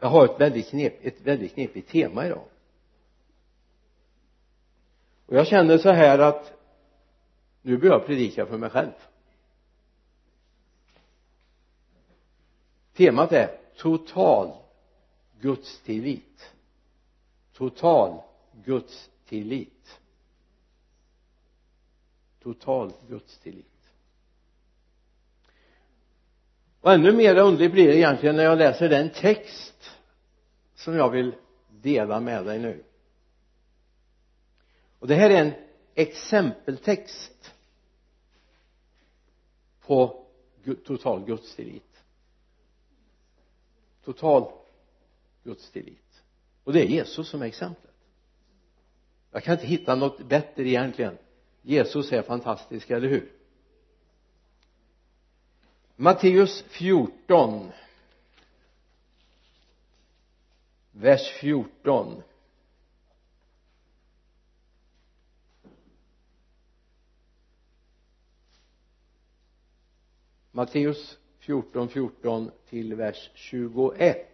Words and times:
jag 0.00 0.08
har 0.08 0.24
ett 0.24 0.40
väldigt 0.40 0.68
knep, 0.68 1.06
ett 1.06 1.20
väldigt 1.20 1.54
knepigt 1.54 1.90
tema 1.90 2.26
idag. 2.26 2.44
Och 5.26 5.36
jag 5.36 5.46
känner 5.46 5.78
så 5.78 5.90
här 5.90 6.18
att 6.18 6.52
nu 7.62 7.76
börjar 7.76 7.94
jag 7.94 8.06
predika 8.06 8.46
för 8.46 8.58
mig 8.58 8.70
själv. 8.70 8.90
Temat 12.92 13.32
är 13.32 13.58
total 13.76 14.52
gudstillit. 15.40 16.52
Total 17.52 18.22
gudstillit. 18.64 20.00
Total 22.42 22.92
gudstillit. 23.08 23.66
Och 26.80 26.92
ännu 26.92 27.12
mer 27.12 27.36
underligt 27.36 27.72
blir 27.72 27.86
det 27.86 27.96
egentligen 27.96 28.36
när 28.36 28.44
jag 28.44 28.58
läser 28.58 28.88
den 28.88 29.10
text 29.10 29.69
som 30.80 30.94
jag 30.94 31.10
vill 31.10 31.34
dela 31.68 32.20
med 32.20 32.44
dig 32.44 32.58
nu. 32.58 32.84
Och 34.98 35.06
det 35.08 35.14
här 35.14 35.30
är 35.30 35.44
en 35.44 35.52
exempeltext 35.94 37.54
på 39.80 40.26
total 40.84 41.24
gudstillit. 41.24 42.02
Total 44.04 44.52
gudstillit. 45.44 46.22
Och 46.64 46.72
det 46.72 46.80
är 46.80 46.86
Jesus 46.86 47.28
som 47.28 47.42
är 47.42 47.46
exemplet. 47.46 47.94
Jag 49.30 49.44
kan 49.44 49.54
inte 49.54 49.66
hitta 49.66 49.94
något 49.94 50.28
bättre 50.28 50.68
egentligen. 50.68 51.18
Jesus 51.62 52.12
är 52.12 52.22
fantastisk, 52.22 52.90
eller 52.90 53.08
hur? 53.08 53.32
Matteus 55.96 56.64
14 56.68 57.72
vers 60.92 61.32
14 61.40 62.22
Matteus 70.52 71.18
14, 71.38 71.88
14 71.88 72.50
till 72.68 72.94
vers 72.94 73.30
21 73.34 74.26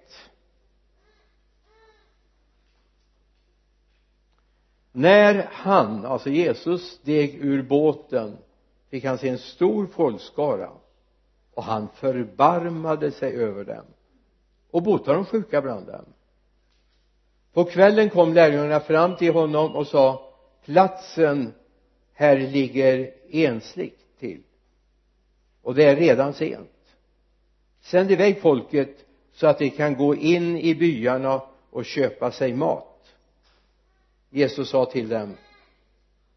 när 4.92 5.48
han, 5.52 6.06
alltså 6.06 6.30
Jesus, 6.30 6.82
steg 6.82 7.34
ur 7.34 7.62
båten 7.62 8.36
fick 8.88 9.04
han 9.04 9.18
se 9.18 9.28
en 9.28 9.38
stor 9.38 9.86
folkskara 9.86 10.70
och 11.54 11.64
han 11.64 11.88
förbarmade 11.88 13.10
sig 13.10 13.32
över 13.32 13.64
dem 13.64 13.84
och 14.70 14.82
botade 14.82 15.16
de 15.16 15.24
sjuka 15.24 15.62
bland 15.62 15.86
dem 15.86 16.04
på 17.56 17.64
kvällen 17.64 18.10
kom 18.10 18.34
lärjungarna 18.34 18.80
fram 18.80 19.16
till 19.16 19.32
honom 19.32 19.76
och 19.76 19.86
sa 19.86 20.32
platsen 20.64 21.54
här 22.12 22.38
ligger 22.38 23.10
ensligt 23.30 24.18
till. 24.18 24.42
Och 25.62 25.74
det 25.74 25.84
är 25.84 25.96
redan 25.96 26.34
sent. 26.34 26.70
Sänd 27.80 28.10
iväg 28.10 28.40
folket 28.40 29.04
så 29.32 29.46
att 29.46 29.58
de 29.58 29.70
kan 29.70 29.94
gå 29.96 30.14
in 30.14 30.56
i 30.56 30.74
byarna 30.74 31.42
och 31.70 31.84
köpa 31.84 32.30
sig 32.30 32.52
mat. 32.52 33.14
Jesus 34.30 34.68
sa 34.68 34.84
till 34.84 35.08
dem 35.08 35.36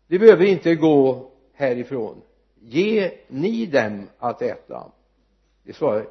de 0.08 0.20
behöver 0.20 0.46
inte 0.46 0.76
gå 0.76 1.32
härifrån. 1.54 2.22
Ge 2.62 3.12
ni 3.28 3.66
dem 3.66 4.10
att 4.18 4.42
äta. 4.42 4.92
De 5.64 5.74
svarade 5.74 6.08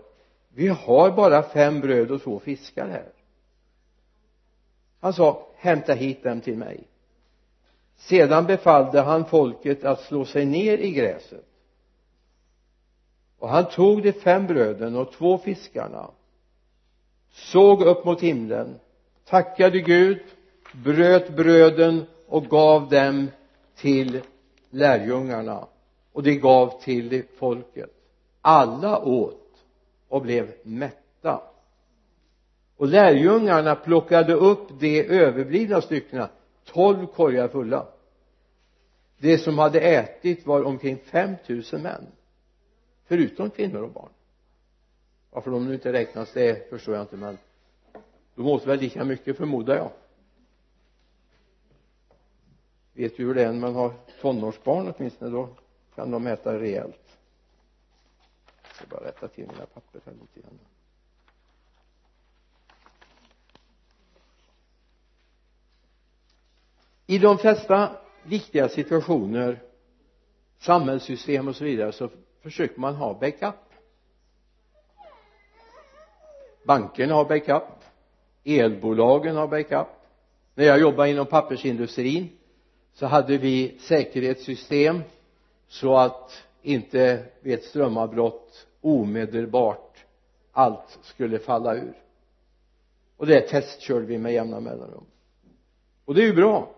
vi 0.55 0.69
har 0.69 1.11
bara 1.11 1.43
fem 1.43 1.81
bröd 1.81 2.11
och 2.11 2.23
två 2.23 2.39
fiskar 2.39 2.89
här 2.89 3.13
han 5.01 5.13
sa 5.13 5.47
hämta 5.57 5.93
hit 5.93 6.23
dem 6.23 6.41
till 6.41 6.57
mig. 6.57 6.85
Sedan 7.97 8.47
befallde 8.47 9.01
han 9.01 9.25
folket 9.25 9.85
att 9.85 10.01
slå 10.01 10.25
sig 10.25 10.47
ner 10.47 10.79
i 10.79 10.91
gräset. 10.91 11.45
Och 13.39 13.49
han 13.49 13.69
tog 13.69 14.03
de 14.03 14.13
fem 14.13 14.47
bröden 14.47 14.97
och 14.97 15.13
två 15.13 15.39
fiskarna 15.39 16.11
såg 17.31 17.83
upp 17.83 18.05
mot 18.05 18.21
himlen 18.21 18.79
tackade 19.29 19.81
Gud 19.81 20.21
bröt 20.73 21.37
bröden 21.37 22.07
och 22.27 22.45
gav 22.45 22.89
dem 22.89 23.31
till 23.77 24.21
lärjungarna. 24.71 25.67
Och 26.13 26.23
de 26.23 26.35
gav 26.39 26.81
till 26.83 27.23
folket. 27.39 27.91
Alla 28.41 28.99
åt 28.99 29.65
och 30.09 30.23
blev 30.23 30.53
mätta 30.63 31.41
och 32.79 32.87
lärjungarna 32.87 33.75
plockade 33.75 34.35
upp 34.35 34.69
de 34.81 35.03
överblivna 35.05 35.81
styckena. 35.81 36.29
Tolv 36.65 37.07
korgar 37.07 37.49
fulla. 37.49 37.87
Det 39.19 39.39
som 39.39 39.59
hade 39.59 39.81
ätit 39.81 40.47
var 40.47 40.63
omkring 40.63 40.99
5000 40.99 41.83
män. 41.83 42.07
Förutom 43.05 43.51
kvinnor 43.51 43.83
och 43.83 43.91
barn. 43.91 44.09
Varför 45.31 45.51
de 45.51 45.67
nu 45.67 45.75
inte 45.75 45.93
räknas 45.93 46.33
det 46.33 46.71
förstår 46.71 46.95
jag 46.95 47.03
inte 47.03 47.17
men 47.17 47.39
de 48.35 48.47
åt 48.47 48.67
väl 48.67 48.79
lika 48.79 49.05
mycket 49.05 49.37
förmodar 49.37 49.77
jag. 49.77 49.91
Vet 52.93 53.19
ju 53.19 53.27
hur 53.27 53.35
det 53.35 53.45
är 53.45 53.53
när 53.53 53.61
man 53.61 53.75
har 53.75 53.93
tonårsbarn 54.21 54.95
åtminstone? 54.97 55.31
Då 55.31 55.49
kan 55.95 56.11
de 56.11 56.27
äta 56.27 56.59
rejält. 56.59 57.19
Jag 58.63 58.75
ska 58.75 58.87
bara 58.87 59.09
rätta 59.09 59.29
till 59.29 59.47
mina 59.47 59.67
papper 59.67 60.01
här 60.05 60.13
lite 60.13 60.41
grann. 60.41 60.59
I 67.11 67.19
de 67.19 67.39
flesta 67.39 67.97
viktiga 68.23 68.69
situationer 68.69 69.63
samhällssystem 70.59 71.49
och 71.49 71.57
så 71.57 71.65
vidare 71.65 71.93
så 71.93 72.09
försöker 72.43 72.81
man 72.81 72.95
ha 72.95 73.15
backup. 73.15 73.55
Bankerna 76.67 77.15
har 77.15 77.25
backup. 77.25 77.63
Elbolagen 78.45 79.37
har 79.37 79.49
backup. 79.49 79.87
När 80.55 80.65
jag 80.65 80.81
jobbade 80.81 81.11
inom 81.11 81.27
pappersindustrin 81.27 82.29
så 82.95 83.07
hade 83.07 83.39
vi 83.39 83.79
säkerhetssystem 83.81 85.01
så 85.69 85.97
att 85.97 86.45
inte 86.63 87.25
vid 87.41 87.55
ett 87.55 87.65
strömavbrott 87.65 88.67
omedelbart 88.81 90.05
allt 90.53 90.99
skulle 91.03 91.39
falla 91.39 91.75
ur. 91.75 92.03
Och 93.17 93.27
det 93.27 93.41
testkörde 93.41 94.07
vi 94.07 94.19
med 94.19 94.33
jämna 94.33 94.61
mellanrum. 94.61 95.05
Och 96.05 96.15
det 96.15 96.23
är 96.23 96.27
ju 96.27 96.35
bra 96.35 96.75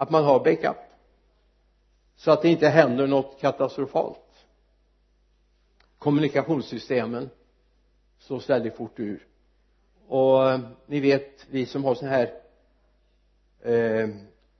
att 0.00 0.10
man 0.10 0.24
har 0.24 0.44
backup. 0.44 0.76
Så 2.16 2.30
att 2.30 2.42
det 2.42 2.48
inte 2.48 2.68
händer 2.68 3.06
något 3.06 3.40
katastrofalt. 3.40 4.46
Kommunikationssystemen 5.98 7.30
slås 8.18 8.50
väldigt 8.50 8.76
fort 8.76 9.00
ur. 9.00 9.26
Och 10.08 10.50
eh, 10.50 10.60
ni 10.86 11.00
vet 11.00 11.46
vi 11.50 11.66
som 11.66 11.84
har 11.84 11.94
sådana 11.94 12.16
här 12.16 12.32
eh, 13.62 14.08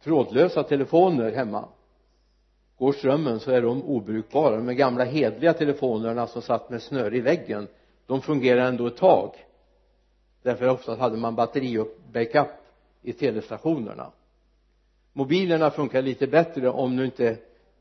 trådlösa 0.03 0.63
telefoner 0.63 1.33
hemma. 1.33 1.69
Går 2.79 2.93
strömmen 2.93 3.41
så 3.41 3.51
är 3.51 3.63
de 3.63 3.83
obrukbara. 3.83 4.57
De 4.57 4.75
gamla 4.75 5.05
hedliga 5.05 5.53
telefonerna 5.53 6.27
som 6.27 6.43
satt 6.43 6.71
med 6.71 6.83
snöre 6.83 7.17
i 7.17 7.21
väggen 7.21 7.69
de 8.07 8.21
fungerar 8.23 8.61
ändå 8.61 8.87
ett 8.87 8.97
tag. 8.97 9.47
Därför 10.43 10.69
oftast 10.69 11.01
hade 11.01 11.17
man 11.17 11.35
batteri 11.35 11.79
och 11.79 11.89
backup 12.13 12.49
i 13.03 13.13
telestationerna 13.13 14.13
mobilerna 15.13 15.71
funkar 15.71 16.03
lite 16.03 16.27
bättre 16.27 16.71
om 16.71 16.97
nu 16.97 17.05
inte 17.05 17.39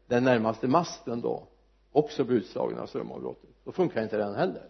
den 0.07 0.23
närmaste 0.23 0.67
masten 0.67 1.21
då 1.21 1.47
också 1.91 2.23
blir 2.23 2.37
utslagen 2.37 2.79
av 2.79 2.87
strömavbrottet. 2.87 3.49
Då 3.63 3.71
funkar 3.71 4.03
inte 4.03 4.17
den 4.17 4.35
heller. 4.35 4.69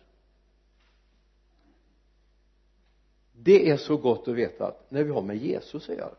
Det 3.32 3.70
är 3.70 3.78
så 3.78 3.98
gott 3.98 4.28
att 4.28 4.36
veta 4.36 4.68
att 4.68 4.92
när 4.92 5.04
vi 5.04 5.12
har 5.12 5.22
med 5.22 5.38
Jesus 5.38 5.90
att 5.90 5.98
göra 5.98 6.16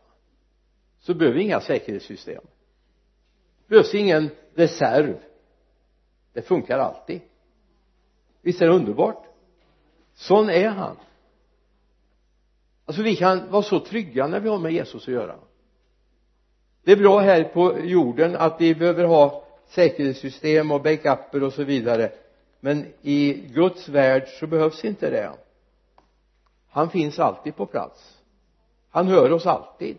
så 0.99 1.13
behöver 1.13 1.37
vi 1.37 1.43
inga 1.43 1.61
säkerhetssystem. 1.61 2.43
Det 3.57 3.69
behövs 3.69 3.95
ingen 3.95 4.29
reserv. 4.53 5.19
Det 6.33 6.41
funkar 6.41 6.79
alltid. 6.79 7.21
Visst 8.41 8.61
är 8.61 8.67
det 8.67 8.73
underbart? 8.73 9.25
Sån 10.13 10.49
är 10.49 10.69
han. 10.69 10.97
Alltså 12.85 13.03
vi 13.03 13.15
kan 13.15 13.51
vara 13.51 13.63
så 13.63 13.79
trygga 13.79 14.27
när 14.27 14.39
vi 14.39 14.49
har 14.49 14.59
med 14.59 14.71
Jesus 14.71 15.07
att 15.07 15.13
göra 15.13 15.39
det 16.83 16.91
är 16.91 16.97
bra 16.97 17.19
här 17.19 17.43
på 17.43 17.79
jorden 17.79 18.35
att 18.35 18.61
vi 18.61 18.75
behöver 18.75 19.03
ha 19.03 19.43
säkerhetssystem 19.67 20.71
och 20.71 20.81
backuper 20.81 21.43
och 21.43 21.53
så 21.53 21.63
vidare. 21.63 22.11
Men 22.59 22.93
i 23.01 23.33
Guds 23.33 23.89
värld 23.89 24.27
så 24.39 24.47
behövs 24.47 24.85
inte 24.85 25.09
det. 25.09 25.31
Han 26.69 26.89
finns 26.89 27.19
alltid 27.19 27.55
på 27.55 27.65
plats. 27.65 28.17
Han 28.89 29.07
hör 29.07 29.31
oss 29.31 29.45
alltid. 29.45 29.97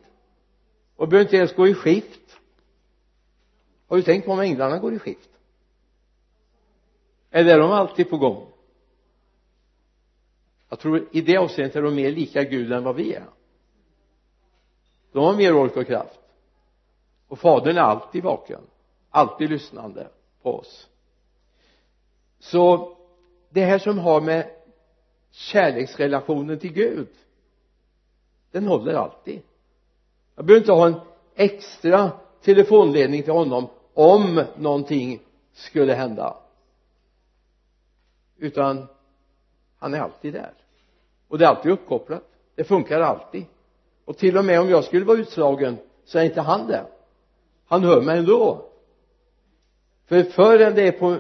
Och 0.96 1.08
behöver 1.08 1.24
inte 1.24 1.36
ens 1.36 1.54
gå 1.54 1.68
i 1.68 1.74
skift. 1.74 2.38
Har 3.88 3.96
du 3.96 4.02
tänkt 4.02 4.26
på 4.26 4.32
om 4.32 4.40
änglarna 4.40 4.78
går 4.78 4.94
i 4.94 4.98
skift? 4.98 5.30
Eller 7.30 7.54
är 7.54 7.58
de 7.58 7.70
alltid 7.70 8.10
på 8.10 8.16
gång? 8.16 8.46
Jag 10.68 10.78
tror 10.78 11.08
i 11.12 11.20
det 11.20 11.36
avseendet 11.36 11.76
är 11.76 11.82
de 11.82 11.94
mer 11.94 12.10
lika 12.10 12.44
Gud 12.44 12.72
än 12.72 12.84
vad 12.84 12.96
vi 12.96 13.14
är. 13.14 13.24
De 15.12 15.24
har 15.24 15.36
mer 15.36 15.56
ork 15.56 15.76
och 15.76 15.86
kraft 15.86 16.21
och 17.32 17.38
fadern 17.38 17.76
är 17.76 17.80
alltid 17.80 18.22
vaken 18.24 18.60
alltid 19.10 19.50
lyssnande 19.50 20.08
på 20.42 20.58
oss. 20.58 20.88
Så 22.38 22.96
det 23.48 23.64
här 23.64 23.78
som 23.78 23.98
har 23.98 24.20
med 24.20 24.50
kärleksrelationen 25.30 26.58
till 26.58 26.72
Gud 26.72 27.08
den 28.50 28.66
håller 28.66 28.94
alltid. 28.94 29.42
Jag 30.34 30.44
behöver 30.44 30.60
inte 30.60 30.72
ha 30.72 30.86
en 30.86 31.00
extra 31.34 32.10
telefonledning 32.42 33.22
till 33.22 33.32
honom 33.32 33.68
om 33.94 34.44
någonting 34.56 35.22
skulle 35.52 35.94
hända. 35.94 36.36
Utan 38.36 38.86
han 39.78 39.94
är 39.94 40.00
alltid 40.00 40.32
där. 40.32 40.52
Och 41.28 41.38
det 41.38 41.44
är 41.44 41.48
alltid 41.48 41.72
uppkopplat. 41.72 42.24
Det 42.54 42.64
funkar 42.64 43.00
alltid. 43.00 43.44
Och 44.04 44.16
till 44.16 44.38
och 44.38 44.44
med 44.44 44.60
om 44.60 44.68
jag 44.68 44.84
skulle 44.84 45.04
vara 45.04 45.18
utslagen 45.18 45.78
så 46.04 46.18
är 46.18 46.24
inte 46.24 46.40
han 46.40 46.66
det 46.66 46.86
han 47.72 47.84
hör 47.84 48.00
mig 48.00 48.18
ändå. 48.18 48.68
För 50.06 50.22
förrän 50.22 50.74
det 50.74 50.82
är 50.82 50.92
på 50.92 51.18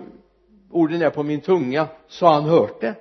orden 0.70 1.02
är 1.02 1.10
på 1.10 1.22
min 1.22 1.40
tunga 1.40 1.88
så 2.08 2.26
har 2.26 2.34
han 2.34 2.44
hört 2.44 2.80
det. 2.80 2.94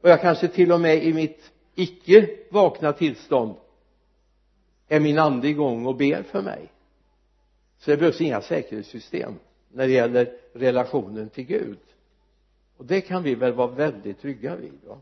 Och 0.00 0.08
jag 0.08 0.20
kanske 0.20 0.48
till 0.48 0.72
och 0.72 0.80
med 0.80 1.04
i 1.04 1.12
mitt 1.12 1.52
icke 1.74 2.28
vakna 2.50 2.92
tillstånd 2.92 3.54
är 4.88 5.00
min 5.00 5.18
ande 5.18 5.48
igång 5.48 5.86
och 5.86 5.96
ber 5.96 6.22
för 6.22 6.42
mig. 6.42 6.72
Så 7.78 7.90
det 7.90 7.96
behövs 7.96 8.20
inga 8.20 8.40
säkerhetssystem 8.40 9.34
när 9.72 9.86
det 9.86 9.92
gäller 9.92 10.32
relationen 10.52 11.28
till 11.28 11.44
Gud. 11.44 11.78
Och 12.76 12.84
det 12.84 13.00
kan 13.00 13.22
vi 13.22 13.34
väl 13.34 13.52
vara 13.52 13.70
väldigt 13.70 14.20
trygga 14.20 14.56
vid 14.56 14.78
va? 14.86 14.98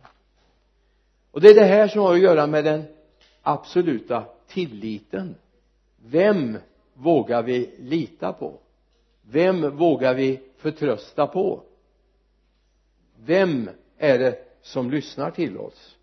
och 1.31 1.41
det 1.41 1.49
är 1.49 1.55
det 1.55 1.65
här 1.65 1.89
som 1.89 2.01
har 2.01 2.15
att 2.15 2.21
göra 2.21 2.47
med 2.47 2.65
den 2.65 2.83
absoluta 3.43 4.25
tilliten. 4.47 5.35
Vem 5.97 6.59
vågar 6.99 7.43
vi 7.43 7.75
lita 7.79 8.33
på? 8.33 8.61
Vem 9.23 9.77
vågar 9.77 10.15
vi 10.15 10.41
förtrösta 10.57 11.27
på? 11.27 11.63
Vem 13.17 13.71
är 13.97 14.19
det 14.19 14.45
som 14.63 14.91
lyssnar 14.91 15.31
till 15.31 15.59
oss? 15.59 15.97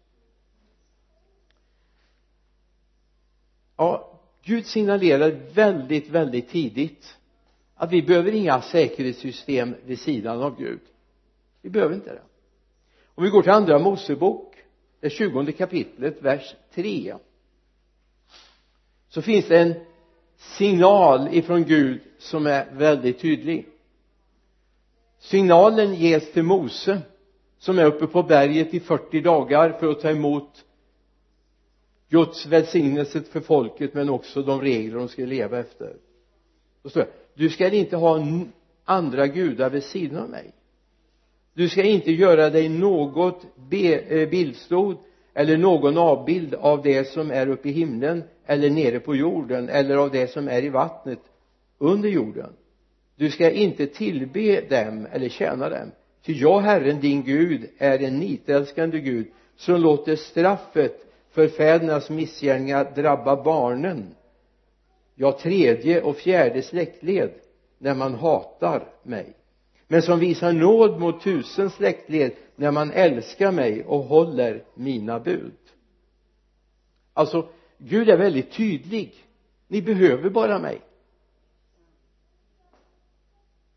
Ja 3.77 4.11
Gud 4.43 4.65
signalerar 4.65 5.31
väldigt 5.53 6.09
väldigt 6.09 6.49
tidigt 6.49 7.17
att 7.75 7.91
vi 7.91 8.01
behöver 8.01 8.31
inga 8.31 8.61
säkerhetssystem 8.61 9.75
vid 9.85 9.99
sidan 9.99 10.41
av 10.41 10.57
Gud. 10.57 10.79
Vi 11.61 11.69
behöver 11.69 11.95
inte 11.95 12.13
det. 12.13 12.21
Om 13.05 13.23
vi 13.23 13.29
går 13.29 13.41
till 13.41 13.51
andra 13.51 13.79
Mosebok 13.79 14.55
det 14.99 15.09
tjugonde 15.09 15.51
kapitlet 15.51 16.21
vers 16.21 16.55
3 16.73 17.15
så 19.07 19.21
finns 19.21 19.47
det 19.47 19.59
en 19.59 19.73
signal 20.37 21.27
ifrån 21.31 21.63
Gud 21.63 22.01
som 22.17 22.47
är 22.47 22.65
väldigt 22.71 23.19
tydlig. 23.19 23.67
Signalen 25.19 25.93
ges 25.93 26.31
till 26.31 26.43
Mose 26.43 27.01
som 27.57 27.79
är 27.79 27.85
uppe 27.85 28.07
på 28.07 28.23
berget 28.23 28.73
i 28.73 28.79
40 28.79 29.21
dagar 29.21 29.71
för 29.79 29.91
att 29.91 30.01
ta 30.01 30.09
emot 30.09 30.65
Guds 32.09 32.45
välsignelse 32.45 33.21
för 33.21 33.39
folket 33.39 33.93
men 33.93 34.09
också 34.09 34.41
de 34.41 34.61
regler 34.61 34.97
de 34.97 35.07
ska 35.07 35.25
leva 35.25 35.59
efter. 35.59 35.95
Då 36.83 36.89
står 36.89 37.01
det 37.01 37.09
du 37.33 37.49
ska 37.49 37.69
inte 37.69 37.97
ha 37.97 38.25
andra 38.85 39.27
gudar 39.27 39.69
vid 39.69 39.83
sidan 39.83 40.23
av 40.23 40.29
mig. 40.29 40.51
Du 41.53 41.69
ska 41.69 41.83
inte 41.83 42.11
göra 42.11 42.49
dig 42.49 42.69
något 42.69 43.45
eh, 43.71 44.29
bildstod 44.29 44.97
eller 45.35 45.57
någon 45.57 45.97
avbild 45.97 46.55
av 46.55 46.81
det 46.81 47.07
som 47.07 47.31
är 47.31 47.47
uppe 47.47 47.69
i 47.69 47.71
himlen 47.71 48.23
eller 48.45 48.69
nere 48.69 48.99
på 48.99 49.15
jorden 49.15 49.69
eller 49.69 49.95
av 49.95 50.11
det 50.11 50.27
som 50.27 50.47
är 50.47 50.63
i 50.63 50.69
vattnet 50.69 51.19
under 51.77 52.09
jorden. 52.09 52.49
Du 53.15 53.29
ska 53.29 53.51
inte 53.51 53.87
tillbe 53.87 54.61
dem 54.61 55.07
eller 55.11 55.29
tjäna 55.29 55.69
dem. 55.69 55.91
Ty 56.25 56.33
jag 56.33 56.59
herren 56.59 56.99
din 56.99 57.23
Gud 57.23 57.69
är 57.77 57.99
en 57.99 58.19
nitälskande 58.19 58.99
Gud 58.99 59.27
som 59.55 59.81
låter 59.81 60.15
straffet 60.15 61.05
för 61.31 61.47
fädernas 61.47 62.09
missgärningar 62.09 62.91
drabba 62.95 63.43
barnen. 63.43 64.15
Ja 65.15 65.31
tredje 65.31 66.01
och 66.01 66.15
fjärde 66.15 66.61
släktled 66.61 67.31
när 67.77 67.95
man 67.95 68.15
hatar 68.15 68.87
mig. 69.03 69.33
Men 69.87 70.01
som 70.01 70.19
visar 70.19 70.53
nåd 70.53 70.99
mot 70.99 71.23
tusen 71.23 71.69
släktled 71.69 72.31
när 72.55 72.71
man 72.71 72.91
älskar 72.91 73.51
mig 73.51 73.85
och 73.85 74.03
håller 74.03 74.63
mina 74.73 75.19
bud. 75.19 75.57
Alltså 77.13 77.47
Gud 77.77 78.09
är 78.09 78.17
väldigt 78.17 78.51
tydlig. 78.51 79.13
Ni 79.67 79.81
behöver 79.81 80.29
bara 80.29 80.59
mig. 80.59 80.81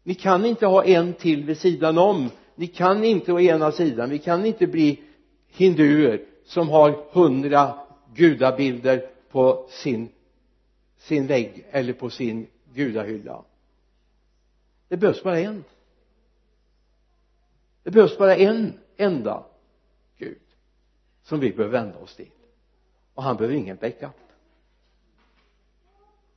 Ni 0.03 0.15
kan 0.15 0.45
inte 0.45 0.67
ha 0.67 0.85
en 0.85 1.13
till 1.13 1.45
vid 1.45 1.59
sidan 1.59 1.99
om. 1.99 2.31
Ni 2.55 2.67
kan 2.67 3.05
inte 3.05 3.33
å 3.33 3.41
ena 3.41 3.73
sidan. 3.73 4.11
Vi 4.11 4.19
kan 4.19 4.47
inte 4.47 4.67
bli 4.67 5.01
hinduer 5.49 6.25
som 6.45 6.69
har 6.69 7.05
hundra 7.13 7.79
gudabilder 8.15 9.11
på 9.31 9.67
sin 9.71 10.09
sin 10.99 11.27
vägg 11.27 11.67
eller 11.71 11.93
på 11.93 12.11
sin 12.11 12.47
gudahylla. 12.75 13.45
Det 14.89 14.97
behövs 14.97 15.23
bara 15.23 15.41
en 15.41 15.65
det 17.89 17.93
behövs 17.93 18.19
bara 18.19 18.37
en 18.37 18.79
enda 18.97 19.47
Gud 20.19 20.39
som 21.23 21.41
vi 21.41 21.53
behöver 21.53 21.79
vända 21.79 21.99
oss 21.99 22.17
till. 22.17 22.31
Och 23.15 23.23
han 23.23 23.37
behöver 23.37 23.57
ingen 23.57 23.77
backup. 23.77 24.17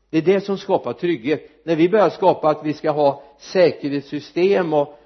Det 0.09 0.18
är 0.18 0.21
det 0.21 0.42
som 0.42 0.57
skapar 0.57 0.94
trygghet. 0.94 1.65
När 1.65 1.75
vi 1.75 1.89
börjar 1.89 2.09
skapa 2.09 2.50
att 2.50 2.65
vi 2.65 2.74
ska 2.74 2.92
ha 2.92 3.24
säkerhetssystem 3.39 4.74
och 4.74 5.00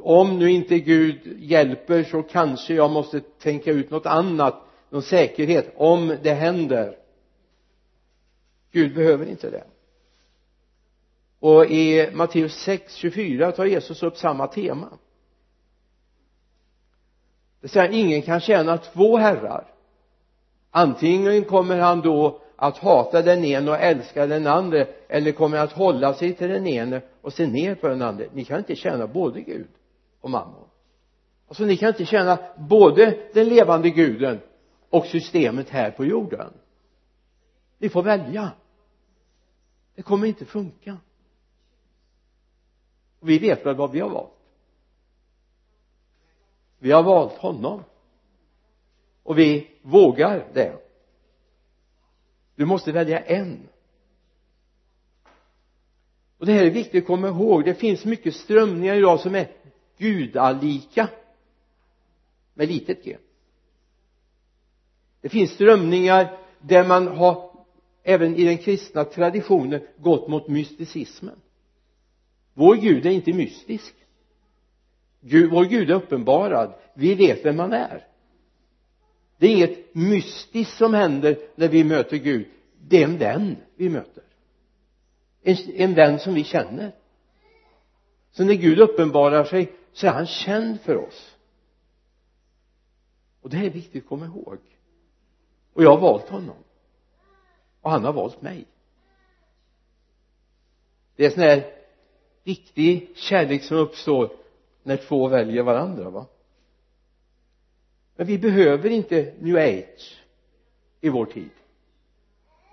om 0.00 0.38
nu 0.38 0.50
inte 0.50 0.78
Gud 0.78 1.36
hjälper 1.38 2.02
så 2.02 2.22
kanske 2.22 2.74
jag 2.74 2.90
måste 2.90 3.20
tänka 3.20 3.70
ut 3.70 3.90
något 3.90 4.06
annat 4.06 4.62
någon 4.90 5.02
säkerhet 5.02 5.72
om 5.76 6.16
det 6.22 6.34
händer. 6.34 6.96
Gud 8.72 8.94
behöver 8.94 9.26
inte 9.26 9.50
det. 9.50 9.64
Och 11.40 11.66
i 11.66 12.10
Matteus 12.12 12.54
6, 12.54 12.94
24 12.94 13.52
tar 13.52 13.64
Jesus 13.64 14.02
upp 14.02 14.16
samma 14.16 14.46
tema 14.46 14.98
det 17.60 17.68
säger 17.68 17.92
ingen 17.92 18.22
kan 18.22 18.40
tjäna 18.40 18.78
två 18.78 19.16
herrar. 19.16 19.74
Antingen 20.70 21.44
kommer 21.44 21.78
han 21.78 22.00
då 22.00 22.40
att 22.56 22.78
hata 22.78 23.22
den 23.22 23.44
ene 23.44 23.70
och 23.70 23.78
älska 23.80 24.26
den 24.26 24.46
andra 24.46 24.86
eller 25.08 25.32
kommer 25.32 25.58
att 25.58 25.72
hålla 25.72 26.14
sig 26.14 26.34
till 26.34 26.48
den 26.48 26.66
ene 26.66 27.02
och 27.20 27.32
se 27.32 27.46
ner 27.46 27.74
på 27.74 27.88
den 27.88 28.02
andra 28.02 28.24
ni 28.32 28.44
kan 28.44 28.58
inte 28.58 28.76
tjäna 28.76 29.06
både 29.06 29.40
Gud 29.40 29.68
och 30.20 30.30
mammon. 30.30 30.68
Alltså 31.48 31.64
ni 31.64 31.76
kan 31.76 31.88
inte 31.88 32.04
tjäna 32.04 32.38
både 32.56 33.18
den 33.34 33.48
levande 33.48 33.90
guden 33.90 34.40
och 34.90 35.06
systemet 35.06 35.70
här 35.70 35.90
på 35.90 36.04
jorden. 36.04 36.52
Ni 37.78 37.88
får 37.88 38.02
välja. 38.02 38.50
Det 39.94 40.02
kommer 40.02 40.26
inte 40.26 40.44
funka. 40.44 40.96
Och 43.20 43.28
vi 43.28 43.38
vet 43.38 43.66
väl 43.66 43.76
vad 43.76 43.90
vi 43.90 44.00
har 44.00 44.08
valt 44.08 44.39
vi 46.80 46.90
har 46.90 47.02
valt 47.02 47.32
honom. 47.32 47.84
Och 49.22 49.38
vi 49.38 49.70
vågar 49.82 50.46
det. 50.54 50.76
Du 52.54 52.64
måste 52.64 52.92
välja 52.92 53.20
en. 53.20 53.68
Och 56.38 56.46
det 56.46 56.52
här 56.52 56.64
är 56.64 56.70
viktigt 56.70 57.02
att 57.02 57.06
komma 57.06 57.28
ihåg. 57.28 57.64
Det 57.64 57.74
finns 57.74 58.04
mycket 58.04 58.34
strömningar 58.34 58.94
idag 58.94 59.20
som 59.20 59.34
är 59.34 59.50
gudalika. 59.98 61.08
Med 62.54 62.68
litet 62.68 63.04
g. 63.04 63.16
Det 65.20 65.28
finns 65.28 65.50
strömningar 65.50 66.38
där 66.60 66.86
man 66.88 67.08
har 67.08 67.50
även 68.02 68.36
i 68.36 68.44
den 68.44 68.58
kristna 68.58 69.04
traditionen 69.04 69.80
gått 69.96 70.28
mot 70.28 70.48
mysticismen. 70.48 71.40
Vår 72.54 72.76
gud 72.76 73.06
är 73.06 73.10
inte 73.10 73.32
mystisk. 73.32 73.94
Gud, 75.20 75.50
vår 75.50 75.64
Gud 75.64 75.90
är 75.90 75.94
uppenbarad. 75.94 76.74
Vi 76.94 77.14
vet 77.14 77.44
vem 77.44 77.58
han 77.58 77.72
är. 77.72 78.06
Det 79.38 79.46
är 79.46 79.50
inget 79.50 79.94
mystiskt 79.94 80.76
som 80.76 80.94
händer 80.94 81.38
när 81.54 81.68
vi 81.68 81.84
möter 81.84 82.16
Gud. 82.16 82.46
Det 82.80 83.02
är 83.02 83.04
en 83.04 83.18
vän 83.18 83.56
vi 83.76 83.88
möter. 83.88 84.24
En, 85.42 85.56
en 85.74 85.94
vän 85.94 86.18
som 86.18 86.34
vi 86.34 86.44
känner. 86.44 86.94
Så 88.30 88.44
när 88.44 88.54
Gud 88.54 88.78
uppenbarar 88.78 89.44
sig 89.44 89.72
så 89.92 90.06
är 90.06 90.10
han 90.10 90.26
känd 90.26 90.80
för 90.80 90.96
oss. 90.96 91.36
Och 93.40 93.50
det 93.50 93.56
här 93.56 93.66
är 93.66 93.70
viktigt 93.70 94.02
att 94.02 94.08
komma 94.08 94.26
ihåg. 94.26 94.58
Och 95.72 95.82
jag 95.82 95.90
har 95.90 96.00
valt 96.00 96.28
honom. 96.28 96.56
Och 97.80 97.90
han 97.90 98.04
har 98.04 98.12
valt 98.12 98.42
mig. 98.42 98.66
Det 101.16 101.26
är 101.26 101.30
sån 101.30 101.42
här 101.42 101.72
riktig 102.44 103.12
kärlek 103.16 103.62
som 103.62 103.76
uppstår 103.76 104.39
när 104.90 104.96
två 104.96 105.28
väljer 105.28 105.62
varandra 105.62 106.10
va? 106.10 106.26
Men 108.16 108.26
vi 108.26 108.38
behöver 108.38 108.90
inte 108.90 109.34
new 109.38 109.56
age 109.56 110.24
i 111.00 111.08
vår 111.08 111.26
tid. 111.26 111.50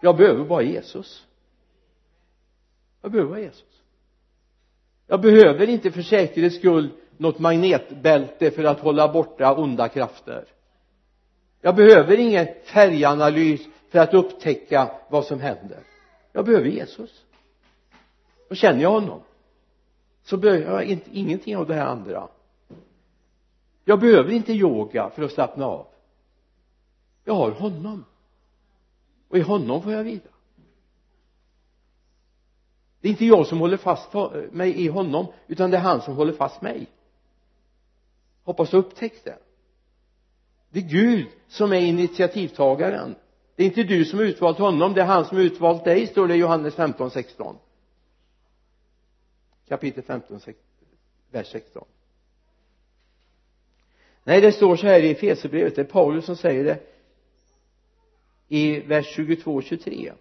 Jag 0.02 0.18
behöver 0.18 0.46
bara 0.46 0.62
Jesus. 0.62 1.26
Jag 3.02 3.12
behöver 3.12 3.30
bara 3.30 3.40
Jesus. 3.40 3.82
Jag 5.08 5.22
behöver 5.22 5.70
inte 5.70 5.92
för 5.92 6.02
säkerhets 6.02 6.56
skull 6.56 6.90
något 7.18 7.40
magnetbälte 7.40 8.52
för 8.52 8.64
att 8.64 8.80
hålla 8.80 9.14
borta 9.14 9.56
onda 9.56 9.90
krafter. 9.90 10.46
Jag 11.62 11.76
behöver 11.76 12.20
ingen 12.20 12.48
färganalys 12.64 13.62
för 13.90 14.00
att 14.00 14.14
upptäcka 14.14 14.92
vad 15.10 15.26
som 15.26 15.40
händer. 15.40 15.80
Jag 16.32 16.46
behöver 16.46 16.68
Jesus. 16.68 17.26
Då 18.50 18.56
känner 18.56 18.82
jag 18.82 18.92
honom 18.92 19.22
så 20.30 20.38
behöver 20.38 20.72
jag 20.72 20.86
inte, 20.86 21.10
ingenting 21.18 21.58
av 21.58 21.68
det 21.68 21.74
här 21.74 21.86
andra. 21.86 22.28
Jag 23.86 24.00
behöver 24.00 24.32
inte 24.32 24.54
yoga 24.54 25.10
för 25.10 25.24
att 25.24 25.32
slappna 25.32 25.66
av. 25.66 25.88
Jag 27.24 27.34
har 27.34 27.52
honom. 27.52 28.06
Och 29.28 29.38
i 29.38 29.42
honom 29.42 29.82
får 29.82 29.94
jag 29.94 30.04
vila. 30.04 30.22
Det 33.02 33.08
är 33.08 33.10
inte 33.10 33.26
jag 33.26 33.48
som 33.48 33.60
håller 33.60 33.78
fast 33.78 34.14
mig 34.52 34.82
i 34.82 34.88
honom 34.88 35.26
utan 35.48 35.72
det 35.72 35.78
är 35.78 35.82
han 35.82 36.02
som 36.02 36.16
håller 36.16 36.34
fast 36.34 36.62
mig. 36.62 36.88
Hoppas 38.44 38.70
du 38.70 38.78
upptäckt 38.78 39.26
det. 39.26 39.38
Det 40.70 40.80
är 40.80 40.84
Gud 40.84 41.28
som 41.48 41.74
är 41.74 41.80
initiativtagaren. 41.80 43.16
Det 43.56 43.64
är 43.64 43.68
inte 43.68 43.84
du 43.84 44.06
som 44.06 44.20
har 44.20 44.26
utvalt 44.26 44.58
honom 44.58 44.94
det 44.94 45.02
är 45.02 45.06
han 45.06 45.26
som 45.26 45.38
har 45.38 45.44
utvalt 45.44 45.84
dig 45.84 46.08
står 46.08 46.28
det 46.28 46.36
i 46.36 46.38
Johannes 46.38 46.76
15 46.76 47.12
16 47.12 47.58
kapitel 49.68 50.04
15 50.04 50.40
vers 51.32 51.48
16 51.48 51.86
nej 54.24 54.42
det 54.42 54.52
står 54.52 54.76
så 54.76 54.88
här 54.88 55.00
i 55.00 55.12
Efesierbrevet. 55.12 55.76
Det 55.76 55.82
är 55.82 55.86
Paulus 55.86 56.26
som 56.26 56.36
säger 56.36 56.64
det. 56.64 56.80
I 58.48 58.80
vers 58.80 59.06
22 59.16 59.56
och 59.56 59.64
23 59.64 60.14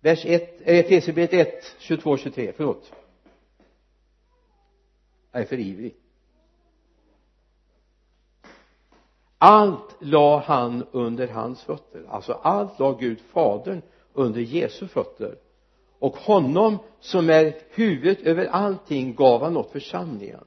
vers 0.00 0.24
1 0.24 0.60
eh, 0.60 0.78
Efesierbrevet 0.78 1.32
1 1.32 1.76
22 1.78 2.10
och 2.10 2.18
23 2.18 2.52
förlåt. 2.56 2.92
Jag 5.32 5.42
är 5.42 5.46
för 5.46 5.58
ivrig. 5.58 5.94
Allt 9.38 9.96
la 9.98 10.38
han 10.38 10.86
under 10.92 11.28
hans 11.28 11.62
fötter. 11.62 12.04
Alltså 12.08 12.32
allt 12.32 12.78
la 12.78 12.92
Gud 12.92 13.20
fadern 13.20 13.82
under 14.12 14.40
Jesu 14.40 14.88
fötter 14.88 15.38
och 15.98 16.16
honom 16.16 16.78
som 17.00 17.30
är 17.30 17.56
huvudet 17.70 18.20
över 18.20 18.46
allting 18.46 19.14
gav 19.14 19.42
han 19.42 19.56
åt 19.56 19.70
församlingen 19.70 20.44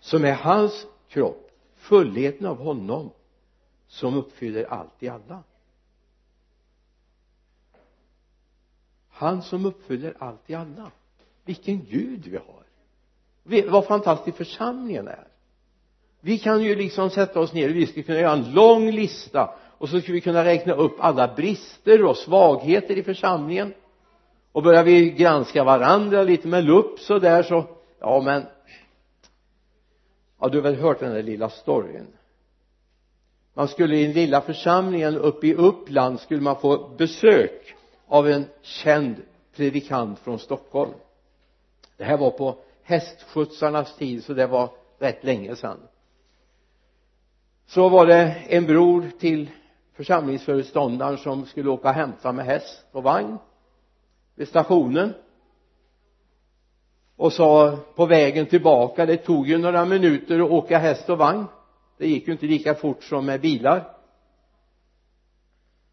som 0.00 0.24
är 0.24 0.32
hans 0.32 0.86
kropp 1.08 1.50
fullheten 1.76 2.46
av 2.46 2.58
honom 2.58 3.10
som 3.86 4.16
uppfyller 4.16 4.64
allt 4.64 5.02
i 5.02 5.08
alla. 5.08 5.42
Han 9.10 9.42
som 9.42 9.66
uppfyller 9.66 10.14
allt 10.18 10.50
i 10.50 10.54
alla. 10.54 10.90
Vilken 11.44 11.84
Gud 11.84 12.26
vi 12.26 12.36
har. 12.36 12.64
Vad 13.70 13.86
fantastisk 13.86 14.36
församlingen 14.36 15.08
är. 15.08 15.28
Vi 16.20 16.38
kan 16.38 16.62
ju 16.62 16.74
liksom 16.74 17.10
sätta 17.10 17.40
oss 17.40 17.52
ner 17.52 17.68
vi 17.68 17.86
skulle 17.86 18.02
kunna 18.02 18.18
göra 18.18 18.32
en 18.32 18.52
lång 18.52 18.90
lista 18.90 19.54
och 19.78 19.88
så 19.88 20.00
skulle 20.00 20.14
vi 20.14 20.20
kunna 20.20 20.44
räkna 20.44 20.74
upp 20.74 20.96
alla 20.98 21.34
brister 21.34 22.04
och 22.04 22.16
svagheter 22.16 22.98
i 22.98 23.02
församlingen 23.02 23.74
och 24.54 24.62
börjar 24.62 24.84
vi 24.84 25.10
granska 25.10 25.64
varandra 25.64 26.22
lite 26.22 26.48
med 26.48 26.64
lupp 26.64 27.00
så 27.00 27.18
där 27.18 27.42
så 27.42 27.64
ja 27.98 28.20
men 28.20 28.42
ja 30.40 30.48
du 30.48 30.58
har 30.58 30.62
väl 30.62 30.74
hört 30.74 31.00
den 31.00 31.14
där 31.14 31.22
lilla 31.22 31.50
storyn? 31.50 32.06
Man 33.54 33.68
skulle 33.68 33.96
i 33.96 34.04
den 34.04 34.12
lilla 34.12 34.40
församlingen 34.40 35.16
uppe 35.16 35.46
i 35.46 35.54
Uppland 35.54 36.20
skulle 36.20 36.40
man 36.40 36.56
få 36.56 36.88
besök 36.88 37.74
av 38.06 38.28
en 38.28 38.44
känd 38.62 39.16
predikant 39.56 40.18
från 40.18 40.38
Stockholm. 40.38 40.92
Det 41.96 42.04
här 42.04 42.16
var 42.16 42.30
på 42.30 42.56
hästskjutsarnas 42.82 43.96
tid 43.96 44.24
så 44.24 44.34
det 44.34 44.46
var 44.46 44.70
rätt 44.98 45.24
länge 45.24 45.56
sedan. 45.56 45.78
Så 47.66 47.88
var 47.88 48.06
det 48.06 48.36
en 48.48 48.66
bror 48.66 49.10
till 49.18 49.50
församlingsföreståndaren 49.94 51.18
som 51.18 51.46
skulle 51.46 51.70
åka 51.70 51.88
och 51.88 51.94
hämta 51.94 52.32
med 52.32 52.44
häst 52.44 52.84
och 52.92 53.02
vagn 53.02 53.38
vid 54.34 54.48
stationen. 54.48 55.12
Och 57.16 57.32
sa 57.32 57.78
på 57.94 58.06
vägen 58.06 58.46
tillbaka 58.46 59.06
det 59.06 59.16
tog 59.16 59.48
ju 59.48 59.58
några 59.58 59.84
minuter 59.84 60.40
att 60.40 60.50
åka 60.50 60.78
häst 60.78 61.10
och 61.10 61.18
vagn. 61.18 61.44
Det 61.98 62.08
gick 62.08 62.26
ju 62.26 62.32
inte 62.32 62.46
lika 62.46 62.74
fort 62.74 63.04
som 63.04 63.26
med 63.26 63.40
bilar. 63.40 63.90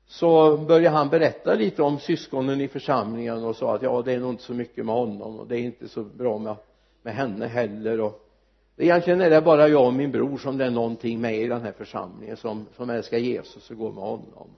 Så 0.06 0.58
började 0.58 0.98
han 0.98 1.10
berätta 1.10 1.54
lite 1.54 1.84
om 1.84 2.00
syskonen 2.00 2.62
i 2.62 2.68
församlingen 2.68 3.44
och 3.44 3.56
sa 3.56 3.76
att 3.76 3.82
ja 3.82 4.02
det 4.02 4.14
är 4.14 4.20
nog 4.20 4.30
inte 4.30 4.44
så 4.44 4.54
mycket 4.54 4.86
med 4.86 4.96
honom 4.96 5.40
och 5.40 5.48
det 5.48 5.58
är 5.58 5.62
inte 5.62 5.88
så 5.88 6.04
bra 6.04 6.38
med, 6.38 6.56
med 7.02 7.14
henne 7.14 7.48
heller 7.48 8.02
och 8.02 8.28
egentligen 8.78 9.22
är 9.22 9.30
det 9.30 9.42
bara 9.42 9.68
jag 9.68 9.88
och 9.88 9.94
min 9.94 10.12
bror 10.12 10.38
som 10.38 10.58
det 10.58 10.66
är 10.66 10.70
någonting 10.70 11.22
med 11.22 11.36
i 11.36 11.48
den 11.48 11.62
här 11.62 11.72
församlingen 11.72 12.38
som, 12.38 12.66
som 12.76 12.90
älskar 12.90 13.18
Jesus 13.18 13.72
och 13.72 13.78
går 13.78 13.92
med 13.92 14.04
honom 14.04 14.50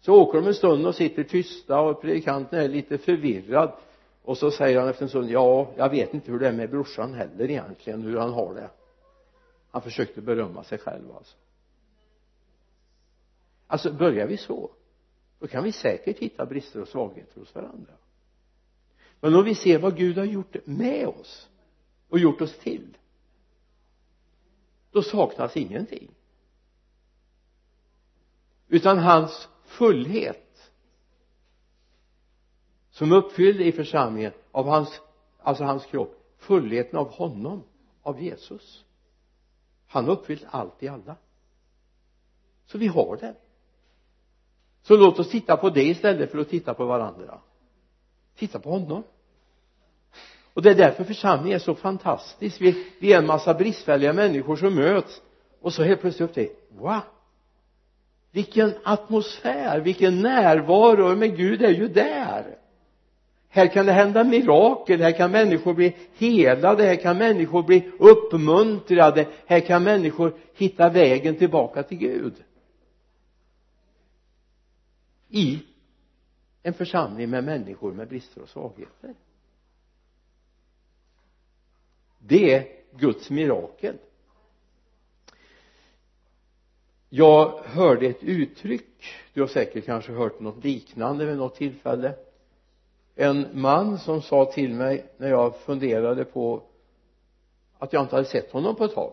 så 0.00 0.14
åker 0.14 0.38
de 0.38 0.46
en 0.46 0.54
stund 0.54 0.86
och 0.86 0.94
sitter 0.94 1.24
tysta 1.24 1.80
och 1.80 2.00
predikanten 2.00 2.58
är 2.58 2.68
lite 2.68 2.98
förvirrad. 2.98 3.72
Och 4.22 4.38
så 4.38 4.50
säger 4.50 4.80
han 4.80 4.88
efter 4.88 5.02
en 5.02 5.08
stund 5.08 5.30
ja 5.30 5.72
jag 5.76 5.90
vet 5.90 6.14
inte 6.14 6.32
hur 6.32 6.38
det 6.38 6.48
är 6.48 6.52
med 6.52 6.70
brorsan 6.70 7.14
heller 7.14 7.50
egentligen 7.50 8.02
hur 8.02 8.16
han 8.16 8.32
har 8.32 8.54
det. 8.54 8.70
Han 9.70 9.82
försökte 9.82 10.20
berömma 10.20 10.64
sig 10.64 10.78
själv 10.78 11.12
alltså. 11.16 11.36
Alltså 13.66 13.92
börjar 13.92 14.26
vi 14.26 14.36
så 14.36 14.70
då 15.38 15.46
kan 15.46 15.64
vi 15.64 15.72
säkert 15.72 16.18
hitta 16.18 16.46
brister 16.46 16.82
och 16.82 16.88
svagheter 16.88 17.40
hos 17.40 17.54
varandra. 17.54 17.92
Men 19.20 19.34
om 19.34 19.44
vi 19.44 19.54
ser 19.54 19.78
vad 19.78 19.96
Gud 19.96 20.18
har 20.18 20.24
gjort 20.24 20.56
med 20.64 21.08
oss 21.08 21.48
och 22.08 22.18
gjort 22.18 22.40
oss 22.40 22.58
till 22.58 22.96
då 24.90 25.02
saknas 25.02 25.56
ingenting. 25.56 26.10
Utan 28.68 28.98
hans 28.98 29.48
fullhet 29.70 30.70
som 32.90 33.12
uppfyllde 33.12 33.64
i 33.64 33.72
församlingen 33.72 34.32
av 34.52 34.66
hans 34.66 35.00
alltså 35.42 35.64
hans 35.64 35.86
kropp 35.86 36.16
fullheten 36.38 36.98
av 36.98 37.10
honom 37.10 37.62
av 38.02 38.22
Jesus. 38.22 38.84
Han 39.86 40.04
har 40.04 40.12
uppfyllt 40.12 40.44
allt 40.50 40.82
i 40.82 40.88
alla. 40.88 41.16
Så 42.66 42.78
vi 42.78 42.86
har 42.86 43.16
det. 43.16 43.34
Så 44.82 44.96
låt 44.96 45.18
oss 45.18 45.30
titta 45.30 45.56
på 45.56 45.70
det 45.70 45.84
istället 45.84 46.30
för 46.30 46.38
att 46.38 46.48
titta 46.48 46.74
på 46.74 46.86
varandra. 46.86 47.40
Titta 48.36 48.58
på 48.58 48.70
honom. 48.70 49.02
Och 50.54 50.62
det 50.62 50.70
är 50.70 50.74
därför 50.74 51.04
församlingen 51.04 51.56
är 51.56 51.58
så 51.62 51.74
fantastisk. 51.74 52.60
Vi, 52.60 52.86
vi 53.00 53.12
är 53.12 53.18
en 53.18 53.26
massa 53.26 53.54
bristfälliga 53.54 54.12
människor 54.12 54.56
som 54.56 54.74
möts 54.74 55.22
och 55.60 55.72
så 55.72 55.82
helt 55.82 56.00
plötsligt 56.00 56.30
upptäcker 56.30 56.54
wow 56.68 57.00
vilken 58.30 58.74
atmosfär 58.82 59.80
vilken 59.80 60.22
närvaro 60.22 61.16
men 61.16 61.36
Gud 61.36 61.62
är 61.62 61.70
ju 61.70 61.88
där. 61.88 62.56
Här 63.48 63.66
kan 63.66 63.86
det 63.86 63.92
hända 63.92 64.24
mirakel 64.24 65.00
här 65.00 65.12
kan 65.12 65.30
människor 65.30 65.74
bli 65.74 65.96
helade 66.14 66.84
här 66.84 66.96
kan 66.96 67.18
människor 67.18 67.62
bli 67.62 67.90
uppmuntrade 67.98 69.26
här 69.46 69.60
kan 69.60 69.82
människor 69.82 70.38
hitta 70.54 70.88
vägen 70.88 71.36
tillbaka 71.36 71.82
till 71.82 71.98
Gud. 71.98 72.34
I 75.28 75.62
en 76.62 76.74
församling 76.74 77.30
med 77.30 77.44
människor 77.44 77.92
med 77.92 78.08
brister 78.08 78.42
och 78.42 78.48
svagheter. 78.48 79.14
Det 82.18 82.54
är 82.54 82.66
Guds 82.98 83.30
mirakel 83.30 83.98
jag 87.12 87.58
hörde 87.64 88.06
ett 88.06 88.22
uttryck. 88.22 89.04
Du 89.32 89.40
har 89.40 89.48
säkert 89.48 89.86
kanske 89.86 90.12
hört 90.12 90.40
något 90.40 90.64
liknande 90.64 91.26
vid 91.26 91.36
något 91.36 91.54
tillfälle. 91.54 92.14
En 93.14 93.46
man 93.52 93.98
som 93.98 94.22
sa 94.22 94.44
till 94.44 94.74
mig 94.74 95.06
när 95.16 95.28
jag 95.28 95.56
funderade 95.56 96.24
på 96.24 96.62
att 97.78 97.92
jag 97.92 98.02
inte 98.02 98.16
hade 98.16 98.28
sett 98.28 98.52
honom 98.52 98.76
på 98.76 98.84
ett 98.84 98.94
tag. 98.94 99.12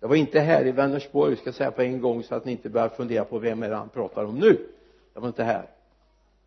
Jag 0.00 0.08
var 0.08 0.16
inte 0.16 0.40
här 0.40 0.66
i 0.66 0.72
Vänersborg 0.72 1.36
ska 1.36 1.46
jag 1.46 1.54
säga 1.54 1.70
på 1.70 1.82
en 1.82 2.00
gång 2.00 2.22
så 2.22 2.34
att 2.34 2.44
ni 2.44 2.52
inte 2.52 2.68
börjar 2.68 2.88
fundera 2.88 3.24
på 3.24 3.38
vem 3.38 3.62
är 3.62 3.70
det 3.70 3.76
han 3.76 3.88
pratar 3.88 4.24
om 4.24 4.34
nu. 4.34 4.66
Jag 5.14 5.20
var 5.20 5.28
inte 5.28 5.44
här. 5.44 5.70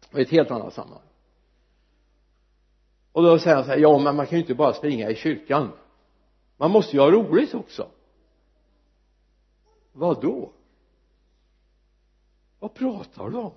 Det 0.10 0.16
var 0.16 0.22
ett 0.22 0.30
helt 0.30 0.51
annat 0.51 0.74
sammanhang. 0.74 1.01
Och 3.12 3.24
då 3.24 3.39
säger 3.39 3.56
han 3.56 3.66
så 3.66 3.72
här 3.72 3.77
ja 3.77 3.98
men 3.98 4.16
man 4.16 4.25
kan 4.25 4.38
ju 4.38 4.42
inte 4.42 4.56
bara 4.56 4.74
springa 4.74 5.10
i 5.10 5.16
kyrkan. 5.16 5.72
Man 6.58 6.72
måste 6.72 6.96
ju 6.96 7.01
ha 7.01 7.12
roligt 7.12 7.54
också 7.54 7.88
vad 9.98 10.22
då 10.22 10.51
vad 12.60 12.74
pratar 12.74 13.30
du 13.30 13.38
om? 13.38 13.51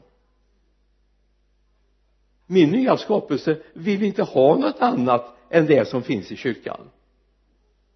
Min 2.47 2.71
nya 2.71 2.97
skapelse 2.97 3.63
vill 3.73 4.03
inte 4.03 4.23
ha 4.23 4.57
något 4.57 4.81
annat 4.81 5.37
än 5.51 5.67
det 5.67 5.89
som 5.89 6.03
finns 6.03 6.33
i 6.33 6.37
kyrkan. 6.37 6.91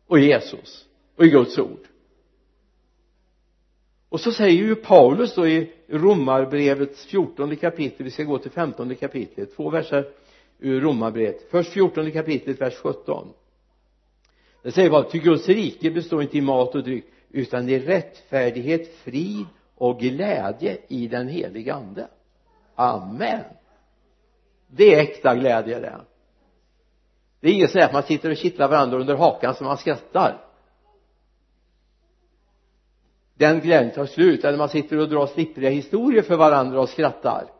Och 0.07 0.19
Jesus 0.19 0.87
och 1.17 1.25
i 1.25 1.29
Guds 1.29 1.59
ord. 1.59 1.89
Och 4.09 4.21
så 4.21 4.33
säger 4.33 4.65
ju 4.65 4.75
Paulus 4.75 5.35
då 5.35 5.47
i 5.47 5.73
romarbrevets 5.89 7.07
fjortonde 7.07 7.57
kapitel 7.57 8.05
vi 8.05 8.11
ska 8.11 8.23
gå 8.23 8.39
till 8.39 8.51
femtonde 8.51 8.95
kapitlet 8.95 9.57
två 9.57 9.71
verser 9.71 10.13
ur 10.59 10.81
romarbrevet. 10.81 11.51
Först 11.51 11.73
fjortonde 11.73 12.11
kapitlet 12.11 12.61
vers 12.61 12.75
17 12.75 13.29
det 14.63 14.73
säger 14.73 14.91
bara 14.91 15.11
ty 15.11 15.19
Guds 15.19 15.49
rike 15.49 15.91
består 15.91 16.23
inte 16.23 16.39
i 16.39 16.41
mat 16.41 16.75
och 16.75 16.85
dryck 16.85 17.05
utan 17.35 17.69
i 17.69 17.79
rättfärdighet, 17.79 18.95
frid 18.97 19.47
och 19.75 20.01
glädje 20.01 20.79
i 20.89 21.09
den 21.09 21.29
heliga 21.29 21.75
ande. 21.75 22.09
Amen. 22.75 23.45
Det 24.67 24.95
är 24.95 25.01
äkta 25.01 25.35
glädje 25.35 25.81
det. 25.81 26.01
Det 27.41 27.49
är 27.49 27.53
inget 27.53 27.71
sånt 27.71 27.85
att 27.85 27.93
man 27.93 28.03
sitter 28.03 28.31
och 28.31 28.37
kittlar 28.37 28.69
varandra 28.69 28.99
under 28.99 29.15
hakan 29.15 29.55
så 29.55 29.65
man 29.65 29.77
skrattar. 29.77 30.45
Den 33.35 33.61
glädjen 33.61 33.95
tar 33.95 34.07
slut 34.07 34.45
eller 34.45 34.59
man 34.59 34.69
sitter 34.69 34.99
och 34.99 35.09
drar 35.09 35.27
slippriga 35.27 35.71
historier 35.71 36.23
för 36.23 36.37
varandra 36.37 36.81
och 36.81 36.89
skrattar. 36.89 37.51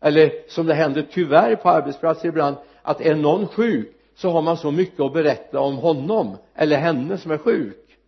Eller 0.00 0.48
som 0.48 0.66
det 0.66 0.74
händer 0.74 1.06
tyvärr 1.10 1.56
på 1.56 1.70
arbetsplatser 1.70 2.28
ibland 2.28 2.56
att 2.82 3.00
är 3.00 3.14
någon 3.14 3.48
sjuk 3.48 3.93
så 4.14 4.30
har 4.30 4.42
man 4.42 4.56
så 4.56 4.70
mycket 4.70 5.00
att 5.00 5.12
berätta 5.12 5.60
om 5.60 5.76
honom 5.76 6.36
eller 6.54 6.76
henne 6.76 7.18
som 7.18 7.30
är 7.30 7.38
sjuk. 7.38 7.98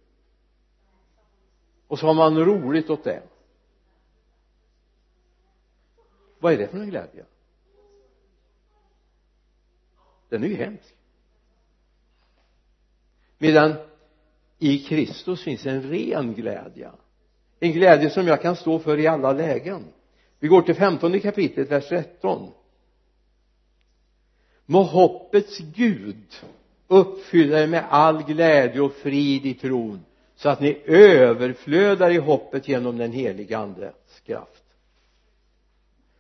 Och 1.86 1.98
så 1.98 2.06
har 2.06 2.14
man 2.14 2.38
roligt 2.38 2.90
åt 2.90 3.04
det. 3.04 3.22
Vad 6.38 6.52
är 6.52 6.58
det 6.58 6.68
för 6.68 6.78
en 6.78 6.90
glädje? 6.90 7.24
Den 10.28 10.44
är 10.44 10.48
ju 10.48 10.56
hemsk. 10.56 10.94
Medan 13.38 13.74
i 14.58 14.78
Kristus 14.78 15.42
finns 15.42 15.66
en 15.66 15.82
ren 15.82 16.34
glädje. 16.34 16.90
En 17.60 17.72
glädje 17.72 18.10
som 18.10 18.26
jag 18.26 18.42
kan 18.42 18.56
stå 18.56 18.78
för 18.78 18.98
i 18.98 19.06
alla 19.06 19.32
lägen. 19.32 19.84
Vi 20.38 20.48
går 20.48 20.62
till 20.62 20.74
femtonde 20.74 21.20
kapitlet 21.20 21.70
vers 21.70 21.88
13 21.88 22.50
må 24.66 24.82
hoppets 24.82 25.58
Gud 25.58 26.36
uppfylla 26.88 27.62
er 27.62 27.66
med 27.66 27.84
all 27.90 28.22
glädje 28.22 28.80
och 28.80 28.92
frid 28.92 29.46
i 29.46 29.54
tron 29.54 30.00
så 30.36 30.48
att 30.48 30.60
ni 30.60 30.78
överflödar 30.84 32.10
i 32.10 32.16
hoppet 32.16 32.68
genom 32.68 32.98
den 32.98 33.12
heliga 33.12 33.58
andes 33.58 34.20
kraft. 34.26 34.64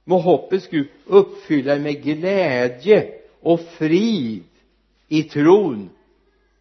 Må 0.04 0.18
hoppets 0.18 0.68
Gud 0.68 0.88
uppfylla 1.06 1.74
er 1.74 1.80
med 1.80 2.02
glädje 2.02 3.12
och 3.40 3.60
frid 3.60 4.44
i 5.08 5.22
tron 5.22 5.90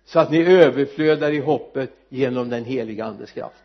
så 0.06 0.20
att 0.20 0.32
ni 0.32 0.44
överflödar 0.44 1.32
i 1.32 1.40
hoppet 1.40 1.92
genom 2.10 2.50
den 2.50 2.66
heliga 2.66 3.06
andes 3.06 3.32
kraft. 3.32 3.64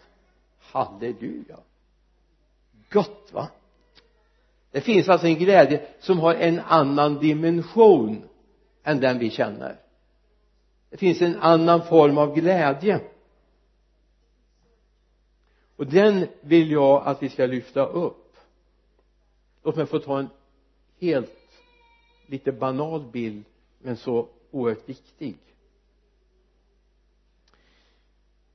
Halleluja! 0.60 1.56
Gott 2.90 3.28
va? 3.32 3.48
Det 4.70 4.80
finns 4.80 5.08
alltså 5.08 5.26
en 5.26 5.38
glädje 5.38 5.86
som 6.00 6.18
har 6.18 6.34
en 6.34 6.60
annan 6.60 7.18
dimension 7.18 8.22
än 8.82 9.00
den 9.00 9.18
vi 9.18 9.30
känner. 9.30 9.76
Det 10.90 10.96
finns 10.96 11.22
en 11.22 11.36
annan 11.36 11.82
form 11.86 12.18
av 12.18 12.34
glädje. 12.34 13.00
Och 15.76 15.86
den 15.86 16.26
vill 16.40 16.70
jag 16.70 17.02
att 17.06 17.22
vi 17.22 17.28
ska 17.28 17.46
lyfta 17.46 17.86
upp. 17.86 18.36
Låt 19.62 19.76
mig 19.76 19.86
få 19.86 19.98
ta 19.98 20.18
en 20.18 20.28
helt 21.00 21.36
lite 22.26 22.52
banal 22.52 23.04
bild 23.12 23.44
men 23.78 23.96
så 23.96 24.28
oerhört 24.50 24.88
viktig. 24.88 25.36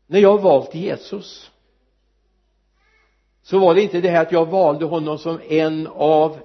När 0.07 0.19
jag 0.19 0.41
valt 0.41 0.75
Jesus 0.75 1.51
så 3.45 3.59
var 3.59 3.75
det 3.75 3.81
inte 3.81 4.01
det 4.01 4.09
här 4.09 4.21
att 4.21 4.31
jag 4.31 4.45
valde 4.45 4.85
honom 4.85 5.17
som 5.17 5.39
en 5.47 5.87
av 5.87 6.39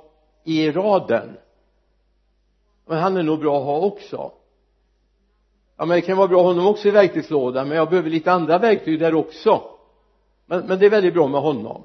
i 0.44 0.70
raden. 0.70 1.36
Men 2.86 2.98
han 2.98 3.16
är 3.16 3.22
nog 3.22 3.40
bra 3.40 3.58
att 3.58 3.64
ha 3.64 3.80
också. 3.80 4.32
Ja 5.76 5.84
men 5.84 5.88
det 5.88 6.00
kan 6.00 6.16
vara 6.16 6.28
bra 6.28 6.38
att 6.38 6.44
ha 6.44 6.52
honom 6.52 6.66
också 6.66 6.88
i 6.88 6.90
verktygslådan 6.90 7.68
men 7.68 7.76
jag 7.76 7.90
behöver 7.90 8.10
lite 8.10 8.32
andra 8.32 8.58
verktyg 8.58 8.98
där 9.00 9.14
också. 9.14 9.62
Men, 10.46 10.66
men 10.66 10.78
det 10.78 10.86
är 10.86 10.90
väldigt 10.90 11.14
bra 11.14 11.28
med 11.28 11.40
honom. 11.40 11.82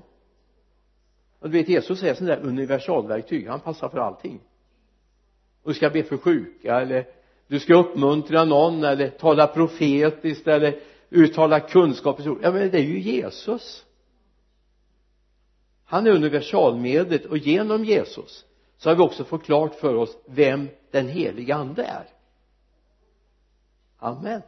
Och 1.39 1.49
du 1.49 1.57
vet 1.57 1.69
Jesus 1.69 2.03
är 2.03 2.13
sån 2.13 2.27
där 2.27 2.39
universalverktyg. 2.43 3.47
Han 3.47 3.59
passar 3.59 3.89
för 3.89 3.97
allting. 3.97 4.39
Och 5.63 5.69
du 5.69 5.73
ska 5.73 5.89
be 5.89 6.03
för 6.03 6.17
sjuka 6.17 6.81
eller 6.81 7.07
du 7.47 7.59
ska 7.59 7.75
uppmuntra 7.75 8.43
någon 8.43 8.83
eller 8.83 9.09
tala 9.09 9.47
profetiskt 9.47 10.47
eller 10.47 10.79
uttala 11.09 11.59
kunskap 11.59 12.19
ja 12.41 12.51
men 12.51 12.71
det 12.71 12.77
är 12.77 12.83
ju 12.83 12.99
Jesus 12.99 13.84
han 15.85 16.07
är 16.07 16.11
universalmedlet 16.11 17.25
och 17.25 17.37
genom 17.37 17.85
Jesus 17.85 18.45
så 18.77 18.89
har 18.89 18.95
vi 18.95 19.01
också 19.01 19.23
fått 19.23 19.43
klart 19.43 19.75
för 19.75 19.95
oss 19.95 20.17
vem 20.25 20.69
den 20.91 21.07
heliga 21.07 21.55
ande 21.55 21.83
är. 21.83 22.09
Amen. 23.97 24.41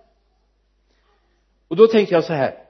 Och 1.67 1.75
då 1.75 1.87
tänker 1.87 2.15
jag 2.15 2.23
så 2.23 2.33
här. 2.33 2.63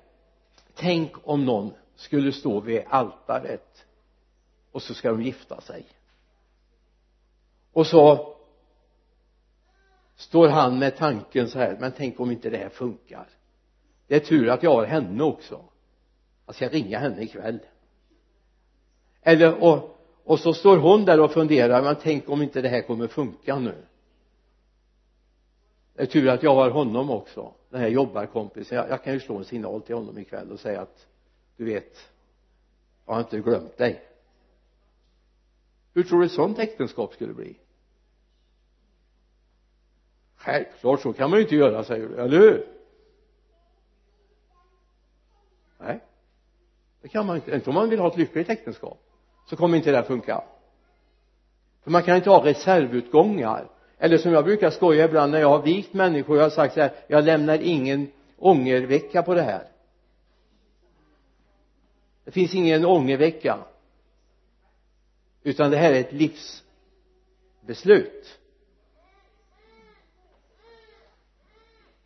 Tänk 0.76 1.12
om 1.24 1.46
någon 1.46 1.74
skulle 1.96 2.32
stå 2.32 2.60
vid 2.60 2.84
altaret 2.88 3.86
och 4.72 4.82
så 4.82 4.94
ska 4.94 5.10
de 5.10 5.22
gifta 5.22 5.62
sig. 5.62 5.86
Och 7.74 7.88
så 7.88 8.36
står 10.16 10.48
han 10.48 10.80
med 10.80 10.98
tanken 10.98 11.50
så 11.50 11.60
här 11.60 11.78
men 11.80 11.92
tänk 11.92 12.20
om 12.20 12.32
inte 12.32 12.50
det 12.50 12.58
här 12.58 12.70
funkar. 12.70 13.28
Det 14.08 14.16
är 14.16 14.20
tur 14.20 14.50
att 14.50 14.64
jag 14.64 14.72
har 14.72 14.86
henne 14.86 15.24
också. 15.24 15.64
Jag 16.46 16.56
ska 16.56 16.70
ringa 16.70 17.00
henne 17.00 17.22
ikväll 17.22 17.60
eller 19.28 19.64
och, 19.64 19.98
och 20.24 20.40
så 20.40 20.54
står 20.54 20.78
hon 20.78 21.06
där 21.06 21.20
och 21.20 21.32
funderar 21.32 21.82
men 21.84 21.96
tänk 22.02 22.30
om 22.30 22.42
inte 22.42 22.62
det 22.62 22.70
här 22.70 22.82
kommer 22.82 23.08
funka 23.08 23.60
nu. 23.60 23.76
Det 25.94 26.02
är 26.02 26.06
tur 26.06 26.28
att 26.28 26.44
jag 26.44 26.56
har 26.56 26.70
honom 26.70 27.10
också 27.10 27.54
den 27.70 27.82
här 27.82 27.88
jobbarkompisen. 27.88 28.78
Jag, 28.78 28.90
jag 28.90 29.04
kan 29.04 29.14
ju 29.14 29.20
slå 29.20 29.38
en 29.38 29.46
signal 29.46 29.82
till 29.82 29.96
honom 29.96 30.18
ikväll 30.18 30.52
och 30.52 30.60
säga 30.60 30.82
att 30.82 31.08
du 31.58 31.66
vet 31.66 32.12
jag 33.06 33.14
har 33.14 33.20
inte 33.20 33.40
glömt 33.40 33.78
dig. 33.78 34.04
Hur 35.94 36.04
tror 36.04 36.20
du 36.20 36.26
ett 36.26 36.32
sånt 36.32 36.60
äktenskap 36.60 37.14
skulle 37.14 37.34
bli? 37.34 37.58
Självklart 40.36 41.02
så 41.02 41.14
kan 41.14 41.30
man 41.30 41.40
ju 41.40 41.44
inte 41.44 41.56
göra 41.56 41.84
säger 41.84 42.08
du, 42.08 42.16
eller 42.16 42.40
hur? 42.40 42.68
Nej. 45.78 46.00
Det 47.02 47.08
kan 47.08 47.26
man 47.26 47.36
inte. 47.36 47.56
Inte 47.56 47.70
om 47.70 47.74
man 47.74 47.90
vill 47.90 48.00
ha 48.00 48.08
ett 48.08 48.18
lyckligt 48.18 48.50
äktenskap 48.50 49.07
så 49.50 49.56
kommer 49.56 49.78
inte 49.78 49.92
det 49.92 50.00
att 50.00 50.08
funka. 50.08 50.44
För 51.84 51.92
man 51.92 52.04
kan 52.04 52.16
inte 52.16 52.30
ha 52.30 52.46
reservutgångar. 52.46 53.70
Eller 53.98 54.18
som 54.18 54.32
jag 54.32 54.46
brukar 54.46 54.70
skoja 54.70 55.06
ibland 55.06 55.32
när 55.32 55.40
jag 55.40 55.50
har 55.50 55.62
vikt 55.62 55.94
människor 55.94 56.38
jag 56.38 56.44
har 56.44 56.50
sagt 56.50 56.74
så 56.74 56.82
här 56.82 56.92
jag 57.08 57.24
lämnar 57.24 57.60
ingen 57.60 58.12
ångervecka 58.38 59.24
på 59.24 59.34
det 59.34 59.42
här. 59.42 59.68
Det 62.24 62.32
finns 62.32 62.56
ingen 62.56 62.86
ångervecka. 62.86 63.60
Utan 65.44 65.72
det 65.72 65.78
här 65.78 65.94
är 65.94 66.00
ett 66.00 66.14
livsbeslut. 66.14 68.40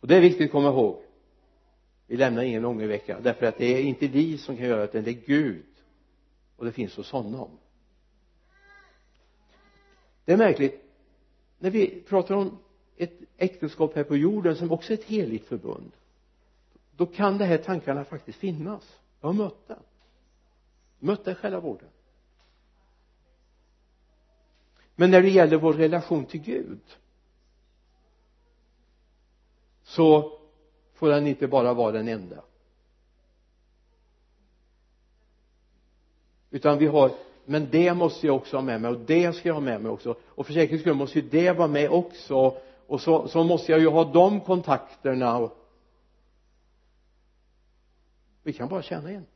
Och 0.00 0.08
det 0.08 0.16
är 0.16 0.20
viktigt 0.20 0.46
att 0.46 0.52
komma 0.52 0.68
ihåg. 0.68 1.02
Vi 2.06 2.16
lämnar 2.16 2.42
ingen 2.42 2.64
ångervecka 2.64 3.20
därför 3.20 3.46
att 3.46 3.58
det 3.58 3.66
är 3.66 3.82
inte 3.82 4.06
vi 4.06 4.38
som 4.38 4.56
kan 4.56 4.66
göra 4.66 4.80
det 4.80 4.84
utan 4.84 5.04
det 5.04 5.10
är 5.10 5.26
Gud 5.26 5.71
och 6.62 6.66
det 6.66 6.72
finns 6.72 6.96
hos 6.96 7.10
honom. 7.10 7.50
Det 10.24 10.32
är 10.32 10.36
märkligt. 10.36 10.84
När 11.58 11.70
vi 11.70 12.00
pratar 12.00 12.34
om 12.34 12.58
ett 12.96 13.12
äktenskap 13.36 13.94
här 13.94 14.04
på 14.04 14.16
jorden 14.16 14.56
som 14.56 14.72
också 14.72 14.92
är 14.92 14.98
ett 14.98 15.04
heligt 15.04 15.48
förbund 15.48 15.92
då 16.96 17.06
kan 17.06 17.38
de 17.38 17.44
här 17.44 17.58
tankarna 17.58 18.04
faktiskt 18.04 18.38
finnas. 18.38 19.00
Jag 19.20 19.28
har 19.28 19.32
mött 19.34 19.68
det 19.68 19.78
mött 20.98 21.24
det 21.24 21.30
i 21.30 21.34
själavården 21.34 21.88
men 24.94 25.10
när 25.10 25.22
det 25.22 25.30
gäller 25.30 25.56
vår 25.56 25.72
relation 25.72 26.26
till 26.26 26.40
Gud 26.40 26.98
så 29.82 30.38
får 30.94 31.08
den 31.08 31.26
inte 31.26 31.48
bara 31.48 31.74
vara 31.74 31.92
den 31.92 32.08
enda. 32.08 32.44
Utan 36.52 36.78
vi 36.78 36.86
har 36.86 37.12
men 37.44 37.68
det 37.70 37.94
måste 37.94 38.26
jag 38.26 38.36
också 38.36 38.56
ha 38.56 38.62
med 38.62 38.80
mig 38.80 38.90
och 38.90 39.00
det 39.00 39.32
ska 39.32 39.48
jag 39.48 39.54
ha 39.54 39.60
med 39.60 39.80
mig 39.80 39.90
också. 39.90 40.16
Och 40.24 40.46
för 40.46 40.52
säkerhets 40.52 40.82
skull 40.82 40.94
måste 40.94 41.18
ju 41.18 41.28
det 41.28 41.52
vara 41.52 41.68
med 41.68 41.90
också. 41.90 42.56
Och 42.86 43.00
så, 43.00 43.28
så 43.28 43.44
måste 43.44 43.72
jag 43.72 43.80
ju 43.80 43.88
ha 43.88 44.04
de 44.04 44.40
kontakterna. 44.40 45.38
Och 45.38 45.58
vi 48.42 48.52
kan 48.52 48.68
bara 48.68 48.82
känna 48.82 49.10
en 49.10 49.26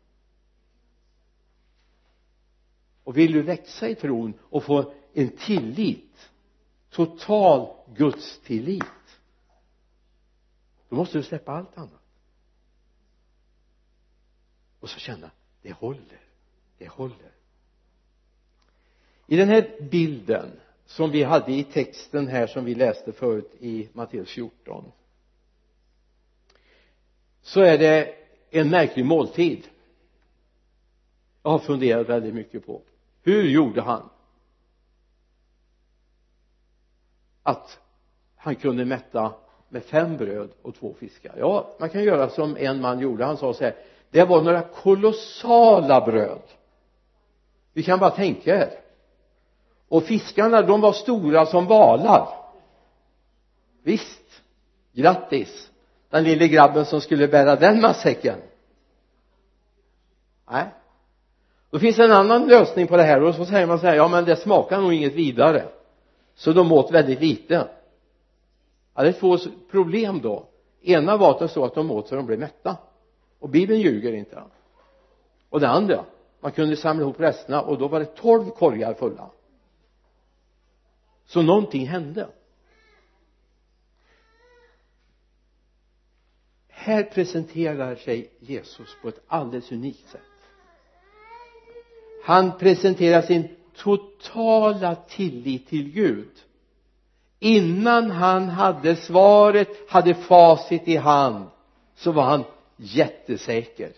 och 3.04 3.16
vill 3.16 3.32
du 3.32 3.42
växa 3.42 3.88
i 3.88 3.94
tron 3.94 4.34
och 4.40 4.64
få 4.64 4.92
en 5.12 5.28
tillit 5.28 6.30
total 6.90 7.76
Guds 7.94 8.40
tillit 8.40 8.84
då 10.88 10.96
måste 10.96 11.18
du 11.18 11.22
släppa 11.24 11.52
allt 11.52 11.78
annat. 11.78 12.02
Och 14.80 14.90
så 14.90 14.98
känna 14.98 15.30
det 15.62 15.72
håller 15.72 16.25
det 16.78 16.88
håller. 16.88 17.32
I 19.26 19.36
den 19.36 19.48
här 19.48 19.76
bilden 19.90 20.50
som 20.86 21.10
vi 21.10 21.22
hade 21.22 21.52
i 21.52 21.64
texten 21.64 22.28
här 22.28 22.46
som 22.46 22.64
vi 22.64 22.74
läste 22.74 23.12
förut 23.12 23.54
i 23.60 23.88
Matteus 23.92 24.30
14 24.30 24.92
så 27.42 27.60
är 27.60 27.78
det 27.78 28.14
en 28.50 28.70
märklig 28.70 29.04
måltid. 29.04 29.68
Jag 31.42 31.50
har 31.50 31.58
funderat 31.58 32.08
väldigt 32.08 32.34
mycket 32.34 32.66
på 32.66 32.80
hur 33.22 33.42
gjorde 33.42 33.82
han? 33.82 34.08
Att 37.42 37.80
han 38.36 38.56
kunde 38.56 38.84
mätta 38.84 39.34
med 39.68 39.84
fem 39.84 40.16
bröd 40.16 40.50
och 40.62 40.74
två 40.74 40.94
fiskar. 40.94 41.34
Ja 41.38 41.76
man 41.80 41.90
kan 41.90 42.04
göra 42.04 42.28
som 42.28 42.56
en 42.56 42.80
man 42.80 43.00
gjorde. 43.00 43.24
Han 43.24 43.36
sa 43.36 43.54
så 43.54 43.64
här 43.64 43.74
det 44.10 44.24
var 44.24 44.42
några 44.42 44.62
kolossala 44.62 46.00
bröd 46.00 46.42
vi 47.76 47.82
kan 47.82 47.98
bara 47.98 48.10
tänka 48.10 48.56
er. 48.56 48.70
Och 49.88 50.04
fiskarna 50.04 50.62
de 50.62 50.80
var 50.80 50.92
stora 50.92 51.46
som 51.46 51.66
valar. 51.66 52.28
Visst. 53.82 54.42
Grattis. 54.92 55.70
Den 56.10 56.24
lille 56.24 56.48
grabben 56.48 56.84
som 56.84 57.00
skulle 57.00 57.28
bära 57.28 57.56
den 57.56 57.80
matsäcken 57.80 58.38
nej. 60.50 60.64
Då 61.70 61.78
finns 61.78 61.96
det 61.96 62.04
en 62.04 62.12
annan 62.12 62.48
lösning 62.48 62.86
på 62.86 62.96
det 62.96 63.02
här. 63.02 63.22
Och 63.22 63.34
så 63.34 63.44
säger 63.44 63.66
man 63.66 63.78
så 63.78 63.86
här 63.86 63.94
ja 63.94 64.08
men 64.08 64.24
det 64.24 64.36
smakar 64.36 64.80
nog 64.80 64.92
inget 64.92 65.14
vidare. 65.14 65.64
Så 66.34 66.52
de 66.52 66.72
åt 66.72 66.90
väldigt 66.90 67.20
lite. 67.20 67.68
Ja 68.94 69.02
det 69.02 69.08
är 69.08 69.12
två 69.12 69.38
problem 69.70 70.20
då. 70.20 70.46
Ena 70.82 71.16
var 71.16 71.30
att 71.30 71.38
det 71.38 71.48
så 71.48 71.64
att 71.64 71.74
de 71.74 71.90
åt 71.90 72.08
så 72.08 72.14
de 72.14 72.26
blev 72.26 72.38
mätta. 72.38 72.76
Och 73.40 73.48
bibeln 73.48 73.80
ljuger 73.80 74.12
inte. 74.12 74.42
Och 75.50 75.60
det 75.60 75.68
andra 75.68 76.04
man 76.46 76.52
kunde 76.52 76.76
samla 76.76 77.02
ihop 77.02 77.20
resterna 77.20 77.60
och 77.60 77.78
då 77.78 77.88
var 77.88 78.00
det 78.00 78.06
tolv 78.06 78.50
korgar 78.50 78.94
fulla. 78.94 79.30
Så 81.24 81.42
någonting 81.42 81.86
hände. 81.86 82.28
Här 86.68 87.02
presenterar 87.02 87.94
sig 87.94 88.30
Jesus 88.40 88.96
på 89.02 89.08
ett 89.08 89.20
alldeles 89.26 89.72
unikt 89.72 90.08
sätt. 90.08 90.20
Han 92.24 92.58
presenterar 92.58 93.22
sin 93.22 93.56
totala 93.76 94.94
tillit 94.94 95.68
till 95.68 95.92
Gud. 95.92 96.32
Innan 97.38 98.10
han 98.10 98.48
hade 98.48 98.96
svaret, 98.96 99.90
hade 99.90 100.14
facit 100.14 100.88
i 100.88 100.96
hand 100.96 101.46
så 101.94 102.12
var 102.12 102.24
han 102.24 102.44
jättesäker 102.76 103.92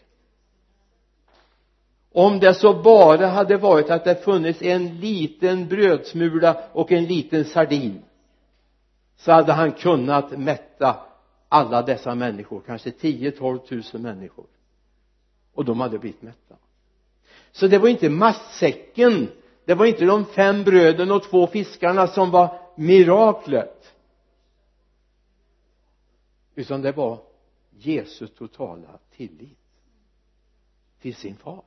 om 2.13 2.41
det 2.41 2.55
så 2.55 2.83
bara 2.83 3.27
hade 3.27 3.57
varit 3.57 3.91
att 3.91 4.05
det 4.05 4.25
funnits 4.25 4.63
en 4.63 5.01
liten 5.01 5.69
brödsmula 5.69 6.63
och 6.73 6.93
en 6.93 7.05
liten 7.05 7.45
sardin 7.45 8.03
så 9.17 9.33
hade 9.33 9.53
han 9.53 9.73
kunnat 9.73 10.39
mätta 10.39 10.97
alla 11.49 11.83
dessa 11.83 12.15
människor 12.15 12.63
kanske 12.67 12.91
10 12.91 13.31
12 13.31 13.59
tusen 13.59 14.03
människor. 14.03 14.47
Och 15.55 15.65
de 15.65 15.81
hade 15.81 15.99
blivit 15.99 16.23
mätta. 16.23 16.55
Så 17.53 17.67
det 17.67 17.79
var 17.79 17.89
inte 17.89 18.09
matsäcken 18.09 19.29
det 19.69 19.75
var 19.75 19.87
inte 19.87 20.05
de 20.05 20.25
fem 20.25 20.65
bröden 20.65 21.11
och 21.11 21.23
två 21.23 21.47
fiskarna 21.47 22.07
som 22.07 22.31
var 22.31 22.61
miraklet 22.75 23.95
utan 26.55 26.83
det 26.83 26.93
var 26.93 27.19
Jesu 27.71 28.27
totala 28.27 28.99
tillit 29.17 29.59
till 31.01 31.15
sin 31.15 31.37
far. 31.37 31.63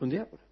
Fundera 0.00 0.24
på 0.24 0.36
det. 0.36 0.42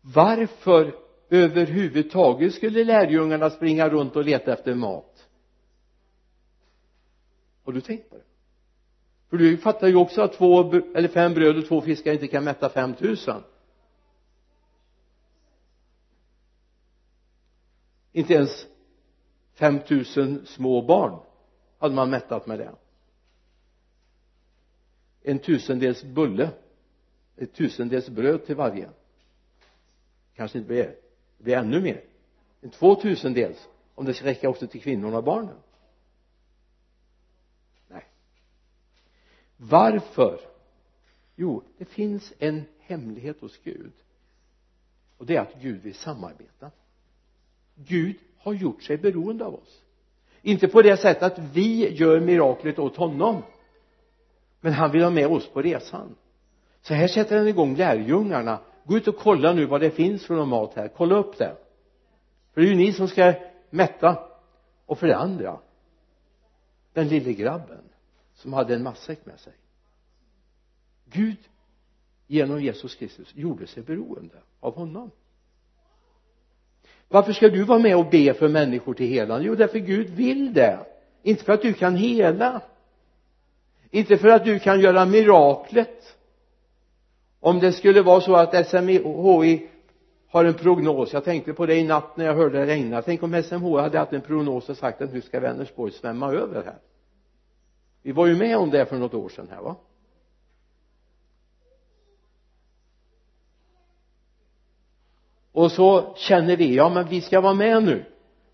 Varför 0.00 0.94
överhuvudtaget 1.28 2.54
skulle 2.54 2.84
lärjungarna 2.84 3.50
springa 3.50 3.88
runt 3.88 4.16
och 4.16 4.24
leta 4.24 4.52
efter 4.52 4.74
mat? 4.74 5.28
Har 7.64 7.72
du 7.72 7.80
tänkt 7.80 8.10
på 8.10 8.16
det? 8.16 8.22
För 9.30 9.36
du 9.36 9.56
fattar 9.56 9.88
ju 9.88 9.96
också 9.96 10.22
att 10.22 10.32
två 10.32 10.72
eller 10.72 11.08
fem 11.08 11.34
bröd 11.34 11.58
och 11.58 11.66
två 11.66 11.80
fiskar 11.80 12.12
inte 12.12 12.26
kan 12.26 12.44
mätta 12.44 12.68
fem 12.68 12.94
tusen 12.94 13.42
inte 18.12 18.34
ens 18.34 18.66
fem 19.54 19.80
tusen 19.80 20.46
små 20.46 20.82
barn 20.82 21.20
hade 21.78 21.94
man 21.94 22.10
mättat 22.10 22.46
med 22.46 22.58
det 22.58 22.72
en 25.22 25.38
tusendels 25.38 26.04
bulle 26.04 26.50
ett 27.36 27.52
tusendels 27.52 28.08
bröd 28.08 28.46
till 28.46 28.56
varje. 28.56 28.88
Kanske 30.34 30.58
inte 30.58 30.68
blir 30.68 30.82
det 31.38 31.44
blir 31.44 31.56
ännu 31.56 31.80
mer. 31.80 32.04
En 32.60 32.70
två 32.70 32.94
tusendels 32.94 33.68
om 33.94 34.04
det 34.04 34.14
ska 34.14 34.26
räcka 34.26 34.48
också 34.48 34.66
till 34.66 34.80
kvinnorna 34.80 35.16
och 35.16 35.24
barnen. 35.24 35.56
Nej. 37.88 38.06
Varför? 39.56 40.40
Jo 41.36 41.62
det 41.78 41.84
finns 41.84 42.32
en 42.38 42.64
hemlighet 42.78 43.40
hos 43.40 43.58
Gud. 43.64 43.92
Och 45.16 45.26
det 45.26 45.36
är 45.36 45.40
att 45.40 45.60
Gud 45.60 45.82
vill 45.82 45.94
samarbeta. 45.94 46.70
Gud 47.74 48.16
har 48.36 48.52
gjort 48.52 48.82
sig 48.82 48.96
beroende 48.96 49.44
av 49.44 49.54
oss. 49.54 49.82
Inte 50.42 50.68
på 50.68 50.82
det 50.82 50.96
sättet 50.96 51.22
att 51.22 51.38
vi 51.38 51.94
gör 51.94 52.20
miraklet 52.20 52.78
åt 52.78 52.96
honom 52.96 53.42
men 54.62 54.72
han 54.72 54.90
vill 54.90 55.02
ha 55.02 55.10
med 55.10 55.26
oss 55.26 55.48
på 55.48 55.62
resan. 55.62 56.14
Så 56.82 56.94
här 56.94 57.08
sätter 57.08 57.38
han 57.38 57.48
igång 57.48 57.76
lärjungarna. 57.76 58.58
Gå 58.84 58.96
ut 58.96 59.08
och 59.08 59.16
kolla 59.16 59.52
nu 59.52 59.66
vad 59.66 59.80
det 59.80 59.90
finns 59.90 60.26
för 60.26 60.34
någon 60.34 60.48
mat 60.48 60.74
här. 60.74 60.88
Kolla 60.88 61.16
upp 61.16 61.38
det. 61.38 61.56
För 62.54 62.60
det 62.60 62.66
är 62.66 62.70
ju 62.70 62.76
ni 62.76 62.92
som 62.92 63.08
ska 63.08 63.34
mätta. 63.70 64.18
Och 64.86 64.98
för 64.98 65.06
det 65.06 65.16
andra 65.16 65.58
den 66.92 67.08
lille 67.08 67.32
grabben 67.32 67.84
som 68.34 68.52
hade 68.52 68.74
en 68.74 68.82
matsäck 68.82 69.26
med 69.26 69.40
sig. 69.40 69.52
Gud 71.04 71.38
genom 72.26 72.62
Jesus 72.62 72.94
Kristus 72.94 73.34
gjorde 73.34 73.66
sig 73.66 73.82
beroende 73.82 74.36
av 74.60 74.74
honom. 74.74 75.10
Varför 77.08 77.32
ska 77.32 77.48
du 77.48 77.62
vara 77.62 77.78
med 77.78 77.96
och 77.96 78.10
be 78.10 78.34
för 78.34 78.48
människor 78.48 78.94
till 78.94 79.06
helande 79.06 79.46
jo 79.46 79.54
därför 79.54 79.78
Gud 79.78 80.10
vill 80.10 80.52
det. 80.52 80.86
Inte 81.22 81.44
för 81.44 81.52
att 81.52 81.62
du 81.62 81.72
kan 81.72 81.96
hela 81.96 82.62
inte 83.94 84.16
för 84.16 84.28
att 84.28 84.44
du 84.44 84.58
kan 84.58 84.80
göra 84.80 85.06
miraklet. 85.06 86.16
Om 87.40 87.60
det 87.60 87.72
skulle 87.72 88.02
vara 88.02 88.20
så 88.20 88.34
att 88.36 88.66
SMHI 88.66 89.68
har 90.28 90.44
en 90.44 90.54
prognos. 90.54 91.12
Jag 91.12 91.24
tänkte 91.24 91.52
på 91.52 91.66
det 91.66 91.76
i 91.76 91.84
natt 91.84 92.16
när 92.16 92.24
jag 92.24 92.34
hörde 92.34 92.58
det 92.58 92.66
regna. 92.66 93.02
Tänk 93.02 93.22
om 93.22 93.42
SMHI 93.42 93.80
hade 93.80 93.98
haft 93.98 94.12
en 94.12 94.20
prognos 94.20 94.68
och 94.68 94.76
sagt 94.76 95.02
att 95.02 95.12
nu 95.12 95.20
ska 95.20 95.40
Vänersborg 95.40 95.92
svämma 95.92 96.32
över 96.32 96.64
här. 96.64 96.78
Vi 98.02 98.12
var 98.12 98.26
ju 98.26 98.36
med 98.36 98.56
om 98.56 98.70
det 98.70 98.86
för 98.86 98.96
något 98.96 99.14
år 99.14 99.28
sedan 99.28 99.48
här 99.50 99.62
va? 99.62 99.76
Och 105.52 105.72
så 105.72 106.14
känner 106.16 106.56
vi 106.56 106.74
ja 106.74 106.88
men 106.88 107.08
vi 107.08 107.20
ska 107.20 107.40
vara 107.40 107.54
med 107.54 107.82
nu. 107.82 108.04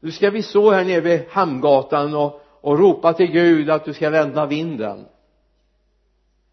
Nu 0.01 0.11
ska 0.11 0.31
vi 0.31 0.43
stå 0.43 0.71
här 0.71 0.85
nere 0.85 1.01
vid 1.01 1.29
Hamngatan 1.29 2.15
och, 2.15 2.41
och 2.61 2.79
ropa 2.79 3.13
till 3.13 3.31
Gud 3.31 3.71
att 3.71 3.85
du 3.85 3.93
ska 3.93 4.11
vända 4.11 4.47
vinden 4.47 5.07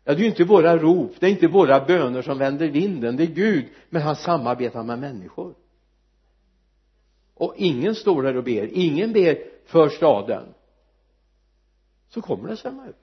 ja 0.07 0.13
det 0.13 0.19
är 0.19 0.23
ju 0.23 0.29
inte 0.29 0.43
våra 0.43 0.77
rop 0.77 1.19
det 1.19 1.25
är 1.25 1.31
inte 1.31 1.47
våra 1.47 1.85
böner 1.85 2.21
som 2.21 2.37
vänder 2.37 2.67
vinden 2.67 3.15
det 3.15 3.23
är 3.23 3.27
Gud. 3.27 3.65
Men 3.89 4.01
han 4.01 4.15
samarbetar 4.15 4.83
med 4.83 4.99
människor. 4.99 5.55
Och 7.33 7.53
ingen 7.57 7.95
står 7.95 8.23
där 8.23 8.37
och 8.37 8.43
ber 8.43 8.69
ingen 8.73 9.13
ber 9.13 9.37
för 9.65 9.89
staden. 9.89 10.43
Så 12.09 12.21
kommer 12.21 12.49
det 12.49 12.57
svämma 12.57 12.87
ut. 12.87 12.95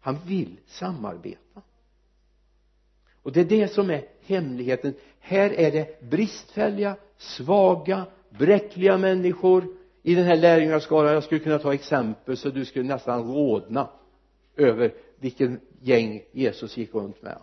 Han 0.00 0.18
vill 0.26 0.60
samarbeta. 0.66 1.62
Och 3.22 3.32
det 3.32 3.40
är 3.40 3.44
det 3.44 3.68
som 3.68 3.90
är 3.90 4.04
hemligheten. 4.20 4.94
Här 5.18 5.50
är 5.50 5.72
det 5.72 6.00
bristfälliga 6.02 6.96
svaga 7.16 8.06
bräckliga 8.30 8.98
människor 8.98 9.76
i 10.02 10.14
den 10.14 10.24
här 10.24 10.36
lärjungaskaran. 10.36 11.12
Jag 11.12 11.24
skulle 11.24 11.40
kunna 11.40 11.58
ta 11.58 11.74
exempel 11.74 12.36
så 12.36 12.50
du 12.50 12.64
skulle 12.64 12.84
nästan 12.84 13.34
rodna 13.34 13.88
över 14.56 14.94
vilken 15.18 15.60
gäng 15.80 16.22
Jesus 16.32 16.76
gick 16.76 16.94
runt 16.94 17.22
med. 17.22 17.38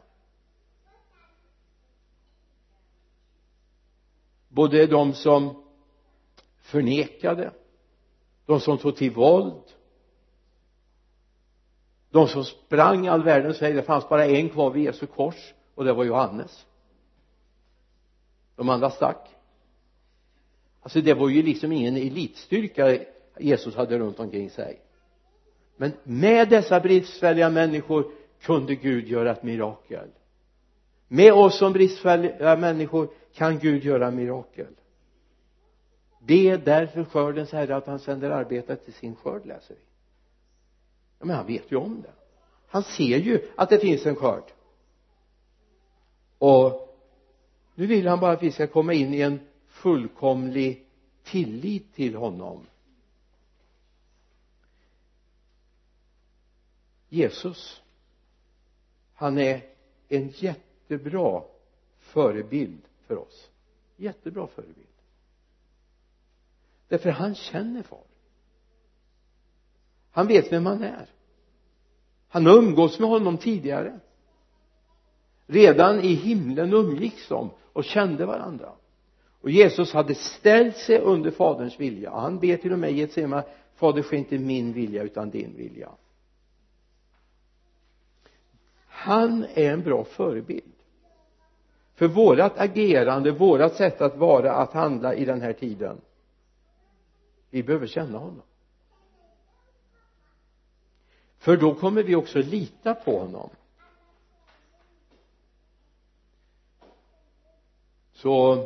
Både 4.48 4.88
de 4.88 5.14
som 5.14 5.64
förnekade 6.58 7.52
de 8.46 8.60
som 8.60 8.78
tog 8.78 8.96
till 8.96 9.12
våld 9.12 9.64
de 12.10 12.28
som 12.28 12.46
sprang 12.46 13.08
all 13.08 13.24
världens 13.24 13.62
väg 13.62 13.76
det 13.76 13.84
fanns 13.84 14.10
bara 14.10 14.26
en 14.26 14.50
kvar 14.50 14.72
vid 14.72 14.84
Jesu 14.84 15.06
kors 15.06 15.54
och 15.76 15.86
det 15.86 15.94
var 15.94 16.04
Johannes. 16.04 16.66
De 18.56 18.70
andra 18.70 18.90
stack. 18.90 19.30
Alltså 20.82 21.02
det 21.02 21.14
var 21.14 21.30
ju 21.30 21.44
liksom 21.44 21.72
ingen 21.72 21.98
elitstyrka 21.98 23.00
Jesus 23.40 23.76
hade 23.76 24.00
runt 24.00 24.20
omkring 24.20 24.50
sig 24.50 24.82
men 25.78 25.92
med 26.04 26.50
dessa 26.50 26.80
bristfälliga 26.80 27.50
människor 27.50 28.12
kunde 28.42 28.76
Gud 28.76 29.08
göra 29.08 29.32
ett 29.32 29.44
mirakel. 29.44 30.08
Med 31.08 31.34
oss 31.34 31.58
som 31.58 31.74
bristfälliga 31.74 32.56
människor 32.56 33.10
kan 33.34 33.60
Gud 33.60 33.84
göra 33.84 34.12
mirakel. 34.12 34.74
Be 36.20 36.58
därför 36.58 37.04
skördens 37.04 37.52
herre 37.52 37.76
att 37.76 37.88
han 37.88 38.00
sänder 38.00 38.30
arbetare 38.30 38.78
till 38.78 38.94
sin 38.94 39.16
skörd 39.16 39.46
läser 39.46 39.76
vi. 39.76 39.82
Ja 41.20 41.26
men 41.26 41.36
han 41.36 41.48
vet 41.48 41.72
ju 41.72 41.76
om 41.76 42.02
det. 42.02 42.14
Han 42.68 42.84
ser 42.84 43.18
ju 43.18 43.42
att 43.56 43.70
det 43.70 43.80
finns 43.80 44.06
en 44.06 44.16
skörd. 44.16 44.52
Och 46.38 46.98
nu 47.76 47.86
vill 47.86 48.08
han 48.08 48.20
bara 48.20 48.32
att 48.32 48.44
vi 48.44 48.52
ska 48.52 48.68
komma 48.68 48.94
in 48.94 49.14
i 49.14 49.22
en 49.22 49.40
fullkomlig 49.68 50.86
tillit 51.24 51.96
till 51.96 52.16
honom. 52.16 52.68
Jesus 57.14 57.84
han 59.14 59.38
är 59.38 59.62
en 60.10 60.28
jättebra 60.30 61.44
förebild 62.00 62.82
för 63.08 63.18
oss. 63.18 63.50
Jättebra 63.96 64.48
förebild. 64.48 64.88
Därför 66.88 67.10
han 67.10 67.36
känner 67.36 67.84
far. 67.84 68.04
Han 70.12 70.28
vet 70.28 70.52
vem 70.52 70.66
han 70.66 70.84
är. 70.84 71.10
Han 72.28 72.46
har 72.46 72.58
umgåtts 72.58 73.00
med 73.00 73.10
honom 73.10 73.38
tidigare. 73.38 74.00
Redan 75.46 76.00
i 76.00 76.14
himlen 76.14 76.74
umgicks 76.74 77.28
de 77.28 77.50
och 77.74 77.84
kände 77.84 78.26
varandra. 78.26 78.72
Och 79.42 79.50
Jesus 79.52 79.94
hade 79.94 80.16
ställt 80.16 80.78
sig 80.78 81.00
under 81.00 81.32
faderns 81.32 81.80
vilja. 81.80 82.12
Han 82.12 82.40
ber 82.40 82.58
till 82.58 82.74
och 82.74 82.80
med 82.80 82.92
i 82.92 82.96
Getsemane 82.96 83.44
fader 83.76 84.02
ske 84.02 84.18
inte 84.18 84.38
min 84.38 84.74
vilja 84.74 85.04
utan 85.04 85.30
din 85.30 85.58
vilja 85.58 85.90
han 89.04 89.46
är 89.54 89.74
en 89.74 89.84
bra 89.84 90.04
förebild. 90.04 90.74
För 91.94 92.08
vårat 92.08 92.60
agerande, 92.60 93.32
vårat 93.32 93.76
sätt 93.76 94.02
att 94.02 94.18
vara, 94.18 94.54
att 94.54 94.74
handla 94.74 95.16
i 95.16 95.26
den 95.26 95.42
här 95.42 95.54
tiden 95.54 96.02
vi 97.50 97.64
behöver 97.64 97.88
känna 97.88 98.18
honom. 98.18 98.42
För 101.38 101.58
då 101.58 101.76
kommer 101.76 102.04
vi 102.04 102.16
också 102.16 102.40
lita 102.40 102.96
på 102.96 103.20
honom. 103.20 103.50
Så 108.12 108.66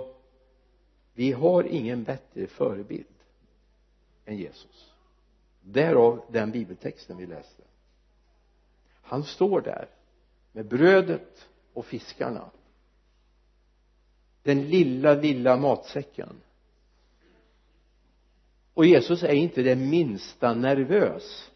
vi 1.13 1.31
har 1.31 1.63
ingen 1.63 2.03
bättre 2.03 2.47
förebild 2.47 3.15
än 4.25 4.37
Jesus. 4.37 4.93
Därav 5.61 6.21
den 6.29 6.51
bibeltexten 6.51 7.17
vi 7.17 7.25
läste. 7.25 7.63
Han 9.01 9.23
står 9.23 9.61
där 9.61 9.96
med 10.57 10.67
brödet 10.67 11.47
och 11.73 11.85
fiskarna. 11.85 12.49
Den 14.43 14.69
lilla 14.69 15.13
lilla 15.13 15.57
matsäcken. 15.57 16.41
Och 18.73 18.85
Jesus 18.85 19.23
är 19.23 19.33
inte 19.33 19.61
det 19.61 19.75
minsta 19.75 20.53
nervös. 20.53 21.51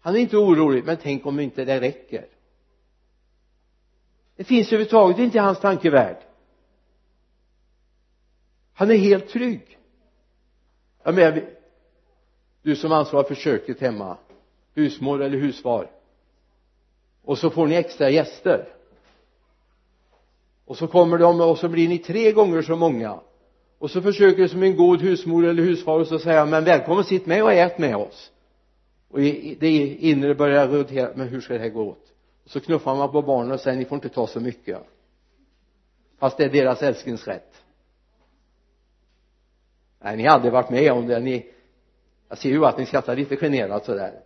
Han 0.00 0.14
är 0.14 0.18
inte 0.18 0.36
orolig 0.36 0.84
men 0.84 0.96
tänk 0.96 1.26
om 1.26 1.40
inte 1.40 1.64
det 1.64 1.80
räcker. 1.80 2.26
Det 4.36 4.44
finns 4.44 4.66
överhuvudtaget 4.66 5.18
inte 5.18 5.38
i 5.38 5.40
hans 5.40 5.60
tankevärld. 5.60 6.18
Han 8.72 8.90
är 8.90 8.96
helt 8.96 9.28
trygg. 9.28 9.78
Jag 11.02 11.14
menar 11.14 11.48
du 12.62 12.76
som 12.76 12.92
ansvarar 12.92 13.24
för 13.24 13.34
köket 13.34 13.80
hemma 13.80 14.16
husmor 14.74 15.22
eller 15.22 15.38
husfar 15.38 16.01
och 17.24 17.38
så 17.38 17.50
får 17.50 17.66
ni 17.66 17.74
extra 17.74 18.10
gäster. 18.10 18.68
Och 20.64 20.76
så 20.76 20.86
kommer 20.86 21.18
de 21.18 21.40
och 21.40 21.58
så 21.58 21.68
blir 21.68 21.88
ni 21.88 21.98
tre 21.98 22.32
gånger 22.32 22.62
så 22.62 22.76
många. 22.76 23.20
Och 23.78 23.90
så 23.90 24.02
försöker 24.02 24.42
du 24.42 24.48
som 24.48 24.62
en 24.62 24.76
god 24.76 25.00
husmor 25.00 25.44
eller 25.44 25.62
husfar 25.62 25.98
och 25.98 26.06
så 26.06 26.18
säga 26.18 26.46
men 26.46 26.64
välkommen 26.64 27.04
sitt 27.04 27.26
med 27.26 27.42
och 27.42 27.52
ät 27.52 27.78
med 27.78 27.96
oss. 27.96 28.32
Och 29.08 29.18
det 29.20 29.96
inre 30.00 30.34
börjar 30.34 30.68
rotera 30.68 31.10
men 31.14 31.28
hur 31.28 31.40
ska 31.40 31.54
det 31.54 31.60
här 31.60 31.68
gå 31.68 31.82
åt? 31.82 32.12
Och 32.44 32.50
så 32.50 32.60
knuffar 32.60 32.94
man 32.94 33.12
på 33.12 33.22
barnen 33.22 33.52
och 33.52 33.60
säger 33.60 33.78
ni 33.78 33.84
får 33.84 33.96
inte 33.96 34.08
ta 34.08 34.26
så 34.26 34.40
mycket. 34.40 34.78
Fast 36.18 36.36
det 36.36 36.44
är 36.44 36.50
deras 36.50 36.82
älsklingsrätt. 36.82 37.62
Nej 40.00 40.16
ni 40.16 40.22
har 40.22 40.34
aldrig 40.34 40.52
varit 40.52 40.70
med 40.70 40.92
om 40.92 41.06
det. 41.06 41.20
Ni 41.20 41.46
jag 42.28 42.38
ser 42.38 42.50
ju 42.50 42.64
att 42.64 42.78
ni 42.78 42.86
skrattar 42.86 43.16
lite 43.16 43.36
generat 43.36 43.84
sådär 43.84 44.20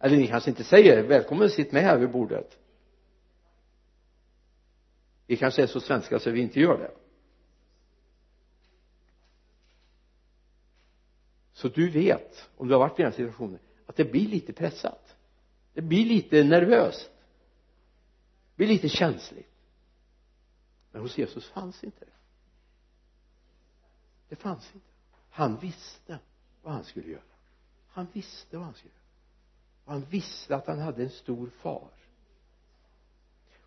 eller 0.00 0.16
ni 0.16 0.26
kanske 0.26 0.50
inte 0.50 0.64
säger 0.64 1.02
välkommen 1.02 1.50
sitt 1.50 1.72
med 1.72 1.82
här 1.82 1.98
vid 1.98 2.10
bordet. 2.10 2.58
Vi 5.26 5.36
kanske 5.36 5.62
är 5.62 5.66
så 5.66 5.80
svenska 5.80 6.18
så 6.18 6.30
vi 6.30 6.40
inte 6.40 6.60
gör 6.60 6.78
det. 6.78 6.90
Så 11.52 11.68
du 11.68 11.90
vet 11.90 12.48
om 12.56 12.68
du 12.68 12.74
har 12.74 12.78
varit 12.78 13.00
i 13.00 13.02
den 13.02 13.12
situationen 13.12 13.58
att 13.86 13.96
det 13.96 14.04
blir 14.04 14.28
lite 14.28 14.52
pressat. 14.52 15.16
Det 15.72 15.82
blir 15.82 16.04
lite 16.04 16.44
nervöst. 16.44 17.10
Det 18.54 18.56
blir 18.56 18.68
lite 18.68 18.88
känsligt. 18.88 19.48
Men 20.92 21.02
hos 21.02 21.18
Jesus 21.18 21.48
fanns 21.48 21.84
inte 21.84 22.04
det. 22.04 22.12
Det 24.28 24.36
fanns 24.36 24.70
inte. 24.74 24.86
Han 25.30 25.56
visste 25.56 26.18
vad 26.62 26.74
han 26.74 26.84
skulle 26.84 27.10
göra. 27.10 27.22
Han 27.88 28.06
visste 28.12 28.56
vad 28.56 28.64
han 28.64 28.74
skulle 28.74 28.92
göra 28.92 28.97
han 29.88 30.06
visste 30.10 30.56
att 30.56 30.66
han 30.66 30.78
hade 30.78 31.02
en 31.02 31.10
stor 31.10 31.50
far. 31.60 31.88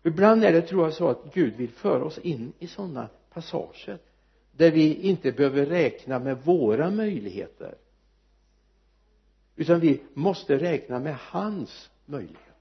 Och 0.00 0.06
ibland 0.06 0.44
är 0.44 0.52
det 0.52 0.62
tror 0.62 0.84
jag 0.84 0.94
så 0.94 1.08
att 1.08 1.34
Gud 1.34 1.56
vill 1.56 1.70
föra 1.70 2.04
oss 2.04 2.18
in 2.18 2.52
i 2.58 2.66
sådana 2.66 3.08
passager 3.30 3.98
där 4.52 4.70
vi 4.70 4.94
inte 4.94 5.32
behöver 5.32 5.66
räkna 5.66 6.18
med 6.18 6.42
våra 6.44 6.90
möjligheter 6.90 7.74
utan 9.56 9.80
vi 9.80 10.02
måste 10.14 10.58
räkna 10.58 10.98
med 10.98 11.16
hans 11.16 11.90
möjligheter. 12.06 12.52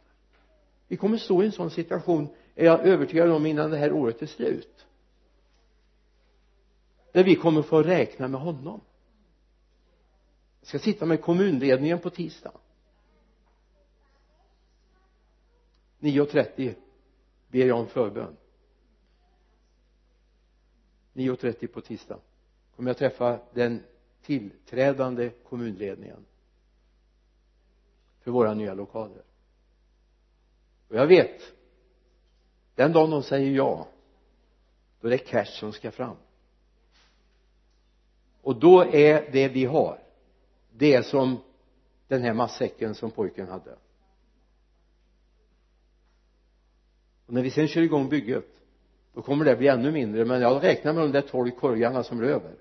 Vi 0.88 0.98
kommer 0.98 1.18
stå 1.18 1.44
i 1.44 1.46
en 1.46 1.52
sån 1.52 1.72
situation 1.72 2.28
är 2.56 2.66
jag 2.66 2.86
övertygad 2.86 3.32
om 3.32 3.46
innan 3.46 3.72
det 3.72 3.78
här 3.78 3.92
året 3.92 4.22
är 4.22 4.26
slut 4.26 4.86
där 7.12 7.24
vi 7.24 7.36
kommer 7.36 7.62
få 7.62 7.84
räkna 7.84 8.28
med 8.28 8.42
honom. 8.42 8.82
Jag 10.60 10.68
ska 10.68 10.80
sitta 10.80 11.06
med 11.06 11.22
kommunledningen 11.22 12.00
på 12.00 12.10
tisdag. 12.10 12.52
9.30 16.02 16.76
ber 17.48 17.66
jag 17.66 17.80
om 17.80 17.88
förbön. 17.88 18.38
9.30 21.14 21.68
på 21.68 21.82
tisdag 21.82 22.20
kommer 22.76 22.90
jag 22.90 22.98
träffa 22.98 23.40
den 23.54 23.84
tillträdande 24.22 25.30
kommunledningen 25.30 26.26
för 28.20 28.32
våra 28.32 28.54
nya 28.54 28.74
lokaler. 28.74 29.24
Och 30.88 30.96
jag 30.96 31.08
vet 31.08 31.42
den 32.76 32.92
dagen 32.92 33.10
de 33.10 33.24
säger 33.24 33.52
ja 33.52 33.88
då 35.02 35.08
är 35.08 35.12
det 35.12 35.18
cash 35.18 35.46
som 35.46 35.74
ska 35.74 35.92
fram. 35.92 36.16
Och 38.42 38.56
då 38.56 38.86
är 38.86 39.32
det 39.32 39.48
vi 39.48 39.66
har 39.66 40.00
det 40.72 41.04
som 41.04 41.38
den 42.08 42.22
här 42.22 42.34
matsäcken 42.34 42.96
som 42.96 43.12
pojken 43.12 43.48
hade. 43.48 43.78
Och 47.32 47.36
när 47.36 47.42
vi 47.42 47.52
sen 47.52 47.68
kör 47.68 47.82
igång 47.82 48.10
bygget 48.10 48.48
då 49.14 49.22
kommer 49.22 49.46
det 49.46 49.56
bli 49.56 49.68
ännu 49.68 49.92
mindre 49.92 50.26
men 50.26 50.42
jag 50.42 50.64
räknar 50.64 50.94
med 50.94 51.04
de 51.04 51.12
där 51.12 51.22
tolv 51.22 51.52
korgarna 51.52 52.04
som 52.04 52.18
blir 52.18 52.30
över 52.30 52.56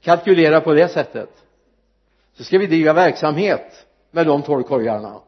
kalkylera 0.00 0.60
på 0.60 0.74
det 0.74 0.88
sättet. 0.88 1.44
Så 2.32 2.44
ska 2.44 2.58
vi 2.58 2.66
driva 2.66 2.92
verksamhet 2.92 3.86
med 4.10 4.26
de 4.26 4.42
tolv 4.42 4.62
korgarna. 4.62 5.22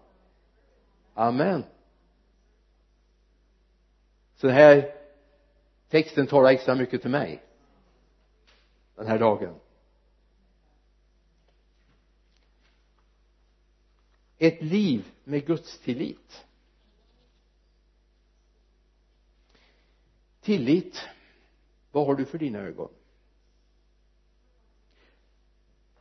Amen. 1.14 1.64
Så 4.36 4.46
den 4.46 4.56
här 4.56 4.94
texten 5.88 6.26
talar 6.26 6.50
extra 6.50 6.74
mycket 6.74 7.02
till 7.02 7.10
mig. 7.10 7.42
Den 8.96 9.06
här 9.06 9.18
dagen. 9.18 9.54
Ett 14.38 14.62
liv 14.62 15.04
med 15.24 15.46
gudstillit 15.46 16.44
tillit. 20.40 21.08
Vad 21.92 22.06
har 22.06 22.14
du 22.14 22.24
för 22.24 22.38
dina 22.38 22.58
ögon? 22.58 22.88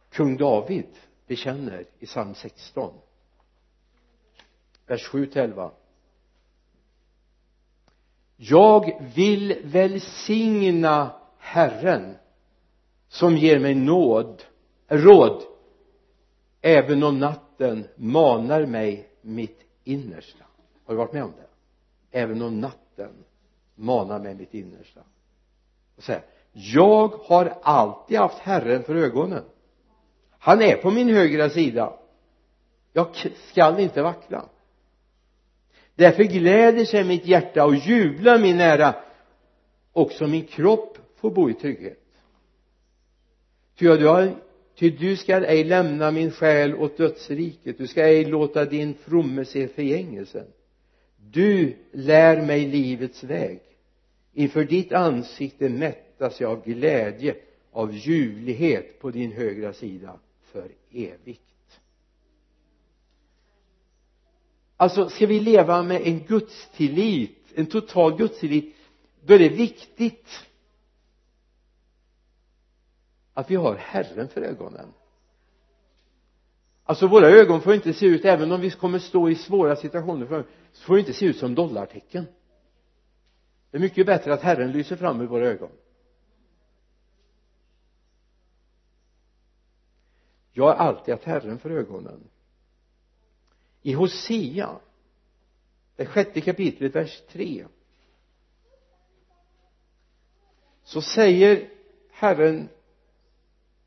Kung 0.09 0.37
David 0.37 0.87
bekänner 1.27 1.85
i 1.99 2.05
psalm 2.05 2.35
16 2.35 2.93
vers 4.87 5.07
7 5.07 5.25
till 5.25 5.41
11 5.41 5.71
jag 8.41 9.11
vill 9.15 9.61
välsigna 9.63 11.15
Herren 11.37 12.15
som 13.07 13.37
ger 13.37 13.59
mig 13.59 13.75
nåd 13.75 14.43
råd. 14.87 15.43
Även 16.61 17.03
om 17.03 17.19
natten 17.19 17.87
manar 17.95 18.65
mig 18.65 19.09
mitt 19.21 19.59
innersta. 19.83 20.45
Har 20.85 20.93
du 20.93 20.97
varit 20.97 21.13
med 21.13 21.23
om 21.23 21.33
det? 21.37 21.47
Även 22.19 22.41
om 22.41 22.59
natten 22.59 23.11
manar 23.79 24.19
mig 24.19 24.35
mitt 24.35 24.53
innersta. 24.53 25.01
Och 25.95 26.03
säga 26.03 26.21
jag 26.51 27.07
har 27.07 27.53
alltid 27.61 28.17
haft 28.17 28.39
Herren 28.39 28.83
för 28.83 28.95
ögonen. 28.95 29.43
Han 30.39 30.61
är 30.61 30.75
på 30.75 30.91
min 30.91 31.09
högra 31.09 31.49
sida. 31.49 31.93
Jag 32.93 33.07
skall 33.51 33.79
inte 33.79 34.01
vackla. 34.01 34.45
Därför 35.95 36.23
gläder 36.23 36.85
sig 36.85 37.03
mitt 37.03 37.25
hjärta 37.25 37.65
och 37.65 37.75
jublar 37.75 38.39
min 38.39 38.59
ära. 38.59 38.95
Också 39.93 40.27
min 40.27 40.45
kropp 40.45 40.97
får 41.15 41.31
bo 41.31 41.49
i 41.49 41.53
trygghet. 41.53 42.03
Ty, 43.77 43.85
du 43.85 44.07
har, 44.07 44.35
ty 44.75 44.89
du 44.89 45.17
skall 45.17 45.43
ej 45.43 45.63
lämna 45.63 46.11
min 46.11 46.31
själ 46.31 46.75
åt 46.75 46.97
dödsriket. 46.97 47.77
Du 47.77 47.87
skall 47.87 48.03
ej 48.03 48.25
låta 48.25 48.65
din 48.65 48.93
fromme 48.93 49.45
se 49.45 49.67
förgängelsen. 49.67 50.47
Du 51.17 51.75
lär 51.91 52.41
mig 52.41 52.65
livets 52.65 53.23
väg 53.23 53.61
inför 54.39 54.63
ditt 54.63 54.91
ansikte 54.93 55.69
mättas 55.69 56.41
jag 56.41 56.51
av 56.51 56.65
glädje 56.65 57.35
av 57.71 57.93
ljuvlighet 57.93 58.99
på 58.99 59.11
din 59.11 59.31
högra 59.31 59.73
sida 59.73 60.19
för 60.41 60.71
evigt. 60.91 61.41
Alltså 64.77 65.09
ska 65.09 65.25
vi 65.25 65.39
leva 65.39 65.83
med 65.83 66.01
en 66.01 66.19
gudstillit 66.19 67.37
en 67.55 67.65
total 67.65 68.17
gudstillit 68.17 68.75
då 69.25 69.33
är 69.33 69.39
det 69.39 69.49
viktigt 69.49 70.45
att 73.33 73.51
vi 73.51 73.55
har 73.55 73.75
Herren 73.75 74.27
för 74.27 74.41
ögonen. 74.41 74.93
Alltså 76.83 77.07
våra 77.07 77.27
ögon 77.27 77.61
får 77.61 77.73
inte 77.73 77.93
se 77.93 78.05
ut 78.05 78.25
även 78.25 78.51
om 78.51 78.61
vi 78.61 78.71
kommer 78.71 78.99
stå 78.99 79.29
i 79.29 79.35
svåra 79.35 79.75
situationer 79.75 80.45
så 80.73 80.83
får 80.83 80.93
det 80.93 80.99
inte 80.99 81.13
se 81.13 81.25
ut 81.25 81.37
som 81.37 81.55
dollartecken 81.55 82.25
det 83.71 83.77
är 83.77 83.81
mycket 83.81 84.05
bättre 84.05 84.33
att 84.33 84.41
Herren 84.41 84.71
lyser 84.71 84.95
fram 84.95 85.21
i 85.21 85.25
våra 85.25 85.45
ögon. 85.45 85.71
Jag 90.51 90.63
har 90.63 90.73
alltid 90.73 91.13
haft 91.13 91.25
Herren 91.25 91.59
för 91.59 91.69
ögonen. 91.69 92.23
I 93.81 93.93
Hosea 93.93 94.79
det 95.95 96.05
sjätte 96.05 96.41
kapitlet 96.41 96.95
vers 96.95 97.21
3 97.27 97.65
så 100.83 101.01
säger 101.01 101.69
Herren 102.11 102.69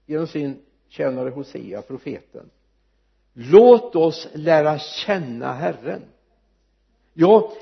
genom 0.07 0.27
sin 0.27 0.63
tjänare 0.89 1.31
Hosea, 1.31 1.83
profeten 1.83 2.51
låt 3.33 3.97
oss 3.97 4.29
lära 4.35 4.79
känna 4.79 5.53
Herren. 5.53 6.03
Ja 7.13 7.53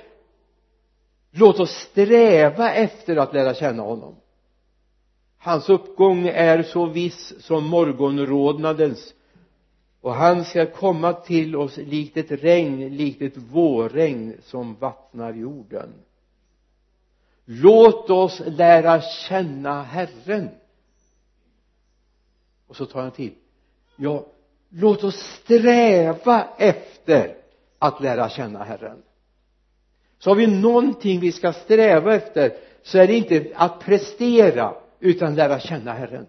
låt 1.31 1.61
oss 1.61 1.71
sträva 1.71 2.73
efter 2.75 3.17
att 3.17 3.35
lära 3.35 3.55
känna 3.55 3.83
honom. 3.83 4.17
Hans 5.39 5.69
uppgång 5.69 6.27
är 6.27 6.63
så 6.63 6.87
viss 6.87 7.45
som 7.45 7.67
morgonrodnadens 7.67 9.15
och 10.01 10.15
han 10.15 10.45
ska 10.45 10.67
komma 10.67 11.13
till 11.13 11.57
oss 11.57 11.77
likt 11.77 12.17
ett 12.17 12.31
regn, 12.31 12.97
likt 12.97 13.23
ett 13.23 13.37
vårregn 13.37 14.37
som 14.43 14.75
vattnar 14.75 15.33
jorden. 15.35 15.93
Låt 17.45 18.11
oss 18.11 18.43
lära 18.47 19.01
känna 19.01 19.83
Herren. 19.83 20.49
Och 22.67 22.77
så 22.77 22.87
tar 22.87 23.03
han 23.03 23.11
till. 23.11 23.35
Ja 23.97 24.27
låt 24.71 25.05
oss 25.05 25.17
sträva 25.17 26.49
efter 26.59 27.37
att 27.79 28.01
lära 28.01 28.29
känna 28.29 28.65
Herren 28.65 29.03
så 30.21 30.31
har 30.31 30.35
vi 30.35 30.47
någonting 30.47 31.21
vi 31.21 31.33
ska 31.33 31.53
sträva 31.53 32.15
efter 32.15 32.53
så 32.83 32.99
är 32.99 33.07
det 33.07 33.17
inte 33.17 33.53
att 33.55 33.81
prestera 33.81 34.75
utan 35.01 35.35
lära 35.35 35.61
känna 35.61 35.93
Herren. 35.93 36.27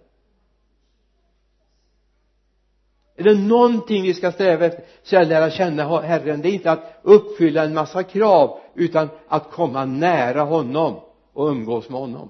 Är 3.15 3.23
det 3.23 3.33
någonting 3.33 4.03
vi 4.03 4.13
ska 4.13 4.31
sträva 4.31 4.65
efter 4.65 4.85
så 5.03 5.15
är 5.15 5.19
det 5.19 5.25
att 5.25 5.29
lära 5.29 5.51
känna 5.51 6.01
Herren. 6.01 6.41
Det 6.41 6.49
är 6.49 6.53
inte 6.53 6.71
att 6.71 6.99
uppfylla 7.01 7.63
en 7.63 7.73
massa 7.73 8.03
krav 8.03 8.59
utan 8.75 9.09
att 9.27 9.51
komma 9.51 9.85
nära 9.85 10.41
honom 10.41 10.99
och 11.33 11.47
umgås 11.47 11.89
med 11.89 11.99
honom. 11.99 12.29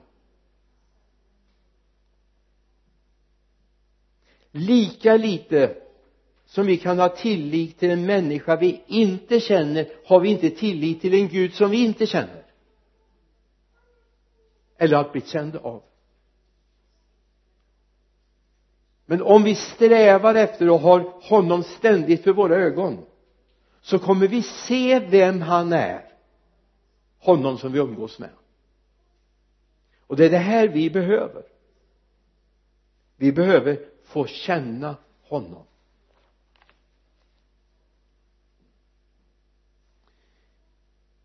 Lika 4.51 5.17
lite 5.17 5.80
som 6.51 6.65
vi 6.65 6.77
kan 6.77 6.99
ha 6.99 7.09
tillit 7.09 7.79
till 7.79 7.91
en 7.91 8.05
människa 8.05 8.55
vi 8.55 8.83
inte 8.87 9.39
känner 9.39 9.89
har 10.05 10.19
vi 10.19 10.29
inte 10.29 10.49
tillit 10.49 11.01
till 11.01 11.13
en 11.13 11.27
Gud 11.27 11.53
som 11.53 11.71
vi 11.71 11.85
inte 11.85 12.05
känner. 12.05 12.45
Eller 14.77 14.97
har 14.97 15.11
blivit 15.11 15.29
kända 15.29 15.59
av. 15.59 15.83
Men 19.05 19.21
om 19.21 19.43
vi 19.43 19.55
strävar 19.55 20.35
efter 20.35 20.69
och 20.69 20.79
har 20.79 20.99
honom 21.21 21.63
ständigt 21.63 22.23
för 22.23 22.33
våra 22.33 22.55
ögon 22.55 23.05
så 23.81 23.99
kommer 23.99 24.27
vi 24.27 24.41
se 24.41 24.99
vem 24.99 25.41
han 25.41 25.73
är. 25.73 26.13
Honom 27.19 27.57
som 27.57 27.71
vi 27.71 27.79
umgås 27.79 28.19
med. 28.19 28.29
Och 30.07 30.15
det 30.15 30.25
är 30.25 30.29
det 30.29 30.37
här 30.37 30.67
vi 30.67 30.89
behöver. 30.89 31.43
Vi 33.17 33.31
behöver 33.31 33.79
få 34.03 34.25
känna 34.25 34.95
honom. 35.21 35.65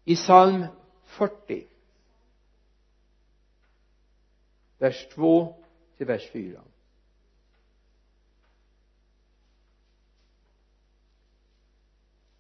I 0.07 0.17
psalm 0.17 0.67
40 1.05 1.67
vers 4.79 5.09
2 5.15 5.55
till 5.97 6.07
vers 6.07 6.31
4 6.31 6.61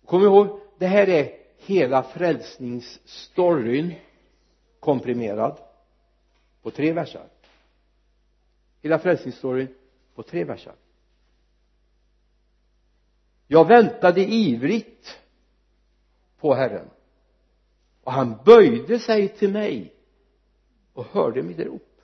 kom 0.04 0.22
ihåg 0.22 0.60
det 0.78 0.86
här 0.86 1.08
är 1.08 1.38
hela 1.56 2.02
frälsningsstoryn 2.02 3.94
komprimerad 4.80 5.58
på 6.62 6.70
tre 6.70 6.92
versar. 6.92 7.28
Hela 8.82 8.98
frälsningsstoryn 8.98 9.74
på 10.14 10.22
tre 10.22 10.44
versar. 10.44 10.74
Jag 13.46 13.68
väntade 13.68 14.20
ivrigt 14.20 15.20
på 16.38 16.54
Herren 16.54 16.90
och 18.06 18.12
han 18.12 18.36
böjde 18.44 18.98
sig 18.98 19.28
till 19.28 19.52
mig 19.52 19.92
och 20.92 21.04
hörde 21.04 21.42
mitt 21.42 21.58
rop. 21.58 22.00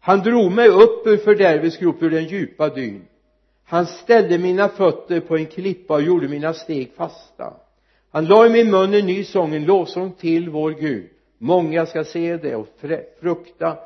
Han 0.00 0.20
drog 0.20 0.52
mig 0.52 0.68
upp 0.68 1.06
ur 1.06 1.16
fördärvets 1.16 1.78
grop 1.78 2.02
ur 2.02 2.10
den 2.10 2.24
djupa 2.24 2.68
dyn. 2.68 3.04
Han 3.64 3.86
ställde 3.86 4.38
mina 4.38 4.68
fötter 4.68 5.20
på 5.20 5.36
en 5.36 5.46
klippa 5.46 5.94
och 5.94 6.02
gjorde 6.02 6.28
mina 6.28 6.54
steg 6.54 6.92
fasta. 6.94 7.54
Han 8.10 8.24
la 8.24 8.46
i 8.46 8.50
min 8.50 8.70
mun 8.70 8.94
en 8.94 9.06
ny 9.06 9.24
sång, 9.24 9.54
en 9.54 9.64
lovsång 9.64 10.12
till 10.12 10.50
vår 10.50 10.70
Gud. 10.70 11.10
Många 11.38 11.86
ska 11.86 12.04
se 12.04 12.36
det 12.36 12.56
och 12.56 12.68
frukta 13.20 13.78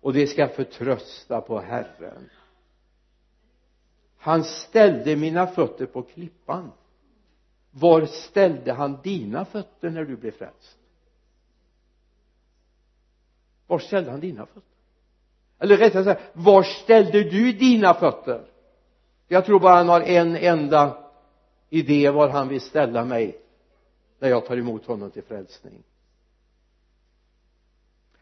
och 0.00 0.12
de 0.12 0.26
ska 0.26 0.48
förtrösta 0.48 1.40
på 1.40 1.60
Herren. 1.60 2.30
Han 4.18 4.44
ställde 4.44 5.16
mina 5.16 5.46
fötter 5.46 5.86
på 5.86 6.02
klippan 6.02 6.70
var 7.72 8.06
ställde 8.06 8.72
han 8.72 8.98
dina 9.02 9.44
fötter 9.44 9.90
när 9.90 10.04
du 10.04 10.16
blev 10.16 10.30
frälst? 10.30 10.78
Var 13.66 13.78
ställde 13.78 14.10
han 14.10 14.20
dina 14.20 14.46
fötter? 14.46 14.62
Eller 15.58 15.76
rättare 15.76 16.04
sagt 16.04 16.22
var 16.32 16.62
ställde 16.62 17.22
du 17.22 17.52
dina 17.52 17.94
fötter? 17.94 18.44
Jag 19.28 19.46
tror 19.46 19.60
bara 19.60 19.74
han 19.74 19.88
har 19.88 20.00
en 20.00 20.36
enda 20.36 20.98
idé 21.70 22.10
var 22.10 22.28
han 22.28 22.48
vill 22.48 22.60
ställa 22.60 23.04
mig 23.04 23.38
när 24.18 24.28
jag 24.28 24.46
tar 24.46 24.56
emot 24.56 24.86
honom 24.86 25.10
till 25.10 25.22
frälsning. 25.22 25.82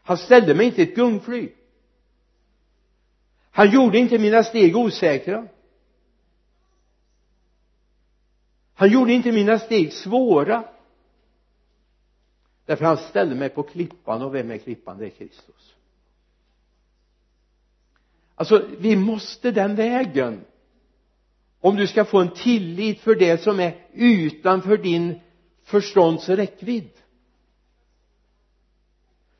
Han 0.03 0.17
ställde 0.17 0.55
mig 0.55 0.65
inte 0.65 0.81
i 0.81 0.83
ett 0.83 0.95
gungfly. 0.95 1.49
Han 3.51 3.71
gjorde 3.71 3.97
inte 3.97 4.19
mina 4.19 4.43
steg 4.43 4.77
osäkra. 4.77 5.47
Han 8.81 8.91
gjorde 8.91 9.13
inte 9.13 9.31
mina 9.31 9.59
steg 9.59 9.93
svåra. 9.93 10.63
Därför 12.65 12.85
han 12.85 12.97
ställde 12.97 13.35
mig 13.35 13.49
på 13.49 13.63
klippan 13.63 14.21
och 14.21 14.35
vem 14.35 14.51
är 14.51 14.57
klippan? 14.57 14.97
Det 14.97 15.05
är 15.05 15.09
Kristus. 15.09 15.73
Alltså 18.35 18.67
vi 18.79 18.95
måste 18.95 19.51
den 19.51 19.75
vägen. 19.75 20.45
Om 21.59 21.75
du 21.75 21.87
ska 21.87 22.05
få 22.05 22.19
en 22.19 22.33
tillit 22.33 22.99
för 22.99 23.15
det 23.15 23.41
som 23.41 23.59
är 23.59 23.87
utanför 23.93 24.77
din 24.77 25.19
förstånds 25.63 26.29
räckvidd 26.29 26.91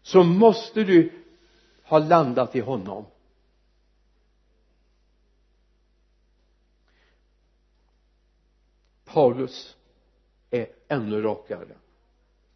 så 0.02 0.24
måste 0.24 0.84
du 0.84 1.12
ha 1.84 2.00
landat 2.00 2.56
i 2.56 2.60
honom. 2.60 3.06
Paulus 9.14 9.78
är 10.49 10.68
ännu 10.88 11.22
rakare. 11.22 11.76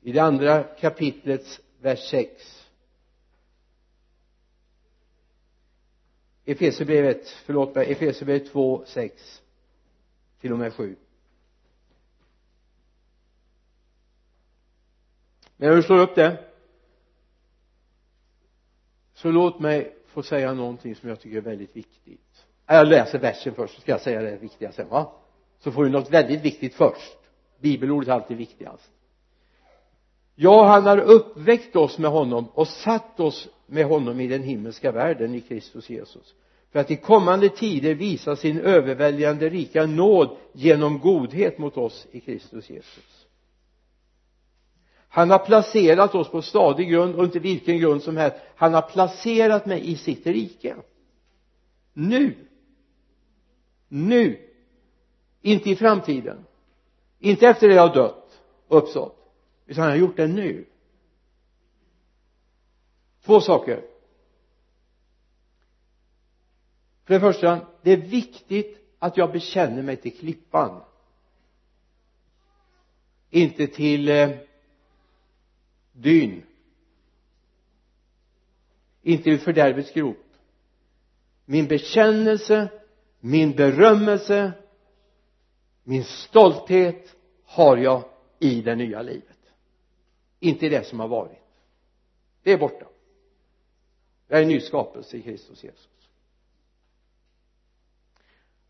I 0.01 0.11
det 0.11 0.19
andra 0.19 0.63
kapitlets 0.63 1.61
vers 1.81 2.09
6 2.09 2.61
Efesierbrevet, 6.45 7.29
förlåt 7.29 7.75
mig, 7.75 7.91
Efesierbrevet 7.91 8.51
2, 8.51 8.83
6 8.85 9.41
till 10.39 10.51
och 10.51 10.59
med 10.59 10.73
7 10.73 10.95
men 15.57 15.69
när 15.69 15.75
du 15.75 15.83
slår 15.83 15.99
upp 15.99 16.15
det. 16.15 16.43
Så 19.13 19.31
låt 19.31 19.59
mig 19.59 19.95
få 20.05 20.23
säga 20.23 20.53
någonting 20.53 20.95
som 20.95 21.09
jag 21.09 21.19
tycker 21.19 21.37
är 21.37 21.41
väldigt 21.41 21.75
viktigt. 21.75 22.45
Jag 22.65 22.87
läser 22.87 23.19
versen 23.19 23.55
först 23.55 23.75
så 23.75 23.81
ska 23.81 23.91
jag 23.91 24.01
säga 24.01 24.21
det 24.21 24.37
viktiga 24.37 24.71
sen 24.71 24.89
va? 24.89 25.11
Så 25.59 25.71
får 25.71 25.83
du 25.83 25.89
något 25.89 26.11
väldigt 26.11 26.41
viktigt 26.41 26.73
först. 26.73 27.17
Bibelordet 27.59 28.09
är 28.09 28.13
alltid 28.13 28.37
viktigast. 28.37 28.91
Ja 30.35 30.65
han 30.67 30.85
har 30.85 30.97
uppväckt 30.97 31.75
oss 31.75 31.97
med 31.97 32.11
honom 32.11 32.47
och 32.53 32.67
satt 32.67 33.19
oss 33.19 33.47
med 33.65 33.85
honom 33.85 34.19
i 34.19 34.27
den 34.27 34.43
himmelska 34.43 34.91
världen 34.91 35.35
i 35.35 35.41
Kristus 35.41 35.89
Jesus. 35.89 36.33
För 36.71 36.79
att 36.79 36.91
i 36.91 36.95
kommande 36.95 37.49
tider 37.49 37.95
visa 37.95 38.35
sin 38.35 38.59
överväldigande 38.59 39.49
rika 39.49 39.85
nåd 39.85 40.37
genom 40.53 40.99
godhet 40.99 41.57
mot 41.57 41.77
oss 41.77 42.07
i 42.11 42.19
Kristus 42.19 42.69
Jesus. 42.69 43.25
Han 45.09 45.29
har 45.29 45.39
placerat 45.39 46.15
oss 46.15 46.29
på 46.29 46.41
stadig 46.41 46.89
grund 46.89 47.15
och 47.15 47.23
inte 47.23 47.39
vilken 47.39 47.77
grund 47.77 48.01
som 48.03 48.17
helst. 48.17 48.37
Han 48.55 48.73
har 48.73 48.81
placerat 48.81 49.65
mig 49.65 49.91
i 49.91 49.95
sitt 49.95 50.27
rike. 50.27 50.75
Nu. 51.93 52.35
Nu 53.87 54.37
inte 55.45 55.69
i 55.69 55.75
framtiden. 55.75 56.45
Inte 57.19 57.47
efter 57.47 57.67
det 57.67 57.75
jag 57.75 57.87
har 57.87 57.95
dött 57.95 58.41
och 58.67 58.77
uppstått. 58.77 59.31
Utan 59.65 59.81
han 59.81 59.91
har 59.91 59.97
gjort 59.97 60.17
det 60.17 60.27
nu. 60.27 60.65
Två 63.21 63.41
saker. 63.41 63.85
För 67.03 67.13
det 67.13 67.19
första 67.19 67.67
det 67.81 67.91
är 67.91 67.97
viktigt 67.97 68.95
att 68.99 69.17
jag 69.17 69.31
bekänner 69.31 69.83
mig 69.83 69.97
till 69.97 70.17
klippan. 70.17 70.81
Inte 73.29 73.67
till 73.67 74.09
eh, 74.09 74.29
dyn. 75.91 76.43
Inte 79.01 79.23
till 79.23 79.39
fördärvets 79.39 79.93
grop. 79.93 80.25
Min 81.45 81.67
bekännelse 81.67 82.69
min 83.25 83.55
berömmelse 83.55 84.51
min 85.87 86.03
stolthet 86.03 87.15
har 87.45 87.77
jag 87.77 88.03
i 88.39 88.61
det 88.61 88.75
nya 88.75 89.01
livet. 89.01 89.37
Inte 90.39 90.65
i 90.65 90.69
det 90.69 90.87
som 90.87 90.99
har 90.99 91.07
varit. 91.07 91.41
Det 92.43 92.51
är 92.51 92.57
borta. 92.57 92.85
Jag 94.27 94.39
är 94.39 94.43
en 94.43 94.49
ny 94.49 94.59
skapelse 94.59 95.17
i 95.17 95.21
Kristus 95.21 95.63
Jesus. 95.63 95.89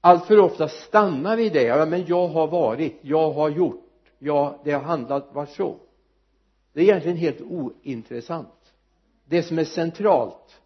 Allt 0.01 0.25
för 0.25 0.39
ofta 0.39 0.67
stannar 0.67 1.37
vi 1.37 1.45
i 1.45 1.49
det. 1.49 1.63
Ja, 1.63 1.85
men 1.85 2.05
jag 2.05 2.27
har 2.27 2.47
varit 2.47 2.97
jag 3.01 3.31
har 3.31 3.49
gjort 3.49 4.11
ja 4.19 4.61
det 4.63 4.71
har 4.71 4.81
handlat 4.81 5.33
varit 5.33 5.49
så? 5.49 5.79
Det 6.73 6.79
är 6.79 6.83
egentligen 6.83 7.17
helt 7.17 7.41
ointressant. 7.41 8.73
Det 9.25 9.43
som 9.43 9.59
är 9.59 9.65
centralt 9.65 10.61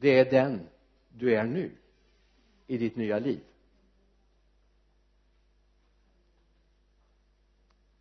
det 0.00 0.18
är 0.18 0.30
den 0.30 0.68
du 1.08 1.34
är 1.34 1.44
nu 1.44 1.70
i 2.66 2.78
ditt 2.78 2.96
nya 2.96 3.18
liv. 3.18 3.40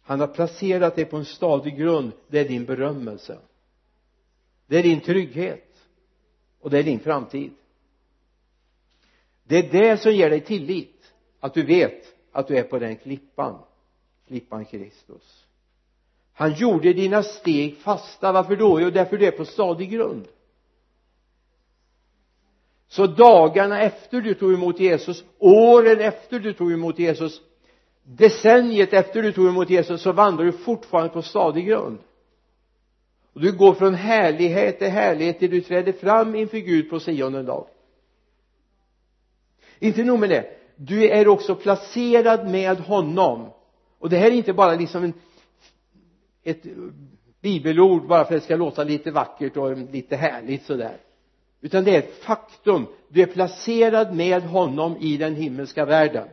Han 0.08 0.20
har 0.20 0.28
placerat 0.28 0.96
dig 0.96 1.06
på 1.06 1.18
en 1.18 1.26
stadig 1.26 1.78
grund. 1.78 2.12
Det 2.28 2.40
är 2.40 2.48
din 2.48 2.66
berömmelse. 2.66 3.38
Det 4.68 4.78
är 4.78 4.84
din 4.84 5.02
trygghet. 5.02 5.88
Och 6.60 6.70
det 6.70 6.80
är 6.80 6.84
din 6.84 7.00
framtid. 7.00 7.52
Det 9.44 9.58
är 9.58 9.72
det 9.72 9.98
som 9.98 10.12
ger 10.12 10.30
dig 10.30 10.42
tillit. 10.42 11.14
Att 11.40 11.54
du 11.54 11.66
vet 11.66 12.16
att 12.32 12.48
du 12.48 12.58
är 12.58 12.64
på 12.64 12.80
den 12.80 12.96
klippan. 12.96 13.60
Klippan 14.28 14.66
Kristus. 14.66 15.46
Han 16.34 16.54
gjorde 16.54 16.94
dina 16.94 17.24
steg 17.24 17.78
fasta. 17.78 18.32
Varför 18.32 18.56
då? 18.56 18.82
jo 18.82 18.90
därför 18.90 19.18
du 19.18 19.26
är 19.26 19.32
på 19.32 19.46
stadig 19.46 19.92
grund. 19.92 20.28
Så 22.88 23.08
dagarna 23.08 23.82
efter 23.82 24.22
du 24.22 24.34
tog 24.34 24.54
emot 24.54 24.80
Jesus 24.80 25.24
åren 25.40 26.00
efter 26.00 26.40
du 26.40 26.54
tog 26.54 26.72
emot 26.72 27.00
Jesus 27.00 27.42
decenniet 28.06 28.94
efter 28.94 29.22
du 29.22 29.32
tog 29.32 29.48
emot 29.48 29.70
Jesus 29.70 30.02
så 30.02 30.12
vandrar 30.12 30.46
du 30.46 30.52
fortfarande 30.52 31.10
på 31.10 31.22
stadig 31.22 31.66
grund. 31.68 31.98
Och 33.34 33.42
du 33.42 33.52
går 33.52 33.74
från 33.74 33.94
härlighet 33.94 34.80
till 34.80 34.88
härlighet 34.88 35.40
till 35.40 35.52
du 35.52 35.62
träder 35.62 35.92
fram 35.92 36.36
inför 36.36 36.58
Gud 36.58 36.90
på 36.90 37.00
sionde 37.00 37.44
dag. 37.44 37.68
Inte 39.80 40.04
nog 40.04 40.20
med 40.20 40.30
det. 40.30 40.46
Du 40.76 41.10
är 41.10 41.28
också 41.28 41.56
placerad 41.56 42.52
med 42.52 42.78
honom. 42.78 43.50
Och 44.00 44.10
det 44.10 44.18
här 44.18 44.28
är 44.28 44.32
inte 44.32 44.54
bara 44.54 44.76
liksom 44.76 45.04
en, 45.04 45.14
ett 46.44 46.64
bibelord 47.42 48.08
bara 48.08 48.26
för 48.26 48.36
att 48.36 48.42
det 48.42 48.46
ska 48.46 48.56
låta 48.56 48.84
lite 48.84 49.12
vackert 49.12 49.58
och 49.58 49.78
lite 49.78 50.16
härligt 50.16 50.66
sådär. 50.66 50.98
Utan 51.62 51.84
det 51.84 51.96
är 51.96 52.00
ett 52.00 52.24
faktum. 52.24 52.86
Du 53.10 53.22
är 53.22 53.26
placerad 53.26 54.16
med 54.16 54.44
honom 54.44 54.98
i 55.00 55.18
den 55.18 55.36
himmelska 55.36 55.86
världen 55.86 56.28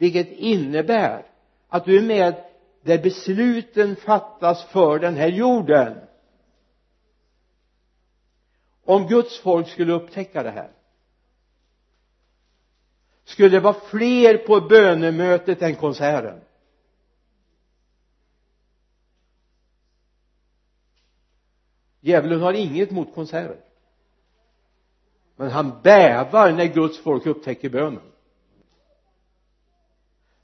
vilket 0.00 0.28
innebär 0.28 1.26
att 1.68 1.84
du 1.84 1.98
är 1.98 2.02
med 2.02 2.44
där 2.82 3.02
besluten 3.02 3.96
fattas 3.96 4.64
för 4.64 4.98
den 4.98 5.14
här 5.14 5.28
jorden. 5.28 5.98
Om 8.84 9.06
Guds 9.06 9.40
folk 9.40 9.68
skulle 9.68 9.92
upptäcka 9.92 10.42
det 10.42 10.50
här 10.50 10.70
skulle 13.24 13.48
det 13.48 13.60
vara 13.60 13.80
fler 13.90 14.36
på 14.38 14.60
bönemötet 14.60 15.62
än 15.62 15.76
konserten. 15.76 16.40
Djävulen 22.00 22.40
har 22.40 22.52
inget 22.52 22.90
mot 22.90 23.14
konserter 23.14 23.60
men 25.40 25.50
han 25.50 25.80
bävar 25.82 26.52
när 26.52 26.66
Guds 26.66 26.98
folk 26.98 27.26
upptäcker 27.26 27.68
bönen 27.68 28.02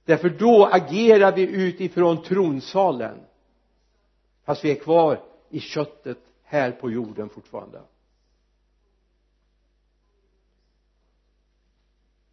därför 0.07 0.28
då 0.28 0.66
agerar 0.72 1.32
vi 1.32 1.42
utifrån 1.42 2.22
tronsalen. 2.22 3.20
Fast 4.44 4.64
vi 4.64 4.70
är 4.70 4.74
kvar 4.74 5.22
i 5.50 5.61
köttet 5.61 6.18
här 6.44 6.70
på 6.70 6.90
jorden 6.90 7.28
fortfarande. 7.28 7.80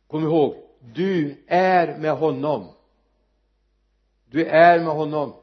Kom 0.07 0.23
ihåg 0.23 0.55
du 0.93 1.43
är 1.47 1.97
med 1.97 2.17
honom. 2.17 2.67
Du 4.29 4.45
är 4.45 4.79
med 4.79 4.93
honom. 4.93 5.33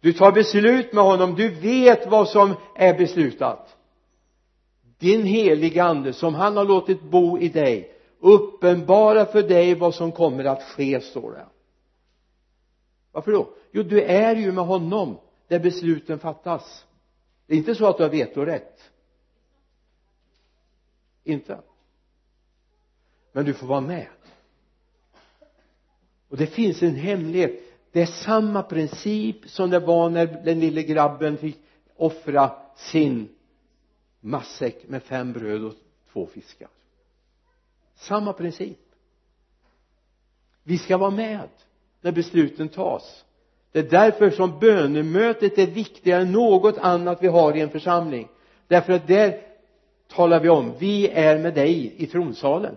Du 0.00 0.12
tar 0.12 0.32
beslut 0.32 0.92
med 0.92 1.04
honom. 1.04 1.34
Du 1.34 1.48
vet 1.48 2.06
vad 2.06 2.28
som 2.28 2.54
är 2.74 2.98
beslutat. 2.98 3.76
Din 4.98 5.24
heliga 5.24 5.84
ande 5.84 6.12
som 6.12 6.34
han 6.34 6.56
har 6.56 6.64
låtit 6.64 7.02
bo 7.02 7.38
i 7.38 7.48
dig 7.48 7.93
uppenbara 8.24 9.26
för 9.26 9.42
dig 9.42 9.74
vad 9.74 9.94
som 9.94 10.12
kommer 10.12 10.44
att 10.44 10.62
ske 10.62 11.00
står 11.00 11.32
det. 11.32 11.46
Varför 13.12 13.32
då? 13.32 13.54
Jo 13.72 13.82
du 13.82 14.02
är 14.02 14.36
ju 14.36 14.52
med 14.52 14.64
honom 14.64 15.18
där 15.48 15.58
besluten 15.58 16.18
fattas. 16.18 16.86
Det 17.46 17.54
är 17.54 17.58
inte 17.58 17.74
så 17.74 17.86
att 17.86 17.96
du 17.96 18.02
har 18.02 18.10
vetorätt. 18.10 18.90
Inte. 21.24 21.58
Men 23.32 23.44
du 23.44 23.54
får 23.54 23.66
vara 23.66 23.80
med. 23.80 24.06
Och 26.28 26.36
det 26.36 26.46
finns 26.46 26.82
en 26.82 26.94
hemlighet. 26.94 27.60
Det 27.92 28.02
är 28.02 28.06
samma 28.06 28.62
princip 28.62 29.50
som 29.50 29.70
det 29.70 29.78
var 29.80 30.10
när 30.10 30.26
den 30.26 30.60
lille 30.60 30.82
grabben 30.82 31.36
fick 31.36 31.58
offra 31.96 32.50
sin 32.76 33.28
matsäck 34.20 34.88
med 34.88 35.02
fem 35.02 35.32
bröd 35.32 35.64
och 35.64 35.74
två 36.12 36.26
fiskar 36.26 36.68
samma 37.94 38.32
princip. 38.32 38.78
Vi 40.62 40.78
ska 40.78 40.96
vara 40.96 41.10
med 41.10 41.48
när 42.00 42.12
besluten 42.12 42.68
tas. 42.68 43.24
Det 43.72 43.78
är 43.78 43.90
därför 43.90 44.30
som 44.30 44.58
bönemötet 44.58 45.58
är 45.58 45.66
viktigare 45.66 46.22
än 46.22 46.32
något 46.32 46.78
annat 46.78 47.22
vi 47.22 47.28
har 47.28 47.56
i 47.56 47.60
en 47.60 47.70
församling. 47.70 48.28
Därför 48.68 48.92
att 48.92 49.06
där 49.06 49.40
talar 50.08 50.40
vi 50.40 50.48
om 50.48 50.72
vi 50.78 51.08
är 51.08 51.38
med 51.38 51.54
dig 51.54 51.94
i 51.96 52.06
tronsalen. 52.06 52.76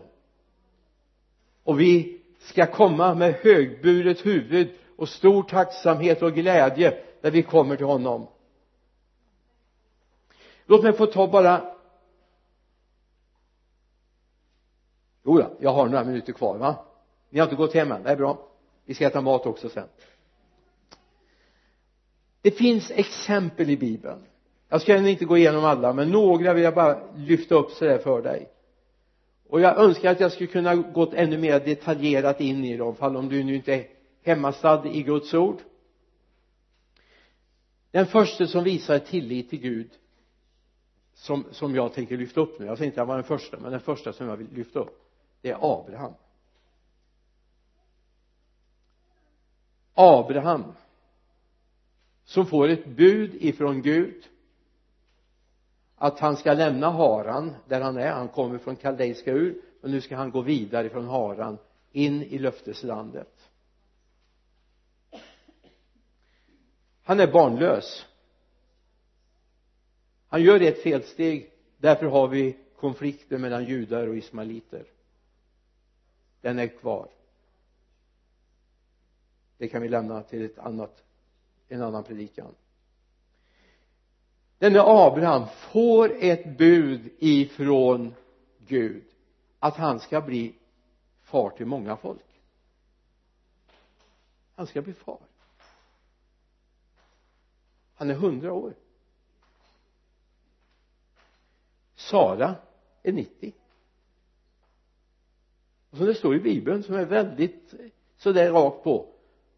Och 1.63 1.80
vi 1.80 2.22
ska 2.39 2.65
komma 2.65 3.13
med 3.15 3.34
högburet 3.34 4.26
huvud 4.26 4.70
och 4.95 5.09
stor 5.09 5.43
tacksamhet 5.43 6.22
och 6.22 6.34
glädje 6.34 6.97
när 7.22 7.32
vi 7.32 7.43
kommer 7.43 7.76
till 7.76 7.86
honom. 7.86 8.28
Låt 10.65 10.84
mig 10.84 10.93
få 10.93 11.05
ta 11.05 11.28
bara 11.28 11.76
jo 15.28 15.43
jag 15.59 15.73
har 15.73 15.86
några 15.86 16.03
minuter 16.03 16.34
kvar 16.34 16.57
va? 16.57 16.75
Ni 17.30 17.39
har 17.39 17.45
inte 17.45 17.55
gått 17.55 17.73
hem 17.73 17.91
än, 17.91 18.03
det 18.03 18.09
är 18.09 18.15
bra. 18.15 18.47
Vi 18.86 18.93
ska 18.93 19.07
äta 19.07 19.21
mat 19.21 19.45
också 19.45 19.69
sen. 19.69 19.88
Det 22.41 22.51
finns 22.51 22.91
exempel 22.91 23.69
i 23.69 23.78
bibeln. 23.78 24.23
Jag 24.69 24.82
ska 24.82 24.97
inte 24.97 25.25
gå 25.25 25.38
igenom 25.38 25.65
alla 25.65 25.93
men 25.93 26.09
några 26.09 26.53
vill 26.53 26.63
jag 26.63 26.75
bara 26.75 26.99
lyfta 27.15 27.55
upp 27.55 27.71
sådär 27.71 27.97
för 27.97 28.21
dig. 28.21 28.49
Och 29.49 29.61
jag 29.61 29.78
önskar 29.78 30.11
att 30.11 30.19
jag 30.19 30.32
skulle 30.32 30.47
kunna 30.47 30.75
gått 30.75 31.13
ännu 31.13 31.38
mer 31.38 31.59
detaljerat 31.59 32.41
in 32.41 32.65
i 32.65 32.78
dem 32.78 32.95
fall 32.95 33.17
om 33.17 33.30
du 33.30 33.43
nu 33.43 33.55
inte 33.55 33.73
är 33.73 33.88
hemmastadd 34.23 34.86
i 34.86 35.03
Guds 35.03 35.34
ord. 35.34 35.57
Den 37.91 38.05
första 38.05 38.47
som 38.47 38.63
visar 38.63 38.99
tillit 38.99 39.49
till 39.49 39.59
Gud 39.59 39.89
som, 41.13 41.45
som 41.51 41.75
jag 41.75 41.93
tänker 41.93 42.17
lyfta 42.17 42.41
upp 42.41 42.59
nu. 42.59 42.65
Jag 42.65 42.78
säger 42.78 42.91
inte 42.91 43.01
att 43.01 43.07
han 43.07 43.15
var 43.15 43.15
den 43.15 43.39
första 43.39 43.59
men 43.59 43.71
den 43.71 43.80
första 43.80 44.13
som 44.13 44.28
jag 44.28 44.38
vill 44.38 44.47
lyfta 44.53 44.80
upp 44.80 45.07
det 45.47 45.51
är 45.51 45.79
Abraham. 45.79 46.13
Abraham 49.93 50.73
som 52.25 52.45
får 52.45 52.67
ett 52.67 52.85
bud 52.85 53.35
ifrån 53.35 53.81
Gud 53.81 54.27
att 55.95 56.19
han 56.19 56.37
ska 56.37 56.53
lämna 56.53 56.89
Haran 56.89 57.55
där 57.67 57.81
han 57.81 57.97
är. 57.97 58.11
Han 58.11 58.27
kommer 58.27 58.57
från 58.57 58.75
kaldeiska 58.75 59.31
ur 59.31 59.61
men 59.81 59.91
nu 59.91 60.01
ska 60.01 60.15
han 60.15 60.31
gå 60.31 60.41
vidare 60.41 60.89
från 60.89 61.07
Haran 61.07 61.57
in 61.91 62.23
i 62.23 62.37
löfteslandet. 62.37 63.49
Han 67.03 67.19
är 67.19 67.31
barnlös. 67.31 68.05
Han 70.27 70.41
gör 70.41 70.61
ett 70.61 70.83
felsteg. 70.83 71.51
Därför 71.77 72.05
har 72.05 72.27
vi 72.27 72.57
konflikter 72.75 73.37
mellan 73.37 73.65
judar 73.65 74.07
och 74.07 74.15
ismaeliter 74.15 74.96
den 76.41 76.59
är 76.59 76.67
kvar. 76.67 77.09
Det 79.57 79.67
kan 79.67 79.81
vi 79.81 79.89
lämna 79.89 80.23
till 80.23 80.45
ett 80.45 80.57
annat 80.57 81.03
en 81.67 81.81
annan 81.81 82.03
predikan. 82.03 82.55
Denne 84.57 84.81
Abraham 84.81 85.47
får 85.47 86.11
ett 86.19 86.57
bud 86.57 87.09
ifrån 87.19 88.15
Gud 88.67 89.03
att 89.59 89.75
han 89.75 89.99
ska 89.99 90.21
bli 90.21 90.55
far 91.21 91.49
till 91.49 91.65
många 91.65 91.97
folk. 91.97 92.41
Han 94.55 94.67
ska 94.67 94.81
bli 94.81 94.93
far. 94.93 95.19
Han 97.93 98.09
är 98.09 98.13
hundra 98.13 98.53
år. 98.53 98.73
Sara 101.95 102.55
är 103.03 103.11
90 103.11 103.53
som 105.91 106.05
det 106.05 106.15
står 106.15 106.35
i 106.35 106.39
bibeln 106.39 106.83
som 106.83 106.95
är 106.95 107.05
väldigt 107.05 107.73
sådär 108.17 108.51
rakt 108.51 108.83
på 108.83 109.05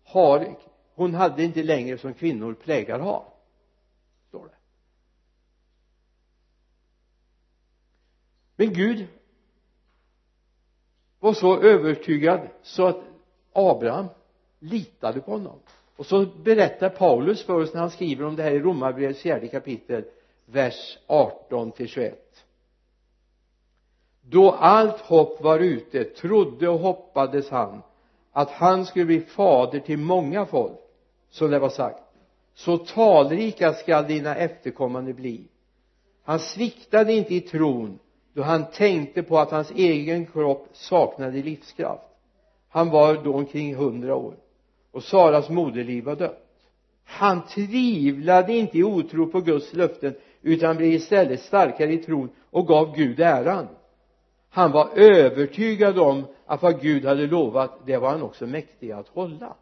har 0.04 0.56
hon 0.96 1.14
hade 1.14 1.44
inte 1.44 1.64
längre 1.64 1.98
som 1.98 2.14
kvinnor 2.14 2.54
plägar 2.54 3.00
ha 3.00 3.34
står 4.28 4.46
det. 4.46 4.56
Men 8.56 8.74
Gud 8.74 9.08
var 11.20 11.34
så 11.34 11.62
övertygad 11.62 12.48
så 12.62 12.86
att 12.86 13.04
Abraham 13.54 14.08
litade 14.60 15.22
på 15.22 15.32
honom. 15.32 15.60
Och 15.96 16.06
så 16.06 16.26
berättar 16.26 16.90
Paulus 16.90 17.44
för 17.44 17.54
oss 17.54 17.74
när 17.74 17.82
han 17.82 17.92
skriver 17.92 18.26
om 18.26 18.36
det 18.36 18.44
här 18.44 18.52
i 18.52 18.60
Romarbrevets 18.60 19.22
fjärde 19.22 19.48
kapitel 19.48 20.04
vers 20.46 20.98
18 21.08 21.72
till 21.72 21.88
21 21.88 22.46
då 24.22 24.52
allt 24.52 25.00
hopp 25.00 25.42
var 25.42 25.60
ute 25.60 26.04
trodde 26.04 26.70
och 26.70 26.80
hoppades 26.80 27.50
han 27.50 27.82
att 28.32 28.50
han 28.50 28.86
skulle 28.86 29.06
bli 29.06 29.22
fader 29.22 29.80
till 29.80 30.00
många 30.00 30.46
folk 30.46 30.80
som 31.30 31.52
det 31.52 31.60
var 31.60 31.70
sagt. 31.70 32.04
Så 32.54 32.78
talrika 32.78 33.74
skall 33.74 34.08
dina 34.08 34.36
efterkommande 34.36 35.14
bli. 35.14 35.44
Han 36.24 36.40
sviktade 36.40 37.14
inte 37.14 37.36
i 37.36 37.42
tron 37.42 38.00
då 38.34 38.42
han 38.44 38.66
tänkte 38.72 39.24
på 39.24 39.40
att 39.40 39.52
hans 39.52 39.72
egen 39.72 40.26
kropp 40.26 40.68
saknade 40.72 41.42
livskraft. 41.42 42.04
Han 42.70 42.90
var 42.90 43.16
då 43.24 43.34
omkring 43.34 43.76
hundra 43.76 44.16
år 44.16 44.34
och 44.92 45.04
Saras 45.04 45.50
moderliv 45.50 46.04
var 46.04 46.16
dött. 46.16 46.46
Han 47.06 47.46
tvivlade 47.46 48.54
inte 48.54 48.78
i 48.78 48.84
otro 48.84 49.28
på 49.28 49.42
Guds 49.42 49.74
löften 49.74 50.16
utan 50.42 50.78
blev 50.78 50.94
istället 50.94 51.42
starkare 51.42 51.94
i 51.94 51.98
tron 51.98 52.30
och 52.50 52.68
gav 52.68 52.96
Gud 52.96 53.20
äran 53.20 53.68
han 54.50 54.72
var 54.72 54.90
övertygad 54.96 56.00
om 56.00 56.26
att 56.46 56.62
vad 56.62 56.82
Gud 56.82 57.06
hade 57.06 57.28
lovat 57.28 57.80
det 57.86 57.98
var 57.98 58.10
han 58.10 58.22
också 58.22 58.48
mäktig 58.48 58.92
att 58.92 59.08
hålla. 59.08 59.56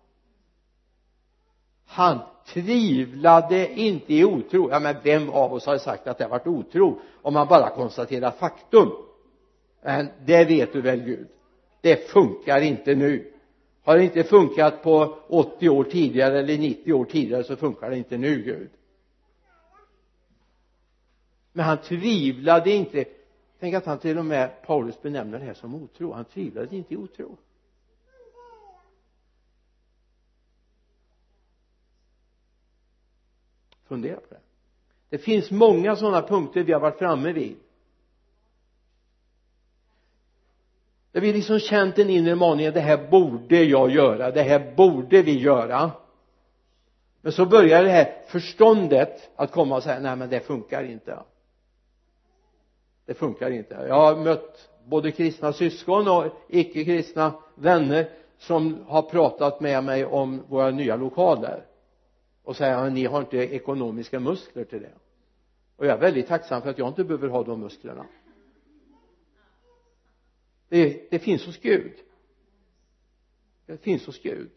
Han 1.85 2.19
tvivlade 2.47 3.79
inte 3.79 4.13
i 4.13 4.23
otro. 4.23 4.69
Ja 4.69 4.79
men 4.79 4.95
vem 5.03 5.29
av 5.29 5.53
oss 5.53 5.65
har 5.65 5.77
sagt 5.77 6.07
att 6.07 6.17
det 6.17 6.23
har 6.23 6.31
varit 6.31 6.47
otro? 6.47 6.99
Om 7.21 7.33
man 7.33 7.47
bara 7.47 7.69
konstaterar 7.69 8.31
faktum. 8.31 8.91
Men 9.83 10.07
det 10.25 10.45
vet 10.45 10.73
du 10.73 10.81
väl 10.81 10.99
Gud? 10.99 11.27
Det 11.81 12.09
funkar 12.09 12.61
inte 12.61 12.95
nu. 12.95 13.33
Har 13.83 13.97
det 13.97 14.03
inte 14.03 14.23
funkat 14.23 14.83
på 14.83 15.17
80 15.27 15.69
år 15.69 15.83
tidigare 15.83 16.39
eller 16.39 16.57
90 16.57 16.93
år 16.93 17.05
tidigare 17.05 17.43
så 17.43 17.55
funkar 17.55 17.89
det 17.89 17.97
inte 17.97 18.17
nu 18.17 18.43
Gud. 18.43 18.69
Men 21.53 21.65
han 21.65 21.77
tvivlade 21.77 22.71
inte 22.71 23.05
tänk 23.59 23.75
att 23.75 23.85
han 23.85 23.99
till 23.99 24.17
och 24.17 24.25
med 24.25 24.61
Paulus 24.61 25.01
benämner 25.01 25.39
det 25.39 25.45
här 25.45 25.53
som 25.53 25.75
otro. 25.75 26.11
Han 26.11 26.25
tvivlade 26.25 26.75
inte 26.75 26.93
i 26.93 26.97
otro. 26.97 27.37
Fundera 33.87 34.15
på 34.15 34.27
det. 34.29 34.39
Det 35.09 35.17
finns 35.17 35.51
många 35.51 35.95
sådana 35.95 36.21
punkter 36.21 36.63
vi 36.63 36.73
har 36.73 36.79
varit 36.79 36.97
framme 36.97 37.31
vid. 37.31 37.55
Där 41.11 41.21
vi 41.21 41.33
liksom 41.33 41.59
känt 41.59 41.99
en 41.99 42.09
inre 42.09 42.35
maning 42.35 42.71
det 42.71 42.79
här 42.79 43.09
borde 43.09 43.63
jag 43.63 43.91
göra 43.91 44.31
det 44.31 44.43
här 44.43 44.75
borde 44.75 45.21
vi 45.21 45.39
göra. 45.39 45.91
Men 47.21 47.31
så 47.31 47.45
börjar 47.45 47.83
det 47.83 47.89
här 47.89 48.25
förståndet 48.27 49.29
att 49.35 49.51
komma 49.51 49.75
och 49.75 49.83
säga 49.83 49.99
nej 49.99 50.15
men 50.15 50.29
det 50.29 50.39
funkar 50.39 50.83
inte 50.83 51.19
det 53.07 53.13
funkar 53.13 53.51
inte. 53.51 53.85
Jag 53.87 53.95
har 53.95 54.15
mött 54.15 54.69
både 54.85 55.11
kristna 55.11 55.53
syskon 55.53 56.07
och 56.07 56.25
icke-kristna 56.47 57.33
vänner 57.55 58.09
som 58.37 58.85
har 58.87 59.01
pratat 59.01 59.61
med 59.61 59.83
mig 59.83 60.05
om 60.05 60.43
våra 60.47 60.71
nya 60.71 60.95
lokaler 60.95 61.65
och 62.43 62.55
säger 62.55 62.75
att 62.75 62.93
ni 62.93 63.05
har 63.05 63.19
inte 63.19 63.37
ekonomiska 63.37 64.19
muskler 64.19 64.63
till 64.63 64.81
det. 64.81 64.93
Och 65.75 65.85
jag 65.85 65.97
är 65.97 66.01
väldigt 66.01 66.27
tacksam 66.27 66.61
för 66.61 66.69
att 66.69 66.77
jag 66.77 66.87
inte 66.87 67.03
behöver 67.03 67.27
ha 67.27 67.43
de 67.43 67.59
musklerna. 67.59 68.05
Det, 70.69 71.11
det 71.11 71.19
finns 71.19 71.45
hos 71.45 71.59
Gud. 71.59 71.93
Det 73.65 73.77
finns 73.77 74.05
hos 74.05 74.21
Gud. 74.21 74.51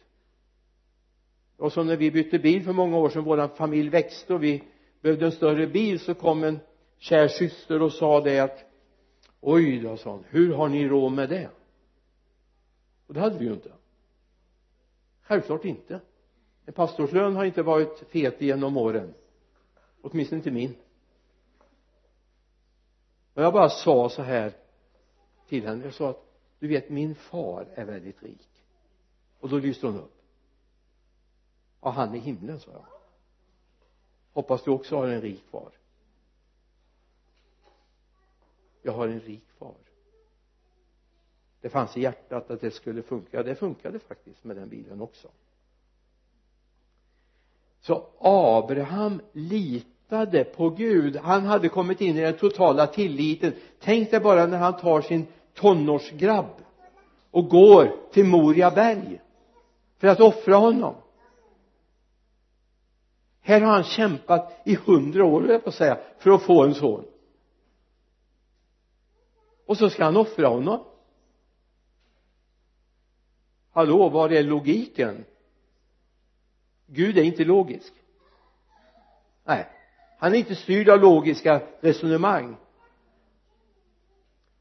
Och 1.57 1.73
som 1.73 1.87
när 1.87 1.97
vi 1.97 2.11
bytte 2.11 2.39
bil 2.39 2.65
för 2.65 2.73
många 2.73 2.99
år 2.99 3.09
sedan 3.09 3.25
vår 3.25 3.49
familj 3.49 3.89
växte 3.89 4.35
och 4.35 4.43
vi 4.43 4.63
behövde 5.01 5.27
en 5.27 5.33
större 5.33 5.67
bil 5.67 6.01
så 6.01 6.15
kom 6.15 6.45
en 6.45 6.59
kär 7.01 7.29
syster 7.29 7.83
och 7.83 7.93
sa 7.93 8.21
det 8.21 8.39
att 8.39 8.65
oj 9.41 9.79
då 9.79 9.97
sa 9.97 10.11
hon 10.11 10.25
hur 10.29 10.55
har 10.55 10.69
ni 10.69 10.89
råd 10.89 11.13
med 11.13 11.29
det? 11.29 11.51
Och 13.07 13.15
det 13.15 13.21
hade 13.21 13.39
vi 13.39 13.45
ju 13.45 13.53
inte. 13.53 13.73
Självklart 15.23 15.65
inte. 15.65 16.01
En 16.67 16.73
pastorslön 16.73 17.37
har 17.37 17.45
inte 17.45 17.63
varit 17.63 17.99
fet 18.09 18.41
genom 18.41 18.77
åren. 18.77 19.15
Åtminstone 20.03 20.37
inte 20.39 20.51
min. 20.51 20.75
Och 23.35 23.43
jag 23.43 23.53
bara 23.53 23.69
sa 23.69 24.09
så 24.09 24.23
här 24.23 24.53
till 25.49 25.67
henne. 25.67 25.85
Jag 25.85 25.95
sa 25.95 26.11
att 26.11 26.25
du 26.59 26.69
vet 26.69 26.91
min 26.91 27.15
far 27.15 27.69
är 27.75 27.85
väldigt 27.85 28.23
rik. 28.23 28.49
Och 29.41 29.49
då 29.49 29.59
lyste 29.59 29.87
hon 29.87 30.01
upp. 30.01 30.15
Ja 31.81 31.91
han 31.91 32.15
är 32.15 32.19
himlen 32.19 32.61
sa 32.61 32.71
jag. 32.73 32.87
Hoppas 34.33 34.65
du 34.65 34.71
också 34.71 34.97
har 34.97 35.09
en 35.09 35.21
rik 35.21 35.43
far 35.51 35.80
jag 38.83 38.93
har 38.93 39.09
en 39.09 39.21
rik 39.21 39.45
far. 39.59 39.75
Det 41.61 41.69
fanns 41.69 41.97
i 41.97 42.01
hjärtat 42.01 42.51
att 42.51 42.61
det 42.61 42.71
skulle 42.71 43.03
funka. 43.03 43.43
Det 43.43 43.55
funkade 43.55 43.99
faktiskt 43.99 44.45
med 44.45 44.57
den 44.57 44.69
bilen 44.69 45.01
också. 45.01 45.29
Så 47.81 48.07
Abraham 48.19 49.21
litade 49.33 50.45
på 50.45 50.71
Gud. 50.71 51.17
Han 51.17 51.47
hade 51.47 51.69
kommit 51.69 52.01
in 52.01 52.17
i 52.17 52.21
den 52.21 52.37
totala 52.37 52.87
tilliten. 52.87 53.53
Tänk 53.81 54.11
dig 54.11 54.21
bara 54.21 54.47
när 54.47 54.59
han 54.59 54.77
tar 54.77 55.01
sin 55.01 55.27
tonårsgrabb 55.55 56.55
och 57.31 57.49
går 57.49 57.97
till 58.13 58.25
Moria 58.25 58.71
berg 58.71 59.21
för 59.99 60.09
att 60.09 60.21
offra 60.21 60.57
honom. 60.57 60.95
Här 63.41 63.61
har 63.61 63.73
han 63.73 63.85
kämpat 63.85 64.53
i 64.65 64.75
hundra 64.75 65.25
år 65.25 65.51
jag 65.51 65.65
på 65.65 65.69
att 65.69 65.75
säga 65.75 65.99
för 66.19 66.31
att 66.31 66.43
få 66.43 66.63
en 66.63 66.75
son 66.75 67.05
och 69.71 69.79
så 69.79 69.91
ska 69.91 70.05
han 70.05 70.17
offra 70.17 70.49
honom. 70.49 70.85
Hallå 73.71 74.09
var 74.09 74.33
är 74.33 74.43
logiken? 74.43 75.25
Gud 76.87 77.19
är 77.19 77.23
inte 77.23 77.45
logisk. 77.45 77.93
Nej 79.45 79.69
han 80.19 80.35
är 80.35 80.39
inte 80.39 80.57
styrd 80.57 80.89
av 80.89 81.01
logiska 81.01 81.63
resonemang. 81.81 82.57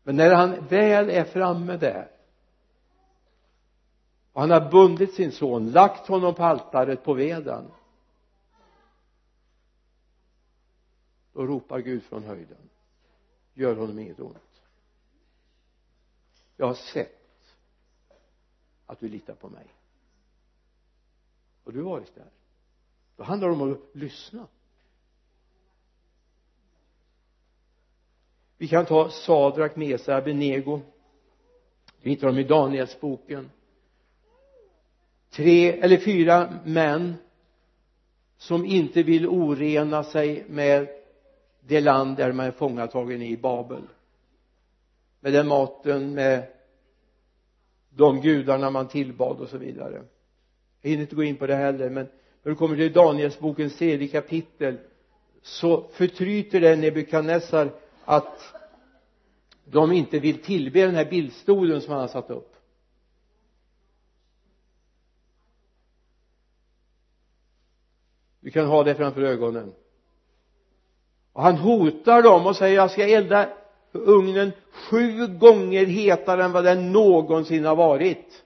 Men 0.03 0.15
när 0.15 0.33
han 0.33 0.67
väl 0.67 1.09
är 1.09 1.23
framme 1.23 1.77
där 1.77 2.11
och 4.33 4.41
han 4.41 4.51
har 4.51 4.71
bundit 4.71 5.13
sin 5.13 5.31
son 5.31 5.71
lagt 5.71 6.07
honom 6.07 6.35
på 6.35 6.43
altaret 6.43 7.03
på 7.03 7.13
veden 7.13 7.71
då 11.33 11.45
ropar 11.45 11.79
Gud 11.79 12.03
från 12.03 12.23
höjden 12.23 12.69
gör 13.53 13.75
honom 13.75 13.99
inget 13.99 14.19
ont 14.19 14.48
jag 16.59 16.67
har 16.67 16.73
sett 16.73 17.55
att 18.85 18.99
du 18.99 19.09
litar 19.09 19.33
på 19.33 19.49
mig. 19.49 19.65
Och 21.63 21.73
du 21.73 21.83
har 21.83 21.89
varit 21.89 22.15
där. 22.15 22.29
Då 23.15 23.23
handlar 23.23 23.47
det 23.47 23.53
om 23.53 23.71
att 23.71 23.95
lyssna. 23.95 24.47
Vi 28.57 28.67
kan 28.67 28.85
ta 28.85 29.09
Sadrak, 29.09 29.75
Mesa, 29.75 30.15
Abenego 30.15 30.81
vi 32.01 32.09
hittar 32.09 32.27
dem 32.27 32.37
i 32.37 32.43
Danielsboken. 32.43 33.51
Tre 35.29 35.79
eller 35.79 35.97
fyra 35.97 36.59
män 36.65 37.15
som 38.37 38.65
inte 38.65 39.03
vill 39.03 39.27
orena 39.27 40.03
sig 40.03 40.45
med 40.49 40.87
det 41.59 41.81
land 41.81 42.17
där 42.17 42.31
man 42.31 42.45
är 42.45 42.51
fångatagen 42.51 43.21
i 43.21 43.37
Babel 43.37 43.83
med 45.19 45.33
den 45.33 45.47
maten 45.47 46.13
med 46.13 46.47
de 47.89 48.21
gudarna 48.21 48.69
man 48.69 48.87
tillbad 48.87 49.39
och 49.39 49.49
så 49.49 49.57
vidare. 49.57 50.03
Jag 50.81 50.89
hinner 50.89 51.03
inte 51.03 51.15
gå 51.15 51.23
in 51.23 51.35
på 51.35 51.47
det 51.47 51.55
heller 51.55 51.89
men 51.89 52.07
när 52.43 52.49
du 52.49 52.55
kommer 52.55 52.75
till 52.75 52.93
Danielsbokens 52.93 53.77
tredje 53.77 54.07
kapitel 54.07 54.77
så 55.41 55.87
förtryter 55.91 56.61
det 56.61 56.75
Nebukadnessar 56.75 57.71
att 58.05 58.55
de 59.65 59.91
inte 59.91 60.19
vill 60.19 60.41
tillbe 60.41 60.85
den 60.85 60.95
här 60.95 61.05
bildstolen 61.05 61.81
som 61.81 61.91
han 61.91 62.01
har 62.01 62.07
satt 62.07 62.29
upp. 62.29 62.55
Du 68.39 68.51
kan 68.51 68.65
ha 68.65 68.83
det 68.83 68.95
framför 68.95 69.21
ögonen. 69.21 69.73
Och 71.33 71.43
han 71.43 71.55
hotar 71.55 72.21
dem 72.21 72.45
och 72.45 72.55
säger 72.55 72.75
jag 72.75 72.91
ska 72.91 73.07
elda 73.07 73.49
ugnen 73.91 74.51
sju 74.71 75.27
gånger 75.27 75.85
hetare 75.85 76.43
än 76.43 76.51
vad 76.51 76.63
den 76.63 76.91
någonsin 76.91 77.65
har 77.65 77.75
varit. 77.75 78.43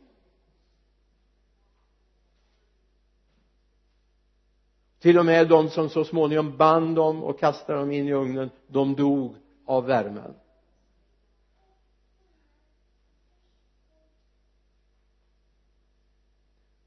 Till 4.99 5.17
och 5.17 5.25
med 5.25 5.49
de 5.49 5.69
som 5.69 5.89
så 5.89 6.03
småningom 6.03 6.57
band 6.57 6.95
dem 6.95 7.23
och 7.23 7.39
kastade 7.39 7.79
dem 7.79 7.91
in 7.91 8.07
i 8.07 8.13
ugnen 8.13 8.49
de 8.67 8.95
dog 8.95 9.35
av 9.65 9.85
värmen. 9.85 10.33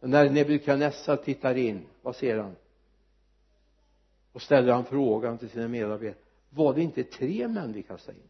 Men 0.00 0.10
när 0.10 0.30
Nebukadnessar 0.30 1.16
tittar 1.16 1.54
in 1.54 1.86
vad 2.02 2.16
ser 2.16 2.38
han? 2.38 2.56
Och 4.32 4.42
ställer 4.42 4.72
han 4.72 4.84
frågan 4.84 5.38
till 5.38 5.50
sina 5.50 5.68
medarbetare 5.68 6.26
var 6.56 6.74
det 6.74 6.82
inte 6.82 7.04
tre 7.04 7.48
män 7.48 7.72
vi 7.72 7.82
kastade 7.82 8.18
in? 8.18 8.28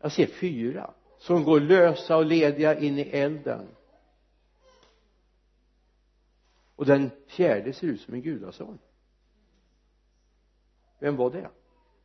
Jag 0.00 0.12
ser 0.12 0.26
fyra 0.26 0.90
som 1.18 1.44
går 1.44 1.60
lösa 1.60 2.16
och 2.16 2.26
lediga 2.26 2.78
in 2.78 2.98
i 2.98 3.02
elden. 3.02 3.68
Och 6.76 6.86
den 6.86 7.10
fjärde 7.26 7.72
ser 7.72 7.86
ut 7.86 8.00
som 8.00 8.14
en 8.14 8.22
gudason. 8.22 8.78
Vem 10.98 11.16
var 11.16 11.30
det? 11.30 11.48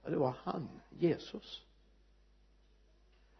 Ja 0.03 0.09
det 0.09 0.17
var 0.17 0.33
han 0.43 0.69
Jesus. 0.89 1.61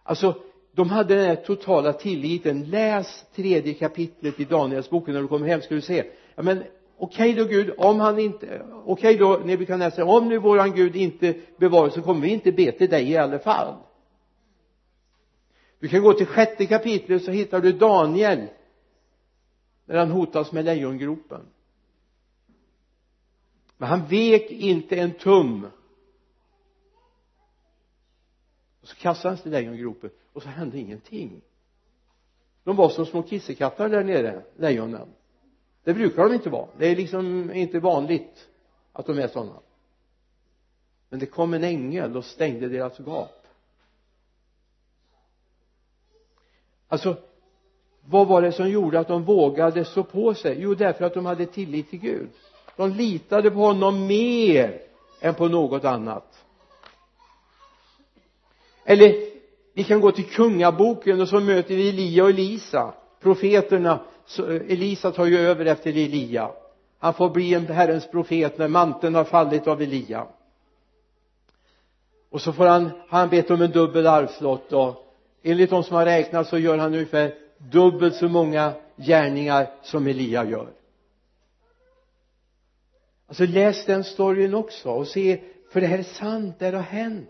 Alltså 0.04 0.36
de 0.72 0.90
hade 0.90 1.16
den 1.16 1.26
här 1.26 1.36
totala 1.36 1.94
tilliten. 1.94 2.64
Läs 2.64 3.26
tredje 3.36 3.74
kapitlet 3.74 4.40
i 4.40 4.46
Danielsboken 4.46 5.14
när 5.14 5.22
du 5.22 5.28
kommer 5.28 5.48
hem 5.48 5.62
ska 5.62 5.76
du 5.76 5.82
se. 5.82 6.12
Ja 6.36 6.44
men 6.44 6.64
okej 6.98 7.34
okay 7.34 7.44
då 7.44 7.50
Gud 7.50 7.74
om 7.78 8.00
han 8.00 8.20
inte 8.20 8.66
okej 8.86 9.16
okay 9.16 9.18
då 9.18 9.42
Nebukadnessar 9.46 10.04
om 10.04 10.30
nu 10.30 10.38
våran 10.38 10.72
Gud 10.72 10.96
inte 10.96 11.36
bevarar 11.58 11.90
så 11.90 12.02
kommer 12.02 12.22
vi 12.22 12.30
inte 12.30 12.52
be 12.52 12.72
till 12.72 12.90
dig 12.90 13.12
i 13.12 13.18
alla 13.18 13.40
fall 13.40 13.76
du 15.84 15.90
kan 15.90 16.04
gå 16.04 16.14
till 16.14 16.26
sjätte 16.26 16.66
kapitlet 16.66 17.24
så 17.24 17.32
hittar 17.32 17.62
du 17.62 17.72
Daniel 17.72 18.48
när 19.86 19.98
han 19.98 20.12
hotas 20.12 20.52
med 20.52 20.66
lejongropen. 20.66 21.42
Men 23.78 23.90
han 23.90 24.06
vek 24.08 24.52
inte 24.52 24.96
en 24.96 25.14
tum. 25.14 25.68
Och 28.82 28.88
så 28.88 28.96
kastade 28.96 29.30
han 29.30 29.38
sig 29.38 29.48
i 29.48 29.52
lejongropen 29.52 30.10
och 30.34 30.44
så 30.44 30.50
hände 30.50 30.80
ingenting. 30.80 31.42
De 32.64 32.76
var 32.76 32.90
som 32.90 33.06
små 33.06 33.24
kissekatter 33.24 33.90
där 33.90 34.04
nere 34.04 34.44
lejonen. 34.56 35.08
Det 35.84 35.94
brukar 35.94 36.24
de 36.24 36.34
inte 36.34 36.50
vara. 36.50 36.68
Det 36.78 36.88
är 36.88 36.96
liksom 36.96 37.52
inte 37.54 37.80
vanligt 37.80 38.50
att 38.94 39.06
de 39.06 39.20
är 39.20 39.28
sådana 39.28 39.60
men 41.14 41.20
det 41.20 41.26
kom 41.26 41.54
en 41.54 41.64
ängel 41.64 42.18
och 42.18 42.26
stängde 42.26 42.70
deras 42.70 43.00
gap. 43.00 43.43
Alltså 46.94 47.16
vad 48.06 48.28
var 48.28 48.42
det 48.42 48.52
som 48.52 48.70
gjorde 48.70 49.00
att 49.00 49.08
de 49.08 49.24
vågade 49.24 49.86
stå 49.86 50.04
på 50.04 50.34
sig? 50.34 50.58
Jo 50.60 50.76
därför 50.76 51.06
att 51.06 51.14
de 51.14 51.26
hade 51.26 51.46
tillit 51.46 51.90
till 51.90 52.00
Gud. 52.00 52.30
De 52.76 52.92
litade 52.92 53.52
på 53.52 53.60
honom 53.60 54.08
mer 54.08 54.82
än 55.20 55.34
på 55.34 55.48
något 55.48 55.86
annat. 55.86 56.46
Eller 58.86 59.16
vi 59.74 59.84
kan 59.84 60.02
gå 60.02 60.12
till 60.12 60.26
kungaboken 60.26 61.22
och 61.22 61.30
så 61.30 61.40
möter 61.40 61.76
vi 61.76 61.90
Elia 61.90 62.24
och 62.24 62.30
Elisa. 62.30 62.94
Profeterna 63.22 64.00
Elisa 64.68 65.12
tar 65.12 65.26
ju 65.26 65.40
över 65.40 65.66
efter 65.66 65.90
Elia. 65.90 66.52
Han 67.00 67.14
får 67.14 67.30
bli 67.30 67.54
en 67.54 67.68
Herrens 67.68 68.12
profet 68.12 68.58
när 68.58 68.68
manteln 68.68 69.16
har 69.16 69.24
fallit 69.24 69.68
av 69.68 69.82
Elia. 69.82 70.28
Och 72.30 72.42
så 72.42 72.54
får 72.54 72.66
han 72.66 72.90
han 73.10 73.30
bett 73.30 73.52
om 73.52 73.62
en 73.62 73.72
dubbel 73.72 74.08
arvslott 74.08 74.74
och 74.74 75.04
enligt 75.44 75.70
de 75.70 75.84
som 75.84 75.96
har 75.96 76.06
räknat 76.06 76.48
så 76.48 76.58
gör 76.58 76.78
han 76.78 76.94
ungefär 76.94 77.36
dubbelt 77.58 78.16
så 78.16 78.28
många 78.30 78.74
gärningar 78.96 79.68
som 79.82 80.08
Elia 80.08 80.46
gör. 80.46 80.68
Alltså 83.28 83.46
läs 83.46 83.86
den 83.86 84.04
storyn 84.04 84.54
också 84.54 84.90
och 84.90 85.08
se 85.08 85.42
för 85.72 85.82
det 85.82 85.88
här 85.88 85.98
är 85.98 86.04
sant, 86.04 86.56
det 86.60 86.66
här 86.66 86.74
har 86.74 86.82
hänt. 86.82 87.30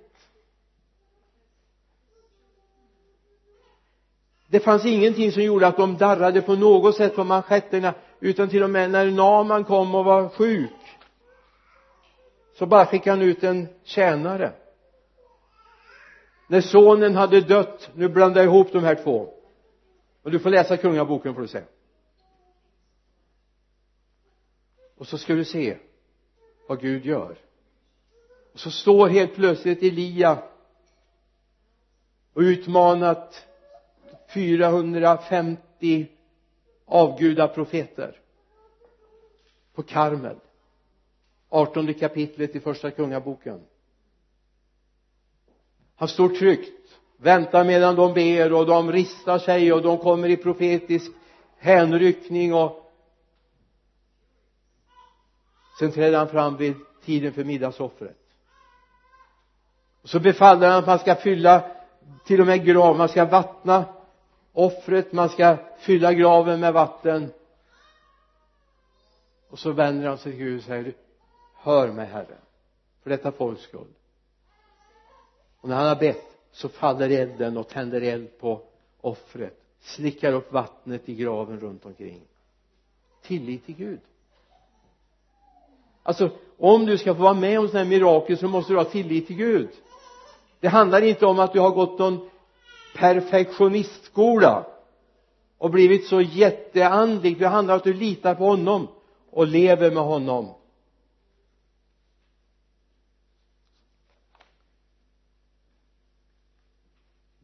Det 4.48 4.60
fanns 4.60 4.86
ingenting 4.86 5.32
som 5.32 5.44
gjorde 5.44 5.68
att 5.68 5.78
de 5.78 5.98
darrade 5.98 6.42
på 6.42 6.56
något 6.56 6.96
sätt 6.96 7.16
på 7.16 7.24
manschetterna 7.24 7.94
utan 8.20 8.50
till 8.50 8.64
och 8.64 8.70
med 8.70 8.92
när 8.92 9.12
Naman 9.12 9.64
kom 9.64 9.96
och 9.96 10.06
var 10.06 10.30
sjuk 10.30 10.72
så 12.58 12.66
bara 12.66 12.86
skickade 12.86 13.18
han 13.18 13.22
ut 13.22 13.44
en 13.44 13.68
tjänare 13.84 14.52
när 16.54 16.62
sonen 16.62 17.16
hade 17.16 17.42
dött 17.42 17.90
nu 17.96 18.10
blandar 18.10 18.42
jag 18.42 18.48
ihop 18.54 18.72
de 18.72 18.84
här 18.84 18.96
två. 18.96 19.34
Och 20.24 20.32
du 20.32 20.40
får 20.40 20.50
läsa 20.50 20.78
kungaboken 20.78 21.34
får 21.34 21.42
du 21.42 21.48
se. 21.48 21.62
Och 24.98 25.08
så 25.08 25.18
ska 25.18 25.34
du 25.34 25.46
se 25.46 25.78
vad 26.68 26.82
Gud 26.82 27.06
gör. 27.06 27.38
Och 28.54 28.60
så 28.60 28.72
står 28.72 29.08
helt 29.08 29.36
plötsligt 29.36 29.84
Elia 29.84 30.44
och 32.34 32.42
utmanat 32.42 33.48
450 34.34 36.08
avgudaprofeter 36.86 38.20
på 39.74 39.84
Karmel. 39.84 40.38
18 41.50 41.94
kapitlet 41.94 42.56
i 42.56 42.60
första 42.60 42.92
kungaboken 42.92 43.62
han 46.04 46.08
står 46.08 46.30
tryggt 46.30 47.00
väntar 47.18 47.64
medan 47.64 47.96
de 47.96 48.14
ber 48.14 48.54
och 48.54 48.66
de 48.66 48.92
ristar 48.92 49.40
sig 49.40 49.74
och 49.74 49.82
de 49.82 49.98
kommer 49.98 50.30
i 50.30 50.38
profetisk 50.38 51.12
hänryckning 51.58 52.54
och 52.54 52.92
sen 55.80 55.92
träder 55.92 56.18
han 56.18 56.28
fram 56.28 56.58
vid 56.58 56.76
tiden 57.06 57.34
för 57.34 57.44
middagsoffret 57.44 58.18
och 60.02 60.10
så 60.10 60.20
befaller 60.20 60.70
han 60.70 60.80
att 60.80 60.88
man 60.88 61.00
ska 61.00 61.16
fylla 61.16 61.64
till 62.26 62.42
och 62.42 62.48
med 62.48 62.66
grav, 62.66 62.98
man 62.98 63.10
ska 63.10 63.26
vattna 63.26 63.86
offret, 64.54 65.14
man 65.14 65.30
ska 65.30 65.58
fylla 65.80 66.14
graven 66.14 66.60
med 66.60 66.74
vatten. 66.74 67.32
Och 69.50 69.60
så 69.60 69.72
vänder 69.72 70.08
han 70.08 70.18
sig 70.18 70.32
till 70.32 70.42
Gud 70.42 70.58
och 70.58 70.64
säger 70.64 70.94
hör 71.56 71.92
mig 71.92 72.06
herre 72.06 72.38
för 73.04 73.10
detta 73.10 73.32
folks 73.32 73.62
skull 73.62 73.88
och 75.64 75.70
när 75.70 75.76
han 75.76 75.88
har 75.88 75.96
bett 75.96 76.38
så 76.52 76.70
faller 76.70 77.10
elden 77.10 77.58
och 77.58 77.68
tänder 77.68 78.02
eld 78.02 78.40
på 78.40 78.62
offret 79.02 79.60
slickar 79.82 80.34
upp 80.34 80.54
vattnet 80.54 81.10
i 81.10 81.16
graven 81.16 81.60
runt 81.60 81.86
omkring. 81.86 82.22
Tillit 83.22 83.66
till 83.66 83.76
Gud. 83.76 84.00
Alltså 86.04 86.30
om 86.58 86.86
du 86.86 86.98
ska 86.98 87.16
få 87.16 87.22
vara 87.22 87.34
med 87.34 87.60
om 87.60 87.68
sådana 87.68 87.84
här 87.84 87.90
mirakel 87.90 88.38
så 88.38 88.48
måste 88.48 88.74
du 88.74 88.78
ha 88.78 88.84
tillit 88.84 89.28
till 89.28 89.36
Gud. 89.36 89.70
Det 90.60 90.68
handlar 90.68 91.02
inte 91.02 91.26
om 91.26 91.40
att 91.40 91.54
du 91.54 91.60
har 91.60 91.72
gått 91.72 92.00
någon 92.00 92.30
perfektionistskola 92.96 94.66
och 95.58 95.70
blivit 95.70 96.08
så 96.08 96.22
jätteandlig. 96.22 97.40
Det 97.40 97.48
handlar 97.48 97.74
om 97.74 97.78
att 97.78 97.84
du 97.84 97.94
litar 97.94 98.36
på 98.36 98.44
honom 98.44 98.88
och 99.30 99.48
lever 99.48 99.92
med 99.92 100.04
honom. 100.04 100.50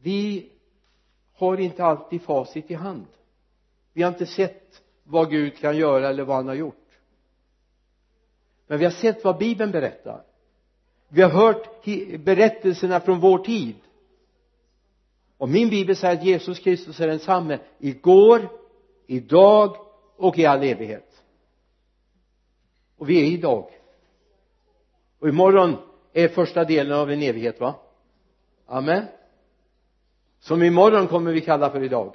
Vi 0.02 0.52
har 1.32 1.60
inte 1.60 1.84
alltid 1.84 2.22
facit 2.22 2.70
i 2.70 2.74
hand. 2.74 3.06
Vi 3.92 4.02
har 4.02 4.10
inte 4.10 4.26
sett 4.26 4.82
vad 5.04 5.30
Gud 5.30 5.56
kan 5.58 5.76
göra 5.76 6.08
eller 6.08 6.24
vad 6.24 6.36
han 6.36 6.48
har 6.48 6.54
gjort. 6.54 6.76
Men 8.66 8.78
vi 8.78 8.84
har 8.84 8.92
sett 8.92 9.24
vad 9.24 9.38
bibeln 9.38 9.72
berättar. 9.72 10.22
Vi 11.08 11.22
har 11.22 11.30
hört 11.30 11.84
berättelserna 12.24 13.00
från 13.00 13.20
vår 13.20 13.38
tid. 13.38 13.76
Och 15.36 15.48
min 15.48 15.68
bibel 15.68 15.96
säger 15.96 16.16
att 16.16 16.24
Jesus 16.24 16.58
Kristus 16.58 17.00
är 17.00 17.06
densamme 17.06 17.58
igår, 17.78 18.48
idag 19.06 19.76
och 20.16 20.38
i 20.38 20.46
all 20.46 20.62
evighet. 20.62 21.22
Och 22.96 23.08
vi 23.08 23.20
är 23.20 23.24
idag 23.24 23.70
och 25.18 25.28
imorgon 25.28 25.76
är 26.12 26.28
första 26.28 26.64
delen 26.64 26.98
av 26.98 27.10
en 27.10 27.22
evighet 27.22 27.60
va? 27.60 27.74
Amen 28.66 29.06
som 30.40 30.62
imorgon 30.62 31.08
kommer 31.08 31.32
vi 31.32 31.40
kalla 31.40 31.70
för 31.70 31.82
idag. 31.82 32.14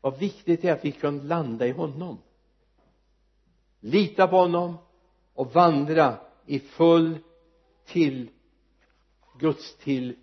Vad 0.00 0.18
viktigt 0.18 0.62
det 0.62 0.68
är 0.68 0.72
att 0.72 0.84
vi 0.84 0.92
kan 0.92 1.28
landa 1.28 1.66
i 1.66 1.70
honom. 1.70 2.18
Lita 3.80 4.28
på 4.28 4.36
honom 4.36 4.76
och 5.34 5.52
vandra 5.52 6.16
i 6.46 6.58
full 6.58 7.18
till 7.86 8.30
Guds 9.38 9.76
tillit. 9.76 10.14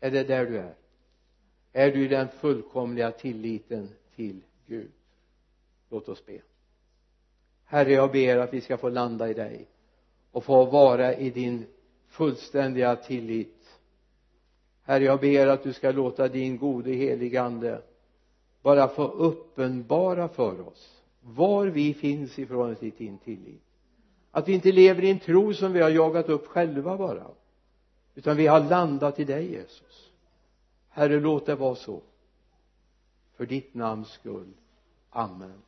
Är 0.00 0.10
det 0.10 0.24
där 0.24 0.46
du 0.46 0.58
är? 0.58 0.74
Är 1.72 1.90
du 1.90 2.04
i 2.04 2.08
den 2.08 2.28
fullkomliga 2.28 3.10
tilliten 3.10 3.88
till 4.14 4.40
Gud? 4.66 4.90
Låt 5.90 6.08
oss 6.08 6.26
be. 6.26 6.40
Herre 7.64 7.92
jag 7.92 8.12
ber 8.12 8.36
att 8.36 8.52
vi 8.52 8.60
ska 8.60 8.76
få 8.76 8.88
landa 8.88 9.28
i 9.28 9.34
dig 9.34 9.68
och 10.30 10.44
få 10.44 10.64
vara 10.64 11.14
i 11.14 11.30
din 11.30 11.66
fullständiga 12.08 12.96
tillit. 12.96 13.78
Herre 14.82 15.04
jag 15.04 15.20
ber 15.20 15.46
att 15.46 15.62
du 15.62 15.72
ska 15.72 15.90
låta 15.90 16.28
din 16.28 16.58
gode 16.58 16.90
helige 16.90 17.42
ande 17.42 17.82
bara 18.62 18.88
få 18.88 19.08
uppenbara 19.08 20.28
för 20.28 20.68
oss 20.68 21.02
var 21.20 21.66
vi 21.66 21.94
finns 21.94 22.38
i 22.38 22.46
förhållande 22.46 22.80
till 22.80 22.92
din 22.96 23.18
tillit 23.18 23.62
att 24.30 24.48
vi 24.48 24.52
inte 24.52 24.72
lever 24.72 25.04
i 25.04 25.10
en 25.10 25.18
tro 25.18 25.54
som 25.54 25.72
vi 25.72 25.80
har 25.80 25.90
jagat 25.90 26.28
upp 26.28 26.46
själva 26.46 26.96
bara 26.96 27.26
utan 28.14 28.36
vi 28.36 28.46
har 28.46 28.60
landat 28.60 29.20
i 29.20 29.24
dig 29.24 29.52
Jesus. 29.52 30.10
Herre 30.88 31.20
låt 31.20 31.46
det 31.46 31.54
vara 31.54 31.74
så. 31.74 32.02
För 33.36 33.46
ditt 33.46 33.74
namns 33.74 34.08
skull. 34.08 34.52
Amen. 35.10 35.62